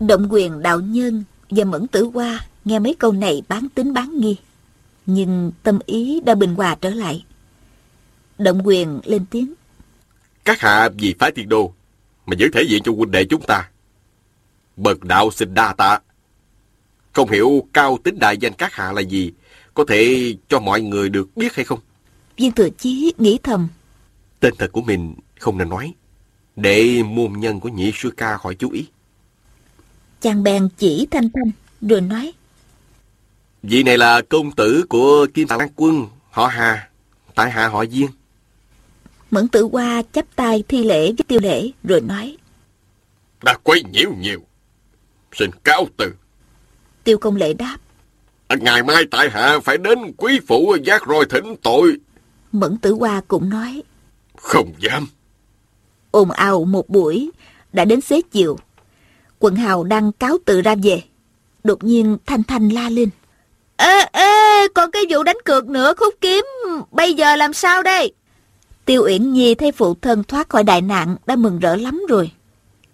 Động 0.00 0.26
quyền 0.30 0.62
đạo 0.62 0.80
nhân 0.80 1.24
và 1.50 1.64
mẫn 1.64 1.86
tử 1.86 2.10
hoa 2.14 2.40
nghe 2.64 2.78
mấy 2.78 2.94
câu 2.94 3.12
này 3.12 3.42
bán 3.48 3.68
tính 3.74 3.92
bán 3.92 4.18
nghi. 4.18 4.36
Nhưng 5.06 5.52
tâm 5.62 5.78
ý 5.86 6.20
đã 6.20 6.34
bình 6.34 6.54
hòa 6.54 6.76
trở 6.80 6.90
lại. 6.90 7.24
Động 8.40 8.60
quyền 8.64 9.00
lên 9.04 9.24
tiếng. 9.30 9.54
Các 10.44 10.60
hạ 10.60 10.88
vì 10.98 11.14
phái 11.18 11.30
tiên 11.30 11.48
đô, 11.48 11.72
mà 12.26 12.36
giữ 12.38 12.48
thể 12.52 12.62
diện 12.62 12.82
cho 12.82 12.92
huynh 12.92 13.10
đệ 13.10 13.24
chúng 13.24 13.42
ta. 13.42 13.70
Bần 14.76 14.98
đạo 15.02 15.30
xin 15.30 15.54
đa 15.54 15.72
tạ. 15.72 16.00
Không 17.12 17.30
hiểu 17.30 17.66
cao 17.72 17.98
tính 18.04 18.18
đại 18.18 18.36
danh 18.38 18.52
các 18.52 18.72
hạ 18.72 18.92
là 18.92 19.00
gì, 19.00 19.32
có 19.74 19.84
thể 19.88 20.34
cho 20.48 20.60
mọi 20.60 20.80
người 20.80 21.08
được 21.08 21.36
biết 21.36 21.54
hay 21.54 21.64
không? 21.64 21.78
Viên 22.36 22.52
thừa 22.52 22.68
chí 22.78 23.12
nghĩ 23.18 23.38
thầm. 23.42 23.68
Tên 24.40 24.54
thật 24.58 24.72
của 24.72 24.82
mình 24.82 25.14
không 25.38 25.58
nên 25.58 25.68
nói, 25.68 25.94
để 26.56 27.02
môn 27.02 27.32
nhân 27.32 27.60
của 27.60 27.68
nhị 27.68 27.92
sư 27.94 28.10
ca 28.16 28.36
khỏi 28.36 28.54
chú 28.54 28.70
ý. 28.70 28.86
Chàng 30.20 30.42
bèn 30.42 30.68
chỉ 30.78 31.06
Thanh 31.10 31.30
Thanh, 31.34 31.50
rồi 31.80 32.00
nói. 32.00 32.32
Vị 33.62 33.82
này 33.82 33.98
là 33.98 34.22
công 34.28 34.52
tử 34.52 34.84
của 34.88 35.26
Kim 35.34 35.48
Tạng 35.48 35.58
Lan 35.58 35.68
Quân, 35.76 36.06
họ 36.30 36.46
Hà, 36.46 36.90
tại 37.34 37.50
hạ 37.50 37.68
họ 37.68 37.84
Diên. 37.86 38.10
Mẫn 39.30 39.48
tử 39.48 39.68
hoa 39.72 40.02
chắp 40.12 40.24
tay 40.36 40.64
thi 40.68 40.84
lễ 40.84 41.06
với 41.06 41.24
tiêu 41.28 41.40
lễ, 41.42 41.70
rồi 41.84 42.00
nói. 42.00 42.36
Đã 43.44 43.56
quấy 43.62 43.82
nhiễu 43.92 44.10
nhiều. 44.18 44.40
Xin 45.32 45.50
cáo 45.64 45.86
từ. 45.96 46.12
Tiêu 47.04 47.18
công 47.18 47.36
lệ 47.36 47.52
đáp. 47.52 47.76
À, 48.48 48.56
ngày 48.60 48.82
mai 48.82 49.04
tại 49.10 49.30
hạ 49.30 49.58
phải 49.64 49.78
đến 49.78 49.98
quý 50.16 50.40
phủ 50.48 50.76
giác 50.84 51.02
roi 51.08 51.24
thỉnh 51.30 51.56
tội. 51.62 51.96
Mẫn 52.52 52.78
tử 52.78 52.92
hoa 52.92 53.20
cũng 53.28 53.48
nói. 53.48 53.82
Không 54.36 54.72
dám. 54.78 55.06
ồn 56.10 56.30
ào 56.30 56.64
một 56.64 56.88
buổi, 56.88 57.30
đã 57.72 57.84
đến 57.84 58.00
xế 58.00 58.20
chiều. 58.32 58.58
Quận 59.38 59.56
hào 59.56 59.84
đang 59.84 60.12
cáo 60.12 60.36
tự 60.44 60.62
ra 60.62 60.74
về. 60.82 61.02
Đột 61.64 61.84
nhiên 61.84 62.16
Thanh 62.26 62.42
Thanh 62.42 62.68
la 62.68 62.90
lên. 62.90 63.10
Ê, 63.76 64.00
ê, 64.12 64.68
còn 64.74 64.90
cái 64.90 65.02
vụ 65.10 65.22
đánh 65.22 65.36
cược 65.44 65.66
nữa 65.66 65.94
khúc 65.96 66.14
kiếm, 66.20 66.44
bây 66.90 67.14
giờ 67.14 67.36
làm 67.36 67.52
sao 67.52 67.82
đây? 67.82 68.12
Tiêu 68.90 69.04
Uyển 69.04 69.32
Nhi 69.32 69.54
thấy 69.54 69.72
phụ 69.72 69.94
thân 69.94 70.24
thoát 70.24 70.48
khỏi 70.48 70.64
đại 70.64 70.80
nạn 70.80 71.16
đã 71.26 71.36
mừng 71.36 71.58
rỡ 71.58 71.76
lắm 71.76 72.02
rồi. 72.08 72.30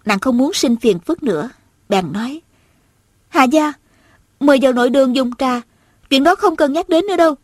Nàng 0.05 0.19
không 0.19 0.37
muốn 0.37 0.53
sinh 0.53 0.75
phiền 0.75 0.99
phức 0.99 1.23
nữa. 1.23 1.49
Bèn 1.89 2.13
nói. 2.13 2.41
Hà 3.27 3.43
gia, 3.43 3.73
mời 4.39 4.59
vào 4.61 4.73
nội 4.73 4.89
đường 4.89 5.15
dùng 5.15 5.35
trà. 5.35 5.61
Chuyện 6.09 6.23
đó 6.23 6.35
không 6.35 6.55
cần 6.55 6.73
nhắc 6.73 6.89
đến 6.89 7.05
nữa 7.07 7.15
đâu. 7.15 7.35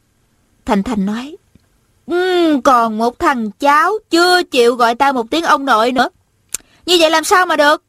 Thành 0.65 0.83
Thành 0.83 1.05
nói. 1.05 1.37
Um, 2.05 2.61
còn 2.63 2.97
một 2.97 3.19
thằng 3.19 3.51
cháu 3.51 3.93
chưa 4.09 4.43
chịu 4.43 4.75
gọi 4.75 4.95
ta 4.95 5.11
một 5.11 5.29
tiếng 5.29 5.43
ông 5.43 5.65
nội 5.65 5.91
nữa. 5.91 6.09
Như 6.85 6.97
vậy 6.99 7.09
làm 7.09 7.23
sao 7.23 7.45
mà 7.45 7.55
được? 7.55 7.83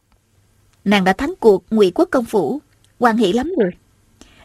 Nàng 0.84 1.04
đã 1.04 1.12
thắng 1.12 1.34
cuộc 1.40 1.64
ngụy 1.70 1.92
quốc 1.94 2.08
công 2.10 2.24
phủ. 2.24 2.60
quan 2.98 3.16
hỷ 3.16 3.32
lắm 3.32 3.52
rồi. 3.58 3.70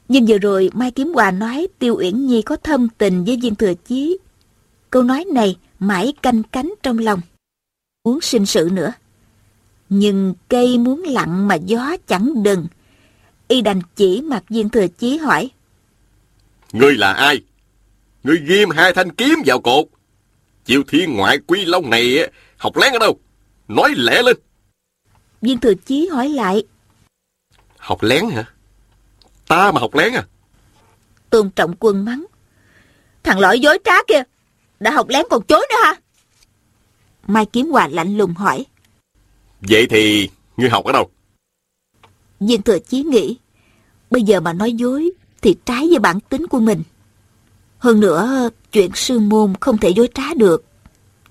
Nhưng 0.08 0.26
vừa 0.26 0.38
rồi 0.38 0.70
Mai 0.74 0.92
Kiếm 0.92 1.14
Hòa 1.14 1.32
nói 1.32 1.68
Tiêu 1.80 1.96
Uyển 1.98 2.28
Nhi 2.28 2.42
có 2.42 2.56
thâm 2.56 2.90
tình 2.98 3.24
với 3.24 3.38
viên 3.42 3.56
thừa 3.56 3.74
chí. 3.74 4.18
Câu 4.90 5.04
nói 5.04 5.26
này 5.26 5.58
mãi 5.80 6.14
canh 6.22 6.44
cánh 6.44 6.74
trong 6.84 6.98
lòng. 6.98 7.22
Muốn 8.04 8.22
sinh 8.22 8.46
sự 8.46 8.70
nữa. 8.74 8.94
Nhưng 9.90 10.34
cây 10.48 10.78
muốn 10.78 11.04
lặng 11.04 11.48
mà 11.48 11.56
gió 11.56 11.96
chẳng 12.08 12.44
đừng. 12.44 12.68
Y 13.48 13.62
đành 13.62 13.82
chỉ 13.96 14.22
mặt 14.22 14.44
viên 14.50 14.70
thừa 14.70 14.88
chí 14.88 15.18
hỏi. 15.18 15.50
Ngươi 16.72 16.96
là 16.96 17.14
ai? 17.14 17.42
Ngươi 18.24 18.42
ghim 18.46 18.70
hai 18.70 18.94
thanh 18.94 19.12
kiếm 19.12 19.36
vào 19.46 19.62
cột. 19.62 19.86
Chịu 20.66 20.84
thiên 20.88 21.14
ngoại 21.14 21.38
quy 21.48 21.66
long 21.66 21.90
này 21.90 22.32
học 22.58 22.78
lén 22.78 22.94
ở 22.94 23.00
đâu? 23.00 23.20
Nói 23.68 23.94
lẹ 23.96 24.22
lên. 24.24 24.38
Viên 25.42 25.60
thừa 25.60 25.74
chí 25.74 26.08
hỏi 26.08 26.30
lại. 26.30 26.64
Học 27.78 28.04
lén 28.04 28.30
hả? 28.30 28.44
Ta 29.48 29.72
mà 29.72 29.80
học 29.80 29.96
lén 29.96 30.14
à? 30.14 30.24
Tôn 31.30 31.50
trọng 31.50 31.76
quân 31.80 32.06
mắng. 32.06 32.26
Thằng 33.24 33.40
lõi 33.40 33.60
dối 33.60 33.80
trá 33.86 34.04
kia, 34.08 34.24
đã 34.80 34.92
học 34.92 35.10
lén 35.10 35.26
còn 35.30 35.44
chối 35.44 35.68
nữa 35.70 35.76
hả? 35.84 35.96
Mai 37.28 37.46
Kiếm 37.46 37.70
Hòa 37.70 37.88
lạnh 37.88 38.18
lùng 38.18 38.34
hỏi. 38.34 38.66
Vậy 39.62 39.88
thì 39.90 40.30
ngươi 40.58 40.70
học 40.70 40.86
ở 40.86 40.92
đâu? 40.92 41.10
Viên 42.40 42.62
Thừa 42.62 42.80
Chí 42.80 43.04
nghĩ, 43.04 43.38
bây 44.12 44.22
giờ 44.22 44.40
mà 44.40 44.54
nói 44.54 44.74
dối 44.74 45.12
thì 45.42 45.56
trái 45.66 45.88
với 45.90 46.00
bản 46.00 46.20
tính 46.20 46.48
của 46.48 46.60
mình. 46.60 46.84
Hơn 47.78 48.00
nữa, 48.00 48.50
chuyện 48.72 48.92
sư 48.96 49.20
môn 49.20 49.54
không 49.60 49.78
thể 49.78 49.90
dối 49.90 50.10
trá 50.16 50.34
được. 50.34 50.66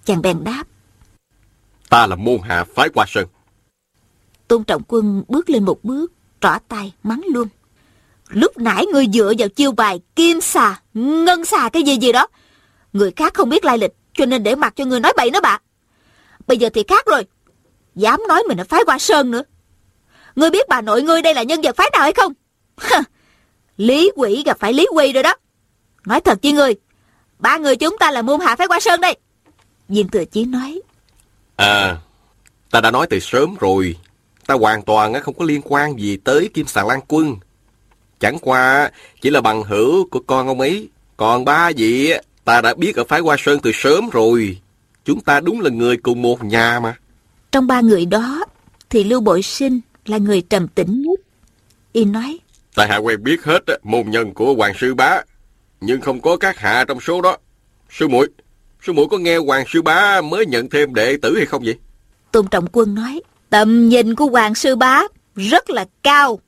Chàng 0.05 0.23
bèn 0.23 0.45
đáp. 0.45 0.65
Ta 1.89 2.07
là 2.07 2.17
môn 2.17 2.39
hạ 2.43 2.65
phái 2.75 2.89
qua 2.89 3.05
sơn. 3.09 3.27
Tôn 4.49 4.65
Trọng 4.65 4.83
Quân 4.89 5.23
bước 5.29 5.51
lên 5.51 5.65
một 5.65 5.85
bước, 5.85 6.13
trỏ 6.41 6.59
tay, 6.69 6.93
mắng 7.03 7.23
luôn. 7.33 7.49
Lúc 8.29 8.59
nãy 8.59 8.87
ngươi 8.93 9.07
dựa 9.13 9.33
vào 9.39 9.49
chiêu 9.49 9.73
bài 9.73 10.01
kim 10.17 10.41
xà, 10.41 10.81
ngân 10.95 11.45
xà 11.45 11.69
cái 11.69 11.83
gì 11.83 11.97
gì 11.97 12.13
đó. 12.13 12.27
Người 12.93 13.13
khác 13.17 13.35
không 13.35 13.49
biết 13.49 13.65
lai 13.65 13.79
lịch, 13.79 13.93
cho 14.15 14.27
nên 14.27 14.43
để 14.43 14.55
mặc 14.55 14.73
cho 14.77 14.85
người 14.85 15.01
nói 15.01 15.13
bậy 15.17 15.31
nó 15.31 15.41
bạ. 15.41 15.59
Bây 16.47 16.57
giờ 16.59 16.69
thì 16.75 16.85
khác 16.89 17.07
rồi. 17.07 17.25
Dám 17.95 18.21
nói 18.29 18.43
mình 18.49 18.59
là 18.59 18.65
phái 18.65 18.85
qua 18.87 18.99
sơn 18.99 19.31
nữa. 19.31 19.43
Ngươi 20.37 20.51
biết 20.51 20.69
bà 20.69 20.81
nội 20.81 21.03
ngươi 21.03 21.23
đây 21.23 21.35
là 21.35 21.43
nhân 21.43 21.61
vật 21.63 21.77
phái 21.77 21.91
nào 21.93 22.03
hay 22.03 22.13
không? 22.13 22.33
Lý 23.77 24.11
quỷ 24.17 24.43
gặp 24.47 24.59
phải 24.61 24.73
Lý 24.73 24.87
quy 24.95 25.13
rồi 25.13 25.23
đó. 25.23 25.35
Nói 26.07 26.21
thật 26.21 26.39
với 26.43 26.53
ngươi, 26.53 26.75
ba 27.39 27.59
người 27.59 27.77
chúng 27.77 27.99
ta 27.99 28.11
là 28.11 28.23
môn 28.23 28.41
hạ 28.41 28.57
phái 28.57 28.69
qua 28.69 28.81
sơn 28.81 29.01
đây. 29.01 29.17
Viên 29.89 30.09
Thừa 30.09 30.25
Chí 30.25 30.45
nói. 30.45 30.81
À, 31.57 31.97
ta 32.71 32.81
đã 32.81 32.91
nói 32.91 33.07
từ 33.11 33.21
sớm 33.21 33.55
rồi. 33.61 33.97
Ta 34.47 34.55
hoàn 34.55 34.83
toàn 34.83 35.23
không 35.23 35.35
có 35.35 35.45
liên 35.45 35.61
quan 35.65 36.01
gì 36.01 36.17
tới 36.17 36.51
Kim 36.55 36.67
Sàng 36.67 36.87
Lan 36.87 37.01
Quân. 37.09 37.37
Chẳng 38.21 38.39
qua 38.39 38.91
chỉ 39.21 39.31
là 39.31 39.41
bằng 39.41 39.63
hữu 39.63 40.09
của 40.09 40.21
con 40.27 40.47
ông 40.47 40.61
ấy. 40.61 40.89
Còn 41.17 41.45
ba 41.45 41.71
vị 41.77 42.13
ta 42.49 42.61
đã 42.61 42.75
biết 42.75 42.97
ở 42.97 43.05
phái 43.05 43.21
Hoa 43.21 43.37
Sơn 43.39 43.59
từ 43.63 43.73
sớm 43.75 44.09
rồi. 44.11 44.59
Chúng 45.05 45.21
ta 45.21 45.41
đúng 45.41 45.61
là 45.61 45.71
người 45.71 45.97
cùng 45.97 46.23
một 46.23 46.45
nhà 46.45 46.81
mà. 46.81 46.95
Trong 47.53 47.67
ba 47.67 47.81
người 47.81 48.07
đó 48.07 48.45
thì 48.91 49.05
Lưu 49.05 49.21
Bội 49.21 49.43
Sinh 49.43 49.81
là 50.07 50.19
người 50.19 50.43
trầm 50.51 50.69
tĩnh 50.69 51.03
nhất. 51.03 51.21
Y 51.93 52.05
nói. 52.05 52.39
Tại 52.75 52.89
hạ 52.89 52.97
quen 52.97 53.23
biết 53.23 53.45
hết 53.45 53.65
môn 53.83 54.11
nhân 54.11 54.35
của 54.35 54.55
Hoàng 54.55 54.75
Sư 54.79 54.95
Bá. 54.95 55.23
Nhưng 55.81 56.01
không 56.01 56.21
có 56.21 56.37
các 56.37 56.59
hạ 56.59 56.85
trong 56.89 57.01
số 57.01 57.21
đó. 57.21 57.37
Sư 57.91 58.09
muội 58.09 58.29
Sư 58.87 58.93
muội 58.93 59.07
có 59.11 59.19
nghe 59.19 59.37
Hoàng 59.37 59.65
Sư 59.69 59.83
Bá 59.83 60.21
mới 60.21 60.47
nhận 60.47 60.69
thêm 60.69 60.95
đệ 60.95 61.17
tử 61.23 61.37
hay 61.37 61.47
không 61.47 61.63
vậy? 61.65 61.77
Tôn 62.33 62.47
Trọng 62.47 62.67
Quân 62.73 62.95
nói. 62.95 63.21
Tầm 63.51 63.89
nhìn 63.89 64.15
của 64.15 64.27
Hoàng 64.27 64.55
Sư 64.55 64.77
Bá 64.77 65.03
rất 65.37 65.71
là 65.71 65.87
cao. 66.03 66.39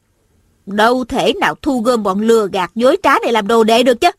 Đâu 0.66 1.04
thể 1.04 1.32
nào 1.40 1.54
thu 1.62 1.80
gom 1.80 2.02
bọn 2.02 2.20
lừa 2.20 2.48
gạt 2.52 2.70
dối 2.74 2.96
trá 3.02 3.14
này 3.22 3.32
làm 3.32 3.46
đồ 3.46 3.64
đệ 3.64 3.82
được 3.82 4.00
chứ. 4.00 4.10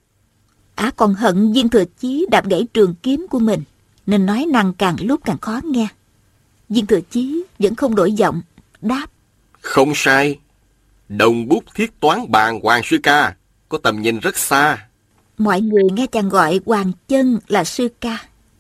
Á 0.82 0.92
còn 0.96 1.14
hận 1.14 1.52
viên 1.54 1.70
thừa 1.70 1.84
chí 2.00 2.26
đạp 2.32 2.46
gãy 2.50 2.68
trường 2.74 2.96
kiếm 3.04 3.26
của 3.30 3.40
mình, 3.40 3.64
nên 4.06 4.26
nói 4.26 4.46
năng 4.52 4.74
càng 4.74 4.96
lúc 5.02 5.22
càng 5.26 5.38
khó 5.38 5.60
nghe. 5.64 5.88
Viên 6.70 6.86
thừa 6.86 7.00
chí 7.12 7.44
vẫn 7.60 7.76
không 7.76 7.96
đổi 7.96 8.12
giọng, 8.12 8.42
đáp. 8.82 9.06
Không 9.60 9.92
sai. 9.96 10.40
Đồng 11.10 11.48
bút 11.48 11.64
thiết 11.76 12.00
toán 12.00 12.32
bàn 12.32 12.60
Hoàng 12.64 12.82
Sư 12.84 12.98
Ca 13.04 13.36
có 13.70 13.78
tầm 13.78 14.02
nhìn 14.02 14.20
rất 14.20 14.38
xa. 14.38 14.88
Mọi 15.38 15.62
người 15.62 15.84
nghe 15.94 16.08
chàng 16.08 16.30
gọi 16.30 16.60
Hoàng 16.66 16.92
Chân 17.08 17.40
là 17.48 17.64
Sư 17.64 17.88
Ca, 18.02 18.18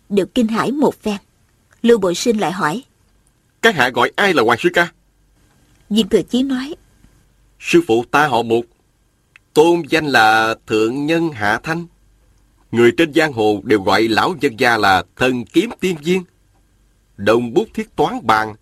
đều 0.09 0.25
kinh 0.25 0.47
hãi 0.47 0.71
một 0.71 1.01
phen. 1.01 1.17
Lưu 1.81 1.97
Bội 1.97 2.15
Sinh 2.15 2.37
lại 2.37 2.51
hỏi. 2.51 2.83
Các 3.61 3.75
hạ 3.75 3.89
gọi 3.89 4.11
ai 4.15 4.33
là 4.33 4.43
Hoàng 4.43 4.59
Sư 4.59 4.69
Ca? 4.73 4.91
Viên 5.89 6.09
Thừa 6.09 6.21
Chí 6.21 6.43
nói. 6.43 6.75
Sư 7.59 7.81
phụ 7.87 8.05
ta 8.11 8.27
họ 8.27 8.43
Mục, 8.43 8.65
tôn 9.53 9.81
danh 9.89 10.05
là 10.05 10.55
Thượng 10.67 11.05
Nhân 11.05 11.29
Hạ 11.31 11.59
Thanh. 11.63 11.85
Người 12.71 12.91
trên 12.91 13.13
giang 13.13 13.33
hồ 13.33 13.61
đều 13.63 13.81
gọi 13.81 14.07
lão 14.07 14.35
nhân 14.41 14.59
gia 14.59 14.77
là 14.77 15.03
thần 15.15 15.45
kiếm 15.45 15.69
tiên 15.79 15.95
viên. 16.03 16.23
Đồng 17.17 17.53
bút 17.53 17.67
thiết 17.73 17.95
toán 17.95 18.27
bàn 18.27 18.55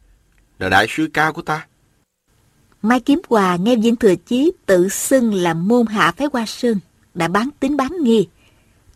là 0.59 0.69
đại 0.69 0.85
sư 0.89 1.07
ca 1.13 1.31
của 1.31 1.41
ta. 1.41 1.67
Mai 2.81 2.99
Kiếm 2.99 3.21
Hòa 3.29 3.55
nghe 3.55 3.75
Viên 3.75 3.95
Thừa 3.95 4.15
Chí 4.15 4.51
tự 4.65 4.89
xưng 4.89 5.33
là 5.33 5.53
môn 5.53 5.85
hạ 5.85 6.13
phái 6.17 6.27
Hoa 6.33 6.45
Sơn, 6.45 6.79
đã 7.13 7.27
bán 7.27 7.49
tính 7.59 7.77
bán 7.77 7.91
nghi. 8.03 8.27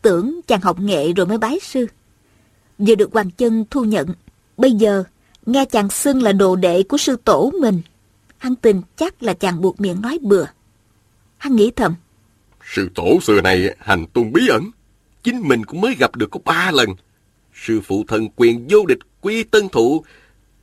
Tưởng 0.02 0.40
chàng 0.48 0.62
học 0.62 0.80
nghệ 0.80 1.14
rồi 1.14 1.26
mới 1.26 1.38
bái 1.38 1.60
sư. 1.60 1.88
Vừa 2.78 2.96
được 2.96 3.14
Hoàng 3.14 3.32
Chân 3.32 3.66
thu 3.70 3.84
nhận, 3.84 4.08
bây 4.58 4.72
giờ 4.72 5.04
nghe 5.46 5.66
chàng 5.66 5.90
xưng 5.90 6.24
là 6.24 6.32
đồ 6.32 6.56
đệ 6.56 6.84
của 6.84 6.98
sư 6.98 7.16
tổ 7.24 7.52
mình. 7.62 7.82
Hắn 8.38 8.56
tin 8.56 8.82
chắc 8.96 9.24
là 9.24 9.34
chàng 9.34 9.62
buộc 9.62 9.82
miệng 9.82 10.02
nói 10.02 10.20
bừa. 10.22 10.46
Hắn 11.38 11.56
nghĩ 11.56 11.72
thầm. 11.76 11.96
Sư 12.74 12.90
tổ 12.96 13.20
xưa 13.22 13.42
này 13.42 13.76
hành 13.80 14.06
tung 14.14 14.34
bí 14.34 14.48
ẩn. 14.48 14.72
Chính 15.24 15.48
mình 15.48 15.66
cũng 15.66 15.82
mới 15.82 15.96
gặp 16.00 16.16
được 16.16 16.32
có 16.32 16.40
ba 16.46 16.72
lần. 16.72 16.90
Sư 17.54 17.82
phụ 17.82 18.04
thần 18.08 18.28
quyền 18.36 18.68
vô 18.70 18.86
địch 18.86 19.00
quy 19.22 19.44
tân 19.44 19.70
thụ 19.70 20.04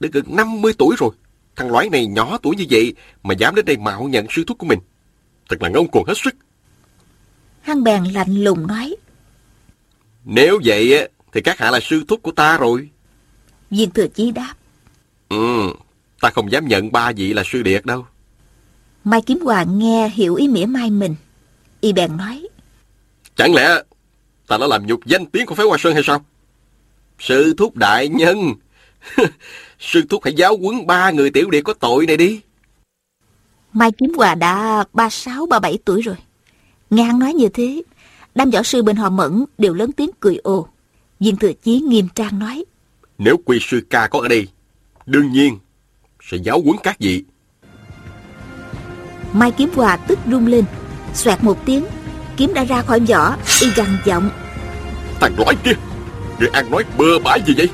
đã 0.00 0.08
gần 0.12 0.24
50 0.28 0.72
tuổi 0.78 0.96
rồi. 0.98 1.10
Thằng 1.56 1.72
lõi 1.72 1.88
này 1.88 2.06
nhỏ 2.06 2.38
tuổi 2.42 2.56
như 2.56 2.64
vậy 2.70 2.94
mà 3.22 3.34
dám 3.34 3.54
đến 3.54 3.64
đây 3.64 3.76
mạo 3.76 4.08
nhận 4.08 4.26
sư 4.30 4.44
thúc 4.46 4.58
của 4.58 4.66
mình. 4.66 4.78
Thật 5.48 5.62
là 5.62 5.68
ngông 5.68 5.88
cuồng 5.88 6.04
hết 6.04 6.14
sức. 6.16 6.34
Hắn 7.60 7.84
bèn 7.84 8.04
lạnh 8.04 8.44
lùng 8.44 8.66
nói. 8.66 8.96
Nếu 10.24 10.60
vậy 10.64 11.08
thì 11.32 11.40
các 11.40 11.58
hạ 11.58 11.70
là 11.70 11.80
sư 11.80 12.04
thúc 12.08 12.22
của 12.22 12.32
ta 12.32 12.58
rồi. 12.58 12.88
Viên 13.70 13.90
thừa 13.90 14.06
chí 14.06 14.30
đáp. 14.30 14.54
Ừ, 15.28 15.72
ta 16.20 16.30
không 16.30 16.52
dám 16.52 16.68
nhận 16.68 16.92
ba 16.92 17.12
vị 17.12 17.32
là 17.32 17.42
sư 17.46 17.62
điệt 17.62 17.86
đâu. 17.86 18.06
Mai 19.04 19.22
Kiếm 19.22 19.40
Hoàng 19.40 19.78
nghe 19.78 20.08
hiểu 20.08 20.34
ý 20.34 20.48
mỉa 20.48 20.66
mai 20.66 20.90
mình. 20.90 21.14
Y 21.80 21.92
bèn 21.92 22.16
nói. 22.16 22.48
Chẳng 23.36 23.54
lẽ 23.54 23.82
ta 24.50 24.58
đã 24.58 24.66
làm 24.66 24.86
nhục 24.86 25.06
danh 25.06 25.26
tiếng 25.26 25.46
của 25.46 25.54
phái 25.54 25.66
Hoa 25.66 25.78
Sơn 25.78 25.94
hay 25.94 26.02
sao? 26.02 26.24
Sư 27.18 27.54
thúc 27.56 27.76
đại 27.76 28.08
nhân. 28.08 28.54
sư 29.78 30.02
thúc 30.08 30.24
hãy 30.24 30.34
giáo 30.34 30.56
huấn 30.56 30.86
ba 30.86 31.10
người 31.10 31.30
tiểu 31.30 31.50
điệt 31.50 31.64
có 31.64 31.74
tội 31.74 32.06
này 32.06 32.16
đi. 32.16 32.40
Mai 33.72 33.92
Kiếm 33.92 34.12
Hòa 34.16 34.34
đã 34.34 34.84
ba 34.92 35.10
sáu 35.10 35.46
ba 35.46 35.58
bảy 35.58 35.78
tuổi 35.84 36.02
rồi. 36.02 36.14
Nghe 36.90 37.02
hắn 37.02 37.18
nói 37.18 37.34
như 37.34 37.48
thế, 37.48 37.82
đám 38.34 38.50
võ 38.50 38.62
sư 38.62 38.82
bên 38.82 38.96
họ 38.96 39.10
mẫn 39.10 39.44
đều 39.58 39.74
lớn 39.74 39.92
tiếng 39.92 40.10
cười 40.20 40.36
ồ. 40.36 40.68
Viên 41.20 41.36
Thừa 41.36 41.52
Chí 41.52 41.80
nghiêm 41.80 42.08
trang 42.14 42.38
nói. 42.38 42.64
Nếu 43.18 43.36
quy 43.44 43.58
sư 43.60 43.80
ca 43.90 44.06
có 44.06 44.20
ở 44.20 44.28
đây, 44.28 44.48
đương 45.06 45.32
nhiên 45.32 45.58
sẽ 46.22 46.36
giáo 46.36 46.60
huấn 46.64 46.76
các 46.82 46.98
vị. 46.98 47.24
Mai 49.32 49.50
Kiếm 49.50 49.70
Hòa 49.74 49.96
tức 49.96 50.18
rung 50.30 50.46
lên, 50.46 50.64
xoẹt 51.14 51.44
một 51.44 51.58
tiếng, 51.66 51.84
kiếm 52.40 52.54
đã 52.54 52.64
ra 52.64 52.82
khỏi 52.82 53.00
vỏ, 53.00 53.36
y 53.60 53.70
gằn 53.76 53.86
giọng. 54.04 54.30
Thằng 55.20 55.34
lõi 55.38 55.56
kia, 55.64 55.72
người 56.38 56.48
ăn 56.52 56.70
nói 56.70 56.84
bừa 56.98 57.18
bãi 57.18 57.42
gì 57.46 57.54
vậy? 57.56 57.68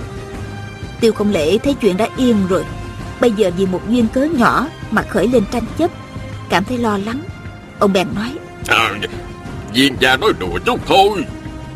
Tiêu 1.00 1.12
không 1.12 1.32
lễ 1.32 1.58
thấy 1.58 1.74
chuyện 1.74 1.96
đã 1.96 2.08
yên 2.16 2.36
rồi, 2.48 2.64
bây 3.20 3.30
giờ 3.30 3.50
vì 3.56 3.66
một 3.66 3.80
duyên 3.88 4.08
cớ 4.08 4.24
nhỏ 4.24 4.66
mà 4.90 5.02
khởi 5.02 5.28
lên 5.28 5.44
tranh 5.52 5.64
chấp, 5.78 5.90
cảm 6.48 6.64
thấy 6.64 6.78
lo 6.78 6.98
lắng. 6.98 7.20
Ông 7.78 7.92
bèn 7.92 8.08
nói. 8.14 8.32
À, 8.68 8.90
viên 9.74 9.96
gia 10.00 10.16
nói 10.16 10.32
đùa 10.38 10.58
chút 10.64 10.80
thôi, 10.86 11.24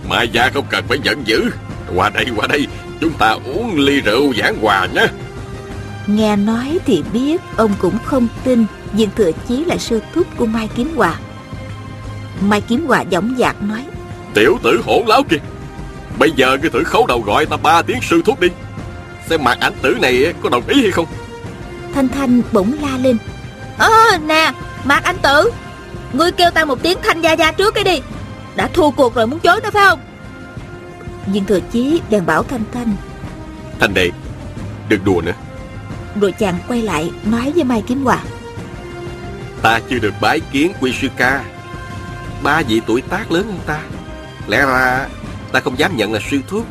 Mai 0.09 0.29
gia 0.29 0.51
không 0.51 0.65
cần 0.71 0.85
phải 0.89 0.99
giận 1.03 1.27
dữ. 1.27 1.51
Qua 1.95 2.11
đây, 2.11 2.27
qua 2.37 2.47
đây, 2.47 2.67
chúng 3.01 3.13
ta 3.13 3.31
uống 3.31 3.79
ly 3.79 4.01
rượu 4.01 4.33
giảng 4.35 4.57
hòa 4.63 4.87
nhé. 4.95 5.07
Nghe 6.07 6.37
nói 6.37 6.79
thì 6.87 7.03
biết 7.13 7.41
ông 7.57 7.73
cũng 7.79 7.99
không 8.05 8.29
tin 8.45 8.65
Viên 8.93 9.09
Thừa 9.17 9.31
Chí 9.49 9.65
là 9.65 9.77
sư 9.79 10.01
thúc 10.15 10.27
của 10.37 10.47
Mai 10.47 10.69
Kiếm 10.77 10.97
Hòa 10.97 11.19
Mai 12.41 12.61
Kiếm 12.61 12.87
Hòa 12.87 13.05
dõng 13.11 13.35
dạc 13.39 13.63
nói. 13.63 13.85
Tiểu 14.35 14.59
tử 14.63 14.81
hỗn 14.87 15.07
láo 15.07 15.23
kìa. 15.23 15.37
Bây 16.19 16.31
giờ 16.31 16.59
ngươi 16.61 16.71
thử 16.71 16.85
khấu 16.85 17.07
đầu 17.07 17.21
gọi 17.21 17.47
ta 17.47 17.57
ba 17.57 17.83
tiếng 17.83 18.01
sư 18.03 18.23
thúc 18.25 18.41
đi. 18.41 18.49
Xem 19.29 19.45
mặt 19.45 19.59
ảnh 19.61 19.73
tử 19.83 19.97
này 20.03 20.35
có 20.43 20.49
đồng 20.49 20.67
ý 20.67 20.83
hay 20.83 20.91
không? 20.91 21.07
Thanh 21.95 22.09
Thanh 22.09 22.43
bỗng 22.53 22.73
la 22.83 22.99
lên. 22.99 23.17
Ơ 23.79 23.89
à, 24.11 24.19
nè 24.27 24.53
Mạc 24.85 25.05
Anh 25.05 25.17
Tử 25.23 25.51
Ngươi 26.13 26.33
kêu 26.33 26.51
ta 26.51 26.65
một 26.65 26.83
tiếng 26.83 26.99
Thanh 27.03 27.21
Gia 27.21 27.33
Gia 27.33 27.53
trước 27.53 27.75
cái 27.75 27.85
đi. 27.85 28.01
Đã 28.57 28.69
thua 28.73 28.91
cuộc 28.91 29.15
rồi 29.15 29.27
muốn 29.27 29.41
chối 29.41 29.61
nữa 29.63 29.71
phải 29.73 29.85
không? 29.89 30.01
Viên 31.27 31.45
Thừa 31.45 31.61
Chí 31.73 32.01
bèn 32.11 32.27
bảo 32.27 32.43
Thanh 32.43 32.63
Thanh. 32.73 32.97
Thanh 33.81 33.95
đệ 33.95 34.11
Đừng 34.89 35.05
đùa 35.05 35.21
nữa. 35.25 35.33
Rồi 36.21 36.33
chàng 36.33 36.59
quay 36.69 36.83
lại 36.83 37.11
nói 37.25 37.53
với 37.55 37.65
Mai 37.65 37.83
Kiếm 37.87 38.05
Hòa. 38.05 38.19
Ta 39.63 39.81
chưa 39.91 39.99
được 39.99 40.15
bái 40.21 40.41
kiến 40.53 40.73
quy 40.81 40.93
sư 41.01 41.09
ca 41.17 41.45
Ba 42.43 42.63
vị 42.69 42.81
tuổi 42.87 43.03
tác 43.03 43.33
lớn 43.33 43.47
hơn 43.47 43.59
ta. 43.67 43.81
Lẽ 44.47 44.67
ra 44.67 45.09
ta 45.53 45.61
không 45.61 45.79
dám 45.79 45.97
nhận 45.97 46.13
là 46.13 46.21
sư 46.31 46.41
thúc 46.49 46.67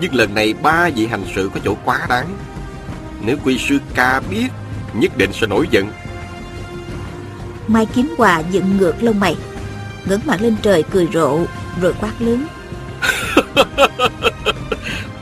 Nhưng 0.00 0.14
lần 0.14 0.34
này 0.34 0.54
ba 0.62 0.90
vị 0.96 1.06
hành 1.06 1.24
sự 1.34 1.50
có 1.54 1.60
chỗ 1.64 1.74
quá 1.84 2.06
đáng. 2.08 2.26
Nếu 3.20 3.36
quy 3.44 3.58
sư 3.58 3.78
ca 3.94 4.20
biết 4.30 4.48
Nhất 4.94 5.16
định 5.16 5.32
sẽ 5.32 5.46
nổi 5.46 5.68
giận. 5.70 5.92
Mai 7.68 7.86
Kiếm 7.94 8.14
Hòa 8.18 8.42
dựng 8.50 8.76
ngược 8.78 9.02
lông 9.02 9.20
mày 9.20 9.36
ngẩng 10.04 10.20
mặt 10.24 10.42
lên 10.42 10.56
trời 10.62 10.82
cười 10.82 11.08
rộ 11.12 11.38
Rồi 11.80 11.94
quát 12.00 12.12
lớn. 12.18 12.46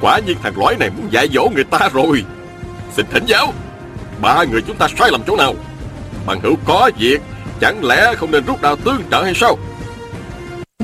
Quả 0.00 0.18
nhiên 0.18 0.36
thằng 0.42 0.58
lõi 0.58 0.76
này 0.76 0.90
muốn 0.90 1.12
dạy 1.12 1.28
dỗ 1.34 1.48
người 1.54 1.64
ta 1.64 1.88
rồi. 1.92 2.24
Xin 2.96 3.06
thỉnh 3.10 3.24
giáo 3.26 3.52
Ba 4.20 4.44
người 4.44 4.62
chúng 4.62 4.76
ta 4.76 4.88
sai 4.98 5.10
lầm 5.10 5.22
chỗ 5.26 5.36
nào? 5.36 5.54
Bằng 6.26 6.40
hữu 6.40 6.56
có 6.64 6.90
việc 6.98 7.20
Chẳng 7.60 7.84
lẽ 7.84 8.14
không 8.14 8.30
nên 8.30 8.44
rút 8.44 8.62
đao 8.62 8.76
tương 8.76 9.02
trợ 9.10 9.22
hay 9.22 9.34
sao 9.34 9.58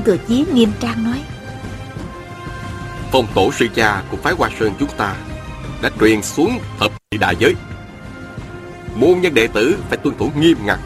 thừa 0.05 0.17
chí 0.27 0.45
nghiêm 0.53 0.71
trang 0.79 1.03
nói 1.03 1.21
Phong 3.11 3.27
tổ 3.35 3.51
sư 3.51 3.67
cha 3.75 4.03
của 4.11 4.17
phái 4.17 4.33
Hoa 4.33 4.49
Sơn 4.59 4.73
chúng 4.79 4.89
ta 4.97 5.15
đã 5.81 5.89
truyền 5.99 6.21
xuống 6.21 6.59
thập 6.79 6.91
thị 7.11 7.17
đại 7.17 7.35
giới. 7.39 7.53
Môn 8.95 9.19
nhân 9.21 9.33
đệ 9.33 9.47
tử 9.47 9.75
phải 9.89 9.97
tuân 9.97 10.17
thủ 10.17 10.31
nghiêm 10.39 10.57
ngặt. 10.65 10.79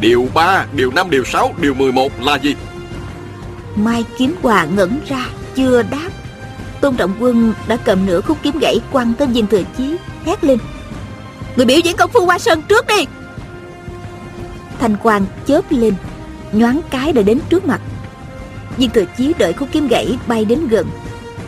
Điều 0.00 0.28
3, 0.34 0.66
điều 0.76 0.90
5, 0.90 1.10
điều 1.10 1.24
6, 1.24 1.54
điều 1.60 1.74
11 1.74 2.12
là 2.20 2.36
gì? 2.36 2.56
Mai 3.76 4.04
kiếm 4.18 4.34
hòa 4.42 4.64
ngẩn 4.64 5.00
ra 5.08 5.26
Chưa 5.54 5.82
đáp 5.82 6.08
Tôn 6.80 6.96
Trọng 6.96 7.14
Quân 7.20 7.54
đã 7.68 7.76
cầm 7.76 8.06
nửa 8.06 8.20
khúc 8.20 8.38
kiếm 8.42 8.58
gãy 8.58 8.80
quăng 8.92 9.14
tới 9.14 9.26
viên 9.26 9.46
thừa 9.46 9.62
chí 9.78 9.96
Hét 10.24 10.44
lên 10.44 10.58
Người 11.56 11.66
biểu 11.66 11.78
diễn 11.78 11.96
công 11.96 12.10
phu 12.10 12.26
hoa 12.26 12.38
sơn 12.38 12.62
trước 12.68 12.86
đi 12.86 13.06
Thanh 14.82 14.96
quang 14.96 15.26
chớp 15.46 15.72
lên 15.72 15.94
Nhoáng 16.52 16.80
cái 16.90 17.12
đã 17.12 17.22
đến 17.22 17.38
trước 17.48 17.64
mặt. 17.64 17.80
Viên 18.76 18.90
thừa 18.90 19.04
chí 19.18 19.32
đợi 19.38 19.52
khúc 19.52 19.68
kiếm 19.72 19.88
gãy 19.88 20.18
bay 20.26 20.44
đến 20.44 20.68
gần 20.68 20.86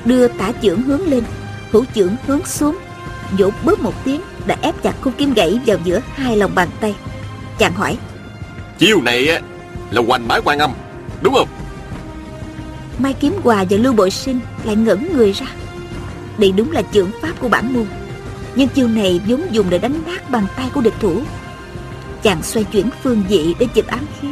Đưa 0.04 0.28
tả 0.28 0.52
chưởng 0.62 0.82
hướng 0.82 1.08
lên 1.08 1.24
Hữu 1.70 1.84
chưởng 1.94 2.16
hướng 2.26 2.46
xuống 2.46 2.78
Vỗ 3.38 3.50
bớt 3.64 3.80
một 3.80 4.04
tiếng 4.04 4.20
Đã 4.46 4.56
ép 4.62 4.82
chặt 4.82 4.94
khúc 5.00 5.12
kiếm 5.18 5.34
gãy 5.34 5.60
vào 5.66 5.78
giữa 5.84 6.00
hai 6.14 6.36
lòng 6.36 6.54
bàn 6.54 6.68
tay. 6.80 6.94
Chàng 7.58 7.72
hỏi 7.72 7.98
Chiêu 8.78 9.02
này 9.02 9.28
là 9.90 10.02
hoành 10.06 10.28
bái 10.28 10.40
quan 10.44 10.58
âm 10.58 10.72
Đúng 11.20 11.34
không? 11.34 11.48
Mai 12.98 13.12
Kiếm 13.12 13.34
Hòa 13.44 13.64
và 13.70 13.76
Lưu 13.76 13.92
Bội 13.92 14.10
Sinh 14.10 14.40
lại 14.64 14.76
ngẩn 14.76 15.16
người 15.16 15.32
ra. 15.32 15.46
Đây 16.38 16.52
đúng 16.52 16.72
là 16.72 16.82
trưởng 16.82 17.10
pháp 17.22 17.40
của 17.40 17.48
bản 17.48 17.72
môn 17.72 17.86
Nhưng 18.54 18.68
chiêu 18.68 18.88
này 18.88 19.20
vốn 19.26 19.42
dùng 19.50 19.66
để 19.70 19.78
đánh 19.78 20.02
nát 20.06 20.30
bàn 20.30 20.46
tay 20.56 20.70
của 20.74 20.80
địch 20.80 20.94
thủ 21.00 21.22
Chàng 22.24 22.42
xoay 22.42 22.64
chuyển 22.64 22.90
phương 23.02 23.22
vị 23.28 23.54
để 23.58 23.66
chụp 23.74 23.86
ám 23.86 24.06
khí. 24.20 24.28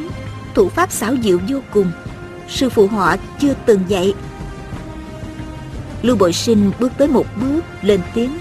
Thủ 0.55 0.69
pháp 0.69 0.93
xảo 0.93 1.15
diệu 1.23 1.39
vô 1.49 1.59
cùng. 1.73 1.93
Sư 2.49 2.69
phụ 2.69 2.87
họ 2.87 3.17
chưa 3.41 3.55
từng 3.67 3.81
dạy. 3.89 4.15
Lưu 6.03 6.17
Bội 6.17 6.33
Sinh 6.33 6.71
bước 6.79 6.93
tới 6.99 7.09
một 7.09 7.27
bước 7.37 7.61
lên 7.83 8.01
tiếng. 8.15 8.39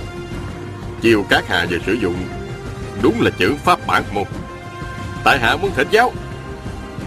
Chiêu 1.02 1.26
các 1.30 1.48
hạ 1.48 1.66
về 1.70 1.78
sử 1.86 1.94
dụng 1.94 2.16
Đúng 3.02 3.22
là 3.22 3.32
chữ 3.40 3.56
pháp 3.64 3.88
bản 3.88 4.04
môn 4.14 4.24
Tại 5.24 5.40
hạ 5.40 5.58
muốn 5.58 5.72
thỉnh 5.76 5.88
giáo. 5.92 6.12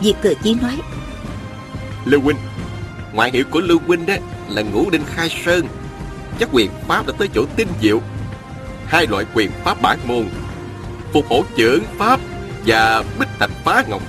Diệt 0.02 0.16
Thừa 0.22 0.34
Chí 0.42 0.54
nói. 0.54 0.78
Lưu 2.04 2.20
Huynh 2.20 2.36
Ngoại 3.12 3.30
hiệu 3.30 3.44
của 3.50 3.60
Lưu 3.60 3.78
Huynh 3.86 4.06
đó 4.06 4.14
là 4.48 4.62
ngũ 4.62 4.90
đinh 4.90 5.04
khai 5.06 5.28
sơn. 5.44 5.66
Chắc 6.38 6.48
quyền 6.52 6.70
pháp 6.88 7.06
đã 7.06 7.12
tới 7.18 7.28
chỗ 7.34 7.44
tinh 7.56 7.68
diệu. 7.82 8.00
Hai 8.86 9.06
loại 9.06 9.24
quyền 9.34 9.50
pháp 9.64 9.82
bản 9.82 9.98
môn 10.06 10.28
Phục 11.12 11.26
hổ 11.28 11.44
trưởng 11.56 11.84
pháp 11.98 12.20
Và 12.66 13.04
bích 13.18 13.28
thành 13.38 13.50
phá 13.64 13.84
ngọc. 13.88 14.02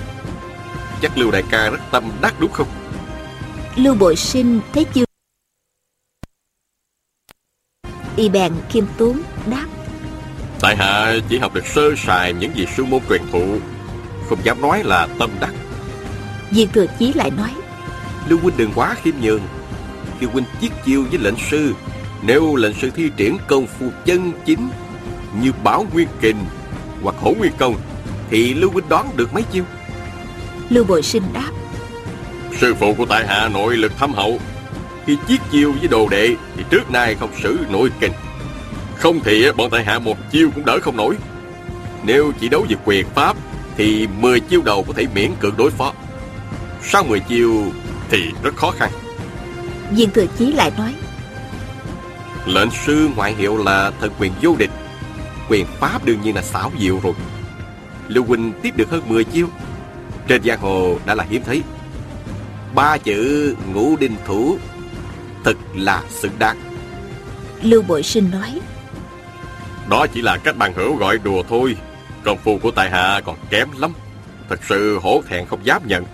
Chắc 1.02 1.18
Lưu 1.18 1.30
Đại 1.30 1.42
ca 1.50 1.70
rất 1.70 1.80
tâm 1.90 2.10
đắc 2.22 2.34
đúng 2.40 2.52
không? 2.52 2.66
Lưu 3.76 3.94
Bội 3.94 4.16
Sinh 4.16 4.60
thấy 4.72 4.84
chiêu 4.84 5.04
Y 8.16 8.28
bèn 8.28 8.52
khiêm 8.68 8.84
tốn 8.98 9.22
đáp. 9.46 9.66
Tại 10.60 10.76
hạ 10.76 11.14
chỉ 11.28 11.38
học 11.38 11.54
được 11.54 11.66
sơ 11.66 11.82
sài 11.96 12.32
những 12.32 12.56
gì 12.56 12.66
sư 12.76 12.84
môn 12.84 13.00
truyền 13.08 13.22
thụ. 13.32 13.58
Không 14.28 14.38
dám 14.44 14.60
nói 14.60 14.82
là 14.84 15.08
tâm 15.18 15.30
đắc. 15.40 15.54
Viên 16.50 16.68
Thừa 16.72 16.86
Chí 16.98 17.12
lại 17.12 17.30
nói 17.30 17.50
Lưu 18.28 18.38
huynh 18.42 18.56
đừng 18.56 18.72
quá 18.74 18.94
khiêm 19.02 19.14
nhường. 19.22 19.42
Khi 20.20 20.26
huynh 20.26 20.44
chiết 20.60 20.72
chiêu 20.84 21.04
với 21.10 21.18
lệnh 21.18 21.36
sư 21.50 21.74
Nếu 22.22 22.56
lệnh 22.56 22.74
sư 22.74 22.90
thi 22.94 23.10
triển 23.16 23.36
công 23.46 23.66
phu 23.66 23.86
chân 24.04 24.32
chính 24.46 24.68
Như 25.40 25.52
bảo 25.64 25.86
nguyên 25.92 26.08
kình 26.20 26.36
Hoặc 27.02 27.16
hổ 27.18 27.34
nguyên 27.38 27.52
công 27.58 27.74
Thì 28.30 28.54
Lưu 28.54 28.70
huynh 28.70 28.88
đoán 28.88 29.10
được 29.16 29.34
mấy 29.34 29.42
chiêu? 29.42 29.64
Lưu 30.70 30.84
Bội 30.84 31.02
Sinh 31.02 31.22
đáp. 31.32 31.50
Sư 32.60 32.74
phụ 32.74 32.94
của 32.94 33.06
tại 33.06 33.26
hạ 33.26 33.48
nội 33.48 33.76
lực 33.76 33.92
thâm 33.98 34.12
hậu. 34.12 34.38
Khi 35.06 35.16
chiết 35.28 35.40
chiêu 35.52 35.72
với 35.72 35.88
đồ 35.88 36.08
đệ 36.08 36.34
Thì 36.56 36.64
trước 36.70 36.90
nay 36.90 37.14
không 37.20 37.30
sử 37.42 37.58
nội 37.70 37.90
kình. 38.00 38.12
Không 38.96 39.20
thì 39.24 39.52
bọn 39.52 39.70
tại 39.70 39.84
hạ 39.84 39.98
một 39.98 40.16
chiêu 40.30 40.50
cũng 40.54 40.64
đỡ 40.64 40.78
không 40.82 40.96
nổi. 40.96 41.16
Nếu 42.04 42.32
chỉ 42.40 42.48
đấu 42.48 42.66
về 42.68 42.76
quyền 42.84 43.06
pháp 43.14 43.36
Thì 43.76 44.06
10 44.20 44.40
chiêu 44.40 44.62
đầu 44.64 44.84
có 44.88 44.92
thể 44.96 45.06
miễn 45.14 45.30
cưỡng 45.40 45.56
đối 45.56 45.70
phó. 45.70 45.92
Sau 46.82 47.04
10 47.04 47.20
chiêu 47.20 47.64
thì 48.10 48.18
rất 48.42 48.56
khó 48.56 48.70
khăn. 48.70 48.90
Viên 49.90 50.10
Thừa 50.10 50.26
Chí 50.38 50.52
lại 50.52 50.72
nói. 50.78 50.94
Lệnh 52.46 52.70
sư 52.86 53.08
ngoại 53.16 53.34
hiệu 53.34 53.56
là 53.56 53.92
thần 54.00 54.10
quyền 54.18 54.32
vô 54.42 54.56
địch. 54.58 54.70
Quyền 55.48 55.66
pháp 55.80 56.04
đương 56.04 56.20
nhiên 56.22 56.34
là 56.34 56.42
xảo 56.42 56.72
diệu 56.80 57.00
rồi 57.02 57.12
Lưu 58.08 58.24
Huynh 58.24 58.52
tiếp 58.62 58.76
được 58.76 58.90
hơn 58.90 59.02
10 59.08 59.24
chiêu. 59.24 59.48
Trên 60.28 60.42
giang 60.42 60.60
hồ 60.60 60.98
đã 61.06 61.14
là 61.14 61.24
hiếm 61.30 61.42
thấy. 61.46 61.62
Ba 62.74 62.98
chữ 62.98 63.54
ngũ 63.74 63.96
đinh 63.96 64.16
thủ 64.26 64.56
Thật 65.44 65.56
là 65.74 66.02
xứng 66.10 66.32
đáng. 66.38 66.56
Lưu 67.62 67.82
Bội 67.82 68.02
Sinh 68.02 68.30
nói 68.30 68.60
Đó 69.90 70.06
chỉ 70.06 70.22
là 70.22 70.38
các 70.38 70.56
bạn 70.56 70.72
hữu 70.72 70.96
gọi 70.96 71.18
đùa 71.18 71.42
thôi. 71.48 71.76
Công 72.24 72.38
phu 72.38 72.58
của 72.58 72.70
tại 72.70 72.90
hạ 72.90 73.20
còn 73.24 73.36
kém 73.50 73.68
lắm. 73.78 73.92
Thật 74.48 74.60
sự 74.68 74.98
hổ 75.02 75.22
thẹn 75.28 75.46
không 75.46 75.66
dám 75.66 75.82
nhận. 75.86 76.04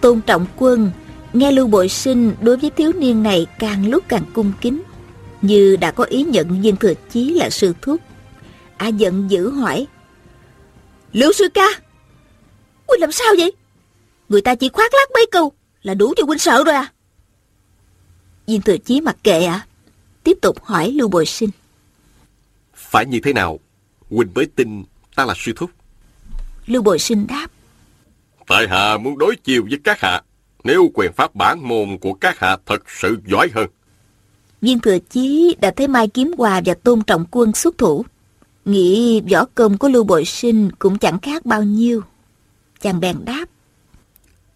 Tôn 0.00 0.20
Trọng 0.20 0.46
Quân 0.56 0.90
nghe 1.32 1.52
Lưu 1.52 1.66
Bội 1.66 1.88
Sinh 1.88 2.34
đối 2.40 2.56
với 2.56 2.70
thiếu 2.70 2.92
niên 2.98 3.22
này 3.22 3.46
càng 3.58 3.90
lúc 3.90 4.04
càng 4.08 4.24
cung 4.32 4.52
kính, 4.60 4.82
như 5.42 5.76
đã 5.76 5.90
có 5.90 6.04
ý 6.04 6.22
nhận 6.22 6.62
viên 6.62 6.76
thừa 6.76 6.94
chí 7.10 7.30
là 7.30 7.50
sư 7.50 7.74
thúc. 7.82 8.00
A 8.76 8.88
giận 8.88 9.30
dữ 9.30 9.50
hỏi, 9.50 9.86
Lưu 11.12 11.32
sư 11.32 11.48
ca, 11.54 11.66
huynh 12.88 13.00
làm 13.00 13.12
sao 13.12 13.28
vậy? 13.38 13.52
Người 14.28 14.40
ta 14.40 14.54
chỉ 14.54 14.68
khoác 14.68 14.94
lác 14.94 15.10
mấy 15.14 15.26
câu 15.32 15.52
là 15.82 15.94
đủ 15.94 16.14
cho 16.16 16.24
huynh 16.26 16.38
sợ 16.38 16.64
rồi 16.64 16.74
à? 16.74 16.92
Viên 18.46 18.62
thừa 18.62 18.76
chí 18.76 19.00
mặc 19.00 19.16
kệ 19.22 19.44
à? 19.44 19.66
Tiếp 20.24 20.38
tục 20.42 20.64
hỏi 20.64 20.90
Lưu 20.90 21.08
Bội 21.08 21.26
Sinh. 21.26 21.50
Phải 22.74 23.06
như 23.06 23.20
thế 23.24 23.32
nào 23.32 23.58
Huynh 24.10 24.28
mới 24.34 24.46
tin 24.46 24.84
ta 25.16 25.24
là 25.24 25.34
sư 25.36 25.52
thúc 25.56 25.70
Lưu 26.66 26.82
Bội 26.82 26.98
Sinh 26.98 27.26
đáp. 27.26 27.46
Tại 28.46 28.68
hạ 28.68 28.98
muốn 28.98 29.18
đối 29.18 29.36
chiều 29.36 29.66
với 29.70 29.78
các 29.84 30.00
hạ 30.00 30.22
Nếu 30.64 30.90
quyền 30.94 31.12
pháp 31.12 31.34
bản 31.34 31.68
môn 31.68 31.98
của 32.00 32.12
các 32.12 32.38
hạ 32.38 32.56
thật 32.66 32.82
sự 33.00 33.16
giỏi 33.26 33.48
hơn 33.54 33.66
Viên 34.60 34.80
thừa 34.80 34.98
chí 35.10 35.56
đã 35.60 35.70
thấy 35.70 35.88
Mai 35.88 36.08
Kiếm 36.08 36.32
Hòa 36.38 36.60
và 36.64 36.74
Tôn 36.74 37.02
Trọng 37.02 37.24
Quân 37.30 37.52
xuất 37.52 37.78
thủ. 37.78 38.04
Nghĩ 38.64 39.20
võ 39.20 39.44
công 39.54 39.78
của 39.78 39.88
Lưu 39.88 40.04
Bội 40.04 40.24
Sinh 40.24 40.70
cũng 40.78 40.98
chẳng 40.98 41.18
khác 41.18 41.46
bao 41.46 41.62
nhiêu. 41.62 42.02
Chàng 42.80 43.00
bèn 43.00 43.24
đáp. 43.24 43.44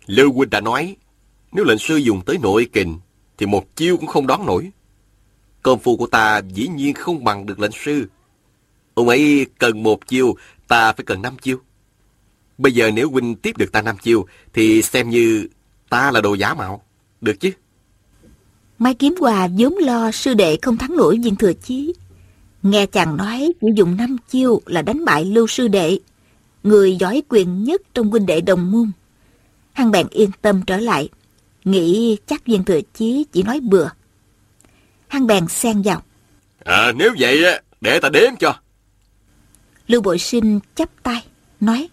Lưu 0.07 0.33
Huynh 0.33 0.51
đã 0.51 0.61
nói 0.61 0.97
Nếu 1.53 1.65
lệnh 1.65 1.79
sư 1.79 1.97
dùng 1.97 2.23
tới 2.27 2.39
nội 2.39 2.69
kình 2.73 2.99
Thì 3.39 3.47
một 3.47 3.77
chiêu 3.77 3.97
cũng 3.97 4.07
không 4.07 4.27
đón 4.27 4.47
nổi 4.47 4.71
Công 5.63 5.79
phu 5.79 5.97
của 5.97 6.07
ta 6.07 6.41
dĩ 6.55 6.69
nhiên 6.69 6.95
không 6.95 7.25
bằng 7.25 7.47
được 7.47 7.61
lệnh 7.61 7.71
sư 7.85 8.07
Ông 8.95 9.09
ấy 9.09 9.47
cần 9.59 9.83
một 9.83 10.07
chiêu 10.07 10.37
Ta 10.69 10.93
phải 10.93 11.05
cần 11.05 11.23
năm 11.23 11.39
chiêu 11.43 11.59
Bây 12.59 12.73
giờ 12.73 12.91
nếu 12.91 13.11
huynh 13.11 13.35
tiếp 13.35 13.57
được 13.59 13.73
ta 13.73 13.83
năm 13.83 13.97
chiêu 13.99 14.27
Thì 14.53 14.83
xem 14.83 15.11
như 15.11 15.49
ta 15.89 16.11
là 16.11 16.21
đồ 16.21 16.35
giả 16.35 16.55
mạo 16.55 16.83
Được 17.21 17.41
chứ 17.41 17.51
Mai 18.79 18.95
Kiếm 18.95 19.15
Hòa 19.21 19.49
vốn 19.59 19.75
lo 19.79 20.11
sư 20.11 20.35
đệ 20.35 20.59
không 20.63 20.77
thắng 20.77 20.97
nổi 20.97 21.19
viên 21.25 21.37
thừa 21.37 21.53
chí. 21.53 21.95
Nghe 22.67 22.87
chàng 22.87 23.17
nói 23.17 23.53
chỉ 23.61 23.69
dùng 23.75 23.97
năm 23.97 24.17
chiêu 24.29 24.63
là 24.67 24.83
đánh 24.83 25.05
bại 25.05 25.25
lưu 25.25 25.47
sư 25.47 25.69
đệ, 25.69 25.99
người 26.63 26.97
giỏi 26.97 27.23
quyền 27.29 27.65
nhất 27.65 27.83
trong 27.95 28.11
huynh 28.11 28.27
đệ 28.27 28.41
đồng 28.41 28.71
môn. 28.71 28.91
Hắn 29.73 29.91
bèn 29.91 30.07
yên 30.11 30.31
tâm 30.43 30.63
trở 30.67 30.77
lại, 30.77 31.09
nghĩ 31.65 32.17
chắc 32.27 32.47
viên 32.47 32.65
thừa 32.65 32.81
chí 32.95 33.25
chỉ 33.33 33.43
nói 33.43 33.61
bừa. 33.61 33.89
Hắn 35.09 35.27
bèn 35.27 35.49
xen 35.49 35.83
vào. 35.83 36.03
À 36.65 36.93
nếu 36.97 37.15
vậy 37.19 37.45
á 37.45 37.61
để 37.81 38.01
ta 38.01 38.09
đếm 38.09 38.37
cho 38.39 38.55
Lưu 39.87 40.01
Bội 40.01 40.19
Sinh 40.19 40.61
chắp 40.75 40.89
tay, 41.03 41.25
nói. 41.61 41.89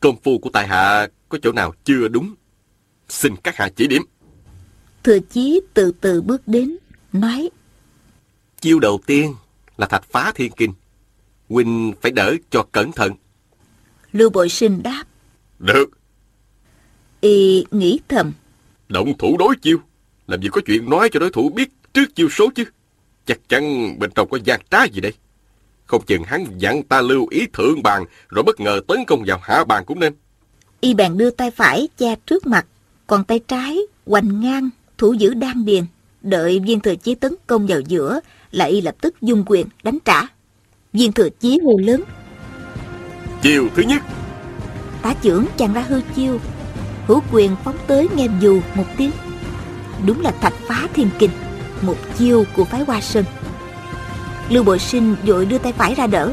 Công 0.00 0.16
phu 0.24 0.38
của 0.38 0.50
tại 0.50 0.66
hạ 0.66 1.08
có 1.28 1.38
chỗ 1.42 1.52
nào 1.52 1.72
chưa 1.84 2.08
đúng 2.08 2.34
Xin 3.08 3.36
các 3.36 3.56
hạ 3.56 3.68
chỉ 3.76 3.86
điểm 3.86 4.02
Thừa 5.04 5.18
chí 5.18 5.60
từ 5.74 5.92
từ 6.00 6.22
bước 6.22 6.42
đến, 6.46 6.76
nói. 7.12 7.50
Chiêu 8.60 8.78
đầu 8.78 9.00
tiên 9.06 9.34
là 9.78 9.86
thạch 9.86 10.04
phá 10.10 10.32
thiên 10.34 10.52
kinh. 10.52 10.72
Huynh 11.48 11.92
phải 12.00 12.12
đỡ 12.12 12.34
cho 12.50 12.66
cẩn 12.72 12.92
thận. 12.92 13.12
Lưu 14.12 14.30
Bội 14.30 14.48
Sinh 14.48 14.82
đáp. 14.82 15.04
Được. 15.58 15.90
Y 17.20 17.64
nghĩ 17.70 18.00
thầm. 18.08 18.32
Động 18.88 19.18
thủ 19.18 19.36
đối 19.38 19.56
chiêu. 19.56 19.78
Làm 20.26 20.42
gì 20.42 20.48
có 20.52 20.60
chuyện 20.66 20.90
nói 20.90 21.08
cho 21.12 21.20
đối 21.20 21.30
thủ 21.30 21.48
biết 21.48 21.68
trước 21.94 22.14
chiêu 22.14 22.28
số 22.30 22.50
chứ? 22.54 22.64
Chắc 23.26 23.38
chắn 23.48 23.94
bên 23.98 24.10
trong 24.14 24.28
có 24.30 24.38
gian 24.44 24.60
trá 24.70 24.84
gì 24.84 25.00
đây. 25.00 25.12
Không 25.84 26.02
chừng 26.06 26.22
hắn 26.22 26.44
dặn 26.58 26.82
ta 26.82 27.00
lưu 27.00 27.26
ý 27.30 27.46
thượng 27.52 27.82
bàn 27.82 28.04
Rồi 28.28 28.42
bất 28.42 28.60
ngờ 28.60 28.80
tấn 28.88 29.04
công 29.06 29.24
vào 29.26 29.38
hạ 29.42 29.64
bàn 29.64 29.84
cũng 29.86 30.00
nên. 30.00 30.14
Y 30.80 30.94
bèn 30.94 31.18
đưa 31.18 31.30
tay 31.30 31.50
phải 31.50 31.88
che 31.98 32.16
trước 32.26 32.46
mặt, 32.46 32.66
còn 33.06 33.24
tay 33.24 33.40
trái 33.48 33.78
hoành 34.06 34.40
ngang, 34.40 34.70
thủ 34.98 35.12
giữ 35.12 35.34
đan 35.34 35.64
điền. 35.64 35.84
Đợi 36.22 36.60
viên 36.60 36.80
thừa 36.80 36.94
chí 36.96 37.14
tấn 37.14 37.34
công 37.46 37.66
vào 37.66 37.80
giữa, 37.80 38.20
là 38.50 38.64
Y 38.64 38.80
lập 38.80 38.94
tức 39.00 39.14
dung 39.22 39.44
quyền 39.46 39.66
đánh 39.82 39.98
trả. 40.04 40.22
Viên 40.92 41.12
thừa 41.12 41.28
chí 41.40 41.60
hô 41.64 41.78
lớn, 41.78 42.02
Chiêu 43.42 43.68
thứ 43.74 43.82
nhất 43.82 44.02
tá 45.02 45.14
trưởng 45.22 45.46
chàng 45.56 45.74
ra 45.74 45.84
hư 45.88 46.00
chiêu. 46.16 46.38
Hữu 47.08 47.22
quyền 47.32 47.56
phóng 47.64 47.76
tới 47.86 48.08
nghe 48.16 48.28
dù 48.40 48.60
một 48.74 48.84
tiếng 48.96 49.10
Đúng 50.06 50.20
là 50.20 50.30
thạch 50.30 50.52
phá 50.52 50.88
thiên 50.94 51.10
kinh 51.18 51.30
Một 51.82 51.96
chiêu 52.18 52.44
của 52.56 52.64
phái 52.64 52.84
hoa 52.84 53.00
sơn 53.00 53.24
Lưu 54.48 54.64
Bội 54.64 54.78
Sinh 54.78 55.14
vội 55.26 55.46
đưa 55.46 55.58
tay 55.58 55.72
phải 55.72 55.94
ra 55.94 56.06
đỡ 56.06 56.32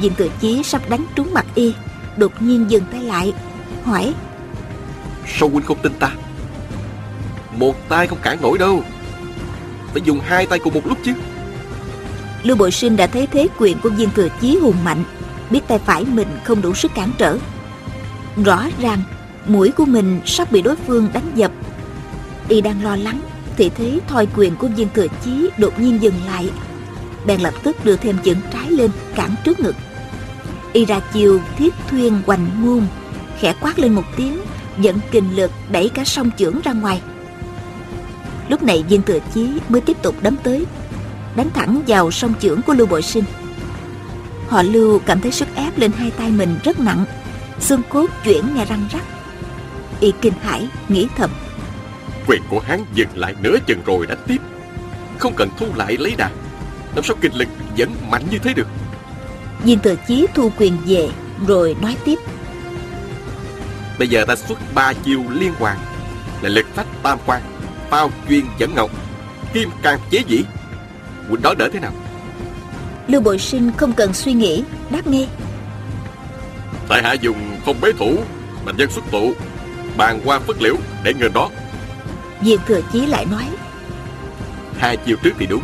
Diện 0.00 0.12
tự 0.16 0.30
chí 0.40 0.62
sắp 0.62 0.90
đánh 0.90 1.04
trúng 1.14 1.34
mặt 1.34 1.46
y 1.54 1.74
Đột 2.16 2.42
nhiên 2.42 2.70
dừng 2.70 2.84
tay 2.92 3.02
lại 3.02 3.32
Hỏi 3.84 4.14
Sao 5.26 5.48
huynh 5.48 5.64
không 5.64 5.78
tin 5.82 5.92
ta 5.98 6.12
một 7.60 7.88
tay 7.88 8.06
không 8.06 8.18
cản 8.22 8.38
nổi 8.42 8.58
đâu. 8.58 8.82
Phải 9.92 10.02
dùng 10.04 10.20
hai 10.20 10.46
tay 10.46 10.58
cùng 10.58 10.74
một 10.74 10.86
lúc 10.86 10.98
chứ. 11.04 11.12
Lưu 12.42 12.56
Bội 12.56 12.70
Sinh 12.70 12.96
đã 12.96 13.06
thấy 13.06 13.26
thế 13.26 13.48
quyền 13.58 13.80
của 13.80 13.88
viên 13.88 14.10
thừa 14.10 14.28
chí 14.40 14.58
hùng 14.58 14.84
mạnh, 14.84 15.04
Biết 15.50 15.60
tay 15.68 15.78
phải 15.78 16.04
mình 16.04 16.28
không 16.44 16.62
đủ 16.62 16.74
sức 16.74 16.92
cản 16.94 17.10
trở. 17.18 17.38
Rõ 18.44 18.66
ràng, 18.80 19.02
mũi 19.46 19.70
của 19.70 19.84
mình 19.84 20.20
sắp 20.24 20.52
bị 20.52 20.62
đối 20.62 20.76
phương 20.76 21.08
đánh 21.12 21.30
dập. 21.34 21.52
Y 22.48 22.60
đang 22.60 22.84
lo 22.84 22.96
lắng, 22.96 23.20
Thì 23.56 23.68
thấy 23.68 24.00
thoi 24.08 24.28
quyền 24.36 24.56
của 24.56 24.68
viên 24.68 24.88
thừa 24.94 25.06
chí 25.24 25.50
đột 25.58 25.80
nhiên 25.80 26.02
dừng 26.02 26.14
lại. 26.26 26.50
Bèn 27.26 27.40
lập 27.40 27.54
tức 27.62 27.84
đưa 27.84 27.96
thêm 27.96 28.16
chưởng 28.24 28.38
trái 28.52 28.70
lên, 28.70 28.90
cản 29.14 29.34
trước 29.44 29.60
ngực. 29.60 29.76
Y 30.72 30.84
ra 30.84 31.00
chiều 31.12 31.40
thiết 31.58 31.74
thuyên 31.90 32.22
hoành 32.26 32.62
muôn, 32.62 32.86
Khẽ 33.40 33.54
quát 33.60 33.78
lên 33.78 33.92
một 33.94 34.04
tiếng, 34.16 34.40
Dẫn 34.80 34.98
kình 35.10 35.36
lực 35.36 35.50
đẩy 35.70 35.88
cả 35.88 36.04
song 36.04 36.30
chưởng 36.38 36.60
ra 36.64 36.72
ngoài. 36.72 37.00
Lúc 38.50 38.62
này 38.62 38.84
viên 38.88 39.02
thừa 39.02 39.18
chí 39.34 39.48
mới 39.68 39.80
tiếp 39.80 39.96
tục 40.02 40.14
đấm 40.22 40.36
tới 40.42 40.66
Đánh 41.36 41.50
thẳng 41.50 41.82
vào 41.86 42.10
song 42.10 42.34
chưởng 42.40 42.62
của 42.62 42.74
Lưu 42.74 42.86
Bội 42.86 43.02
Sinh. 43.02 43.24
Họ 44.48 44.62
Lưu 44.62 44.98
cảm 44.98 45.20
thấy 45.20 45.32
sức 45.32 45.48
ép 45.54 45.78
lên 45.78 45.92
hai 45.92 46.10
tay 46.10 46.30
mình 46.30 46.56
rất 46.64 46.80
nặng 46.80 47.04
Xương 47.60 47.82
cốt 47.88 48.06
chuyển 48.24 48.54
nghe 48.54 48.64
răng 48.64 48.88
rắc. 48.92 49.02
Y 50.00 50.12
kinh 50.20 50.32
hãi 50.42 50.68
nghĩ 50.88 51.08
thầm. 51.16 51.30
Quyền 52.26 52.42
của 52.50 52.60
hắn 52.60 52.84
dừng 52.94 53.08
lại 53.14 53.34
nửa 53.40 53.56
chừng 53.66 53.82
rồi 53.86 54.06
đánh 54.06 54.24
tiếp. 54.26 54.38
Không 55.18 55.34
cần 55.36 55.48
thu 55.58 55.66
lại 55.76 55.96
lấy 55.96 56.14
đà 56.16 56.30
Làm 56.94 57.04
sao 57.04 57.16
kinh 57.20 57.34
lực 57.34 57.48
vẫn 57.78 57.94
mạnh 58.10 58.22
như 58.30 58.38
thế 58.38 58.52
được. 58.54 58.66
Viên 59.64 59.78
thừa 59.78 59.94
chí 60.08 60.26
thu 60.34 60.52
quyền 60.58 60.76
về 60.86 61.08
Rồi 61.46 61.76
nói 61.82 61.96
tiếp. 62.04 62.18
Bây 63.98 64.08
giờ 64.08 64.24
ta 64.24 64.36
xuất 64.36 64.58
ba 64.74 64.92
chiêu 64.92 65.22
liên 65.30 65.52
hoàn 65.58 65.78
Là 66.42 66.48
lực 66.48 66.66
phách 66.74 66.86
tam 67.02 67.18
quan 67.26 67.42
Bao 67.90 68.10
chuyên 68.28 68.44
dẫn 68.58 68.74
ngọc 68.74 68.90
Kim 69.52 69.70
can 69.82 69.98
chế 70.10 70.22
dĩ 70.26 70.44
Quỳnh 71.30 71.42
đó 71.42 71.54
đỡ 71.58 71.68
thế 71.72 71.80
nào? 71.80 71.92
Lưu 73.08 73.20
Bội 73.20 73.38
Sinh 73.38 73.70
không 73.76 73.92
cần 73.92 74.14
suy 74.14 74.32
nghĩ 74.32 74.64
Đáp 74.90 75.06
nghe 75.06 75.26
Tại 76.88 77.02
hạ 77.02 77.12
dùng 77.12 77.56
phong 77.64 77.80
bế 77.80 77.92
thủ 77.92 78.16
Mạnh 78.64 78.76
dân 78.76 78.90
xuất 78.90 79.04
tụ 79.10 79.32
Bàn 79.96 80.20
qua 80.24 80.38
phất 80.38 80.62
liễu 80.62 80.74
để 81.04 81.14
ngờ 81.14 81.28
đó. 81.34 81.50
Viên 82.40 82.60
thừa 82.66 82.80
chí 82.92 83.06
lại 83.06 83.26
nói. 83.30 83.44
Hai 84.78 84.96
chiêu 84.96 85.16
trước 85.22 85.30
thì 85.38 85.46
đúng 85.46 85.62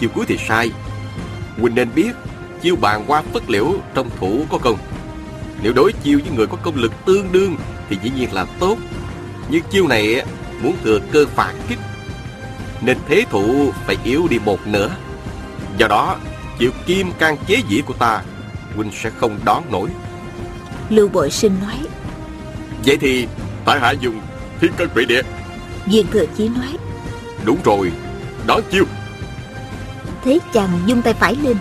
Chiêu 0.00 0.10
cuối 0.14 0.24
thì 0.28 0.36
sai. 0.48 0.70
Quỳnh 1.62 1.74
nên 1.74 1.88
biết 1.94 2.10
Chiêu 2.62 2.76
bàn 2.76 3.04
qua 3.06 3.22
phất 3.32 3.50
liễu 3.50 3.74
trong 3.94 4.10
thủ 4.20 4.44
có 4.50 4.58
công. 4.58 4.78
Nếu 5.62 5.72
đối 5.72 5.92
chiêu 5.92 6.20
với 6.24 6.36
người 6.36 6.46
có 6.46 6.56
công 6.62 6.76
lực 6.76 6.92
tương 7.04 7.32
đương 7.32 7.56
Thì 7.88 7.96
dĩ 8.02 8.10
nhiên 8.16 8.32
là 8.32 8.46
tốt. 8.60 8.76
Nhưng 9.50 9.62
chiêu 9.70 9.88
này 9.88 10.22
muốn 10.62 10.76
thừa 10.84 10.98
cơ 11.12 11.26
phản 11.26 11.54
kích. 11.68 11.78
Nên 12.82 12.98
thế 13.08 13.24
thủ 13.30 13.72
phải 13.86 13.96
yếu 14.04 14.26
đi 14.30 14.38
một 14.44 14.66
nửa. 14.66 14.90
Do 15.78 15.88
đó 15.88 16.16
Chiêu 16.58 16.70
kim 16.86 17.12
can 17.18 17.36
chế 17.46 17.62
dĩ 17.68 17.82
của 17.86 17.94
ta 17.94 18.22
Huynh 18.76 18.90
sẽ 18.92 19.10
không 19.10 19.38
đón 19.44 19.62
nổi. 19.70 19.90
Lưu 20.90 21.08
Bội 21.08 21.30
Sinh 21.30 21.56
nói. 21.62 21.78
Vậy 22.84 22.96
thì 23.00 23.26
tại 23.64 23.80
hạ 23.80 23.90
dùng 23.90 24.20
thiên 24.60 24.72
cân 24.76 24.88
quỷ 24.94 25.04
địa. 25.04 25.22
Viên 25.86 26.06
thừa 26.06 26.24
chí 26.36 26.48
nói. 26.48 26.76
Đúng 27.44 27.58
rồi 27.64 27.92
Đón 28.46 28.60
chiêu. 28.70 28.84
Thế 30.24 30.38
chàng 30.52 30.68
dung 30.86 31.02
tay 31.02 31.14
phải 31.14 31.36
lên. 31.36 31.56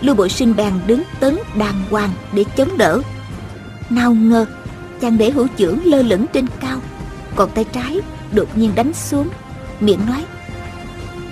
Lưu 0.00 0.14
Bội 0.14 0.28
Sinh 0.28 0.56
bèn 0.56 0.72
đứng 0.86 1.02
tấn 1.20 1.38
đàng 1.54 1.82
hoàng 1.90 2.10
để 2.32 2.44
chống 2.56 2.78
đỡ. 2.78 3.00
Nào 3.90 4.14
ngờ 4.14 4.46
chàng 5.00 5.18
để 5.18 5.30
hữu 5.30 5.48
trưởng 5.56 5.84
lơ 5.84 6.02
lửng 6.02 6.26
trên 6.32 6.46
cao 6.60 6.80
Còn 7.36 7.50
tay 7.50 7.64
trái 7.64 8.00
đột 8.32 8.58
nhiên 8.58 8.72
đánh 8.74 8.92
xuống 8.94 9.28
Miệng 9.80 10.06
nói. 10.06 10.24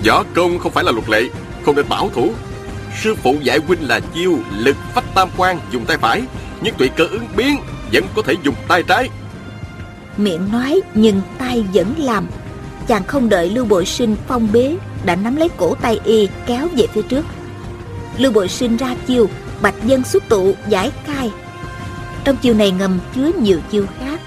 Võ 0.06 0.24
công 0.34 0.58
không 0.58 0.72
phải 0.72 0.84
là 0.84 0.92
luật 0.92 1.08
lệ 1.08 1.22
Không 1.64 1.76
nên 1.76 1.88
bảo 1.88 2.10
thủ. 2.14 2.32
Sư 3.02 3.14
phụ 3.14 3.36
dạy 3.42 3.58
huynh 3.66 3.88
là 3.88 4.00
chiêu 4.00 4.38
lực 4.58 4.76
phách 4.94 5.04
tam 5.14 5.28
quan 5.36 5.60
dùng 5.72 5.84
tay 5.84 5.98
phải 5.98 6.22
Nhưng 6.60 6.74
tùy 6.74 6.88
cơ 6.88 7.06
ứng 7.06 7.26
biến 7.36 7.56
Vẫn 7.92 8.04
có 8.16 8.22
thể 8.22 8.34
dùng 8.42 8.54
tay 8.68 8.82
trái. 8.82 9.08
Miệng 10.16 10.52
nói 10.52 10.80
nhưng 10.94 11.20
tay 11.38 11.64
vẫn 11.72 11.94
làm. 11.98 12.26
Chàng 12.88 13.04
không 13.04 13.28
đợi 13.28 13.50
Lưu 13.50 13.64
Bội 13.64 13.86
Sinh 13.86 14.16
phong 14.28 14.52
bế 14.52 14.76
Đã 15.04 15.16
nắm 15.16 15.36
lấy 15.36 15.48
cổ 15.56 15.74
tay 15.74 16.00
y 16.04 16.28
kéo 16.46 16.68
về 16.76 16.86
phía 16.92 17.02
trước. 17.02 17.24
Lưu 18.18 18.32
Bội 18.32 18.48
Sinh 18.48 18.76
ra 18.76 18.96
chiêu 19.06 19.28
Bạch 19.62 19.74
dân 19.84 20.04
xuất 20.04 20.28
tụ 20.28 20.54
giải 20.68 20.90
khai. 21.04 21.30
Trong 22.24 22.36
chiêu 22.36 22.54
này 22.54 22.70
ngầm 22.70 22.98
chứa 23.14 23.30
nhiều 23.42 23.60
chiêu 23.70 23.86
khác. 24.00 24.20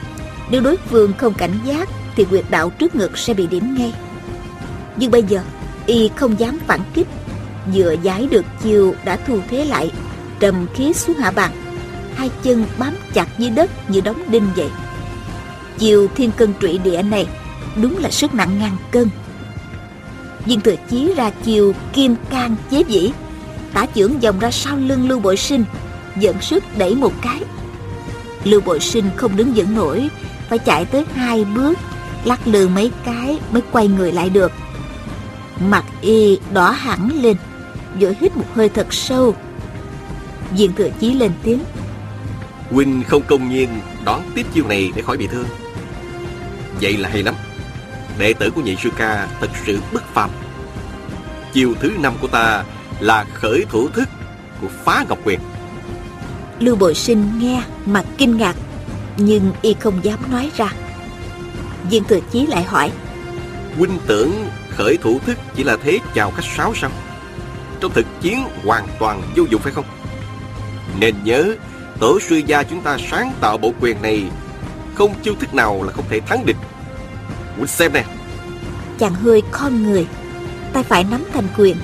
Nếu 0.49 0.61
đối 0.61 0.77
phương 0.77 1.13
không 1.17 1.33
cảnh 1.33 1.59
giác 1.65 1.89
thì 2.15 2.25
quyệt 2.25 2.45
đạo 2.49 2.69
trước 2.69 2.95
ngực 2.95 3.17
sẽ 3.17 3.33
bị 3.33 3.47
điểm 3.47 3.75
ngay. 3.77 3.93
Nhưng 4.97 5.11
bây 5.11 5.23
giờ, 5.23 5.41
Y 5.85 6.09
không 6.15 6.39
dám 6.39 6.59
phản 6.67 6.79
kích. 6.93 7.07
Vừa 7.73 7.95
giải 8.03 8.27
được 8.31 8.45
chiều 8.63 8.95
đã 9.05 9.15
thu 9.27 9.39
thế 9.49 9.65
lại, 9.65 9.91
Trầm 10.39 10.67
khí 10.73 10.93
xuống 10.93 11.17
hạ 11.17 11.31
bàn 11.31 11.51
Hai 12.15 12.29
chân 12.43 12.65
bám 12.77 12.93
chặt 13.13 13.27
dưới 13.37 13.49
đất 13.49 13.89
như 13.89 14.01
đóng 14.01 14.31
đinh 14.31 14.49
vậy. 14.55 14.69
Chiều 15.77 16.07
thiên 16.15 16.31
cân 16.31 16.53
trụy 16.61 16.77
địa 16.77 17.01
này 17.01 17.27
Đúng 17.81 17.97
là 17.97 18.09
sức 18.09 18.33
nặng 18.33 18.59
ngàn 18.59 18.77
cân. 18.91 19.09
Viên 20.45 20.61
thừa 20.61 20.75
chí 20.89 21.13
ra 21.15 21.31
chiều 21.43 21.73
kim 21.93 22.15
can 22.29 22.55
chế 22.71 22.83
dĩ, 22.87 23.11
Tả 23.73 23.85
trưởng 23.85 24.19
vòng 24.19 24.39
ra 24.39 24.51
sau 24.51 24.77
lưng 24.77 25.09
Lưu 25.09 25.19
Bội 25.19 25.37
Sinh, 25.37 25.63
Dẫn 26.17 26.41
sức 26.41 26.63
đẩy 26.77 26.95
một 26.95 27.13
cái. 27.21 27.39
Lưu 28.43 28.61
Bội 28.61 28.79
Sinh 28.79 29.05
không 29.15 29.35
đứng 29.35 29.53
vững 29.55 29.75
nổi, 29.75 30.09
Phải 30.49 30.59
chạy 30.59 30.85
tới 30.85 31.05
hai 31.15 31.45
bước 31.45 31.77
Lắc 32.25 32.47
lư 32.47 32.67
mấy 32.67 32.91
cái 33.05 33.39
mới 33.51 33.61
quay 33.71 33.87
người 33.87 34.11
lại 34.11 34.29
được. 34.29 34.51
Mặt 35.59 35.85
y 36.01 36.39
đỏ 36.53 36.69
hẳn 36.69 37.09
lên 37.21 37.37
Vội 37.99 38.17
hít 38.19 38.37
một 38.37 38.45
hơi 38.53 38.69
thật 38.69 38.93
sâu. 38.93 39.35
Viên 40.51 40.73
thừa 40.73 40.89
chí 40.99 41.13
lên 41.13 41.31
tiếng. 41.43 41.59
Huynh 42.71 43.03
không 43.07 43.21
công 43.27 43.49
nhiên 43.49 43.69
đón 44.05 44.21
tiếp 44.35 44.45
chiêu 44.53 44.67
này 44.67 44.91
để 44.95 45.01
khỏi 45.01 45.17
bị 45.17 45.27
thương. 45.27 45.45
Vậy 46.81 46.97
là 46.97 47.09
hay 47.09 47.23
lắm. 47.23 47.35
Đệ 48.17 48.33
tử 48.33 48.49
của 48.51 48.61
nhị 48.61 48.75
sư 48.75 48.89
ca 48.97 49.27
thật 49.39 49.49
sự 49.65 49.79
bất 49.93 50.13
phàm. 50.13 50.29
Chiêu 51.53 51.73
thứ 51.79 51.91
năm 51.99 52.13
của 52.21 52.27
ta 52.27 52.63
là 52.99 53.25
khởi 53.33 53.65
thủ 53.69 53.87
thức 53.87 54.09
của 54.61 54.67
phá 54.83 55.05
ngọc 55.09 55.19
quyền. 55.23 55.39
Lưu 56.59 56.75
Bội 56.75 56.95
Sinh 56.95 57.31
nghe 57.39 57.63
mặt 57.85 58.05
kinh 58.17 58.37
ngạc 58.37 58.55
Nhưng 59.17 59.51
y 59.61 59.73
không 59.73 60.03
dám 60.03 60.19
nói 60.31 60.51
ra 60.57 60.73
Viên 61.89 62.03
Thừa 62.03 62.19
Chí 62.31 62.47
lại 62.47 62.63
hỏi. 62.63 62.91
Huynh 63.77 63.97
tưởng 64.07 64.33
khởi 64.69 64.97
thủ 64.97 65.19
thức 65.25 65.37
chỉ 65.55 65.63
là 65.63 65.77
thế 65.83 65.99
chào 66.15 66.31
cách 66.31 66.45
sáo 66.57 66.73
sao? 66.75 66.91
Trong 67.79 67.91
thực 67.91 68.05
chiến 68.21 68.43
hoàn 68.63 68.87
toàn 68.99 69.21
vô 69.35 69.43
dụng 69.49 69.61
phải 69.61 69.73
không? 69.73 69.85
Nên 70.99 71.15
nhớ 71.23 71.55
Tổ 71.99 72.19
sư 72.19 72.41
gia 72.47 72.63
chúng 72.63 72.81
ta 72.81 72.97
sáng 73.11 73.33
tạo 73.41 73.57
bộ 73.57 73.73
quyền 73.81 74.01
này 74.01 74.23
Không 74.95 75.13
chiêu 75.23 75.35
thức 75.39 75.53
nào 75.53 75.83
là 75.83 75.91
không 75.91 76.05
thể 76.09 76.19
thắng 76.19 76.45
địch. 76.45 76.55
Huynh 77.55 77.67
xem 77.67 77.93
nè. 77.93 78.03
Chàng 78.99 79.13
hơi 79.13 79.41
khom 79.51 79.83
người. 79.83 80.07
Tay 80.73 80.83
phải 80.83 81.03
nắm 81.03 81.23
thành 81.33 81.47
quyền 81.57 81.77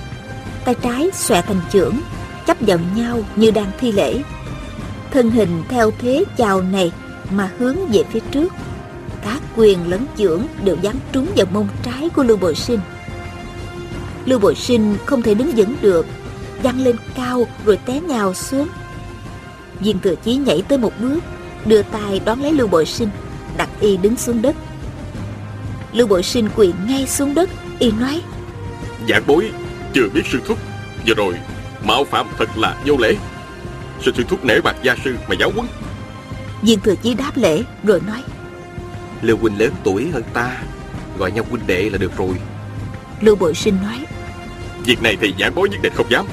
Tay 0.66 0.76
trái 0.82 1.10
xòe 1.14 1.42
thành 1.42 1.62
chưởng 1.74 1.96
Chấp 2.46 2.58
vào 2.60 2.80
nhau 2.96 3.20
như 3.36 3.52
đang 3.52 3.72
thi 3.80 3.92
lễ. 3.92 4.22
Thân 5.12 5.32
hình 5.32 5.64
theo 5.70 5.92
thế 6.00 6.24
chào 6.38 6.62
này 6.62 6.92
Mà 7.32 7.50
hướng 7.60 7.88
về 7.88 8.04
phía 8.12 8.20
trước 8.32 8.54
Cả 9.28 9.40
quyền 9.56 9.90
lẫn 9.90 10.06
chưởng 10.18 10.44
đều 10.64 10.78
giáng 10.84 10.96
trúng 11.12 11.28
vào 11.36 11.46
mông 11.54 11.68
trái 11.84 12.10
của 12.16 12.24
Lưu 12.24 12.38
Bội 12.38 12.56
Sinh. 12.56 12.80
Lưu 14.26 14.40
Bội 14.40 14.56
Sinh 14.56 14.98
không 15.06 15.22
thể 15.22 15.34
đứng 15.34 15.52
vững 15.52 15.76
được 15.82 16.06
Văng 16.64 16.82
lên 16.82 16.96
cao 17.16 17.48
rồi 17.66 17.80
té 17.86 18.00
nhào 18.00 18.34
xuống. 18.34 18.68
Viên 19.80 20.00
thừa 20.00 20.16
chí 20.16 20.36
nhảy 20.36 20.62
tới 20.68 20.78
một 20.78 20.94
bước 21.02 21.20
Đưa 21.66 21.82
tay 21.82 22.22
đón 22.26 22.42
lấy 22.42 22.54
Lưu 22.54 22.68
Bội 22.68 22.86
Sinh 22.86 23.10
Đặt 23.58 23.70
y 23.80 23.98
đứng 23.98 24.18
xuống 24.18 24.42
đất. 24.42 24.56
Lưu 25.94 26.08
Bội 26.08 26.24
Sinh 26.24 26.50
quỳ 26.56 26.74
ngay 26.88 27.08
xuống 27.08 27.34
đất 27.34 27.50
Y 27.80 27.92
nói 27.92 28.22
Giảng 29.10 29.24
bối 29.28 29.52
chưa 29.94 30.10
biết 30.14 30.24
sư 30.32 30.40
thúc. 30.48 30.58
Vừa 31.08 31.14
rồi 31.14 31.34
mạo 31.84 32.04
phạm 32.04 32.28
thật 32.38 32.58
là 32.58 32.82
vô 32.86 32.96
lễ. 32.98 33.16
Sư 34.02 34.12
sư 34.18 34.24
thúc 34.30 34.46
nể 34.46 34.62
bạc 34.62 34.76
gia 34.84 34.96
sư 35.04 35.16
mà 35.30 35.36
giáo 35.40 35.52
huấn. 35.56 35.68
Viên 36.62 36.80
thừa 36.80 36.96
chí 36.96 37.14
đáp 37.14 37.32
lễ 37.36 37.64
rồi 37.84 38.02
nói 38.08 38.24
Lưu 39.22 39.38
huynh 39.38 39.60
lớn 39.60 39.74
tuổi 39.84 40.10
hơn 40.14 40.24
ta 40.34 40.58
Gọi 41.18 41.32
nhau 41.32 41.46
huynh 41.50 41.68
đệ 41.68 41.90
là 41.90 41.98
được 41.98 42.18
rồi. 42.18 42.36
Lưu 43.22 43.36
Bội 43.36 43.54
Sinh 43.56 43.78
nói 43.84 44.06
Việc 44.86 45.02
này 45.02 45.18
thì 45.22 45.34
giảng 45.40 45.56
bối 45.56 45.70
nhất 45.70 45.82
định 45.82 45.94
không 45.96 46.10
dám. 46.10 46.26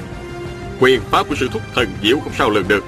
Quyền 0.79 1.01
pháp 1.01 1.29
của 1.29 1.35
sư 1.35 1.49
thúc 1.51 1.61
thần 1.75 1.87
diệu 2.03 2.19
không 2.19 2.33
sao 2.37 2.49
lường 2.49 2.67
được. 2.67 2.85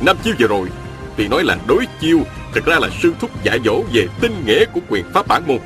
Năm 0.00 0.16
chiêu 0.24 0.34
vừa 0.38 0.46
rồi 0.46 0.68
Thì 1.16 1.28
nói 1.28 1.44
là 1.44 1.58
đối 1.66 1.86
chiêu 2.00 2.18
Thực 2.54 2.66
ra 2.66 2.78
là 2.78 2.88
sư 3.02 3.12
thúc 3.20 3.44
dạy 3.44 3.58
dỗ 3.64 3.82
về 3.92 4.06
tinh 4.20 4.44
nghĩa 4.46 4.64
của 4.64 4.80
quyền 4.88 5.04
pháp 5.12 5.28
bản 5.28 5.42
môn. 5.46 5.58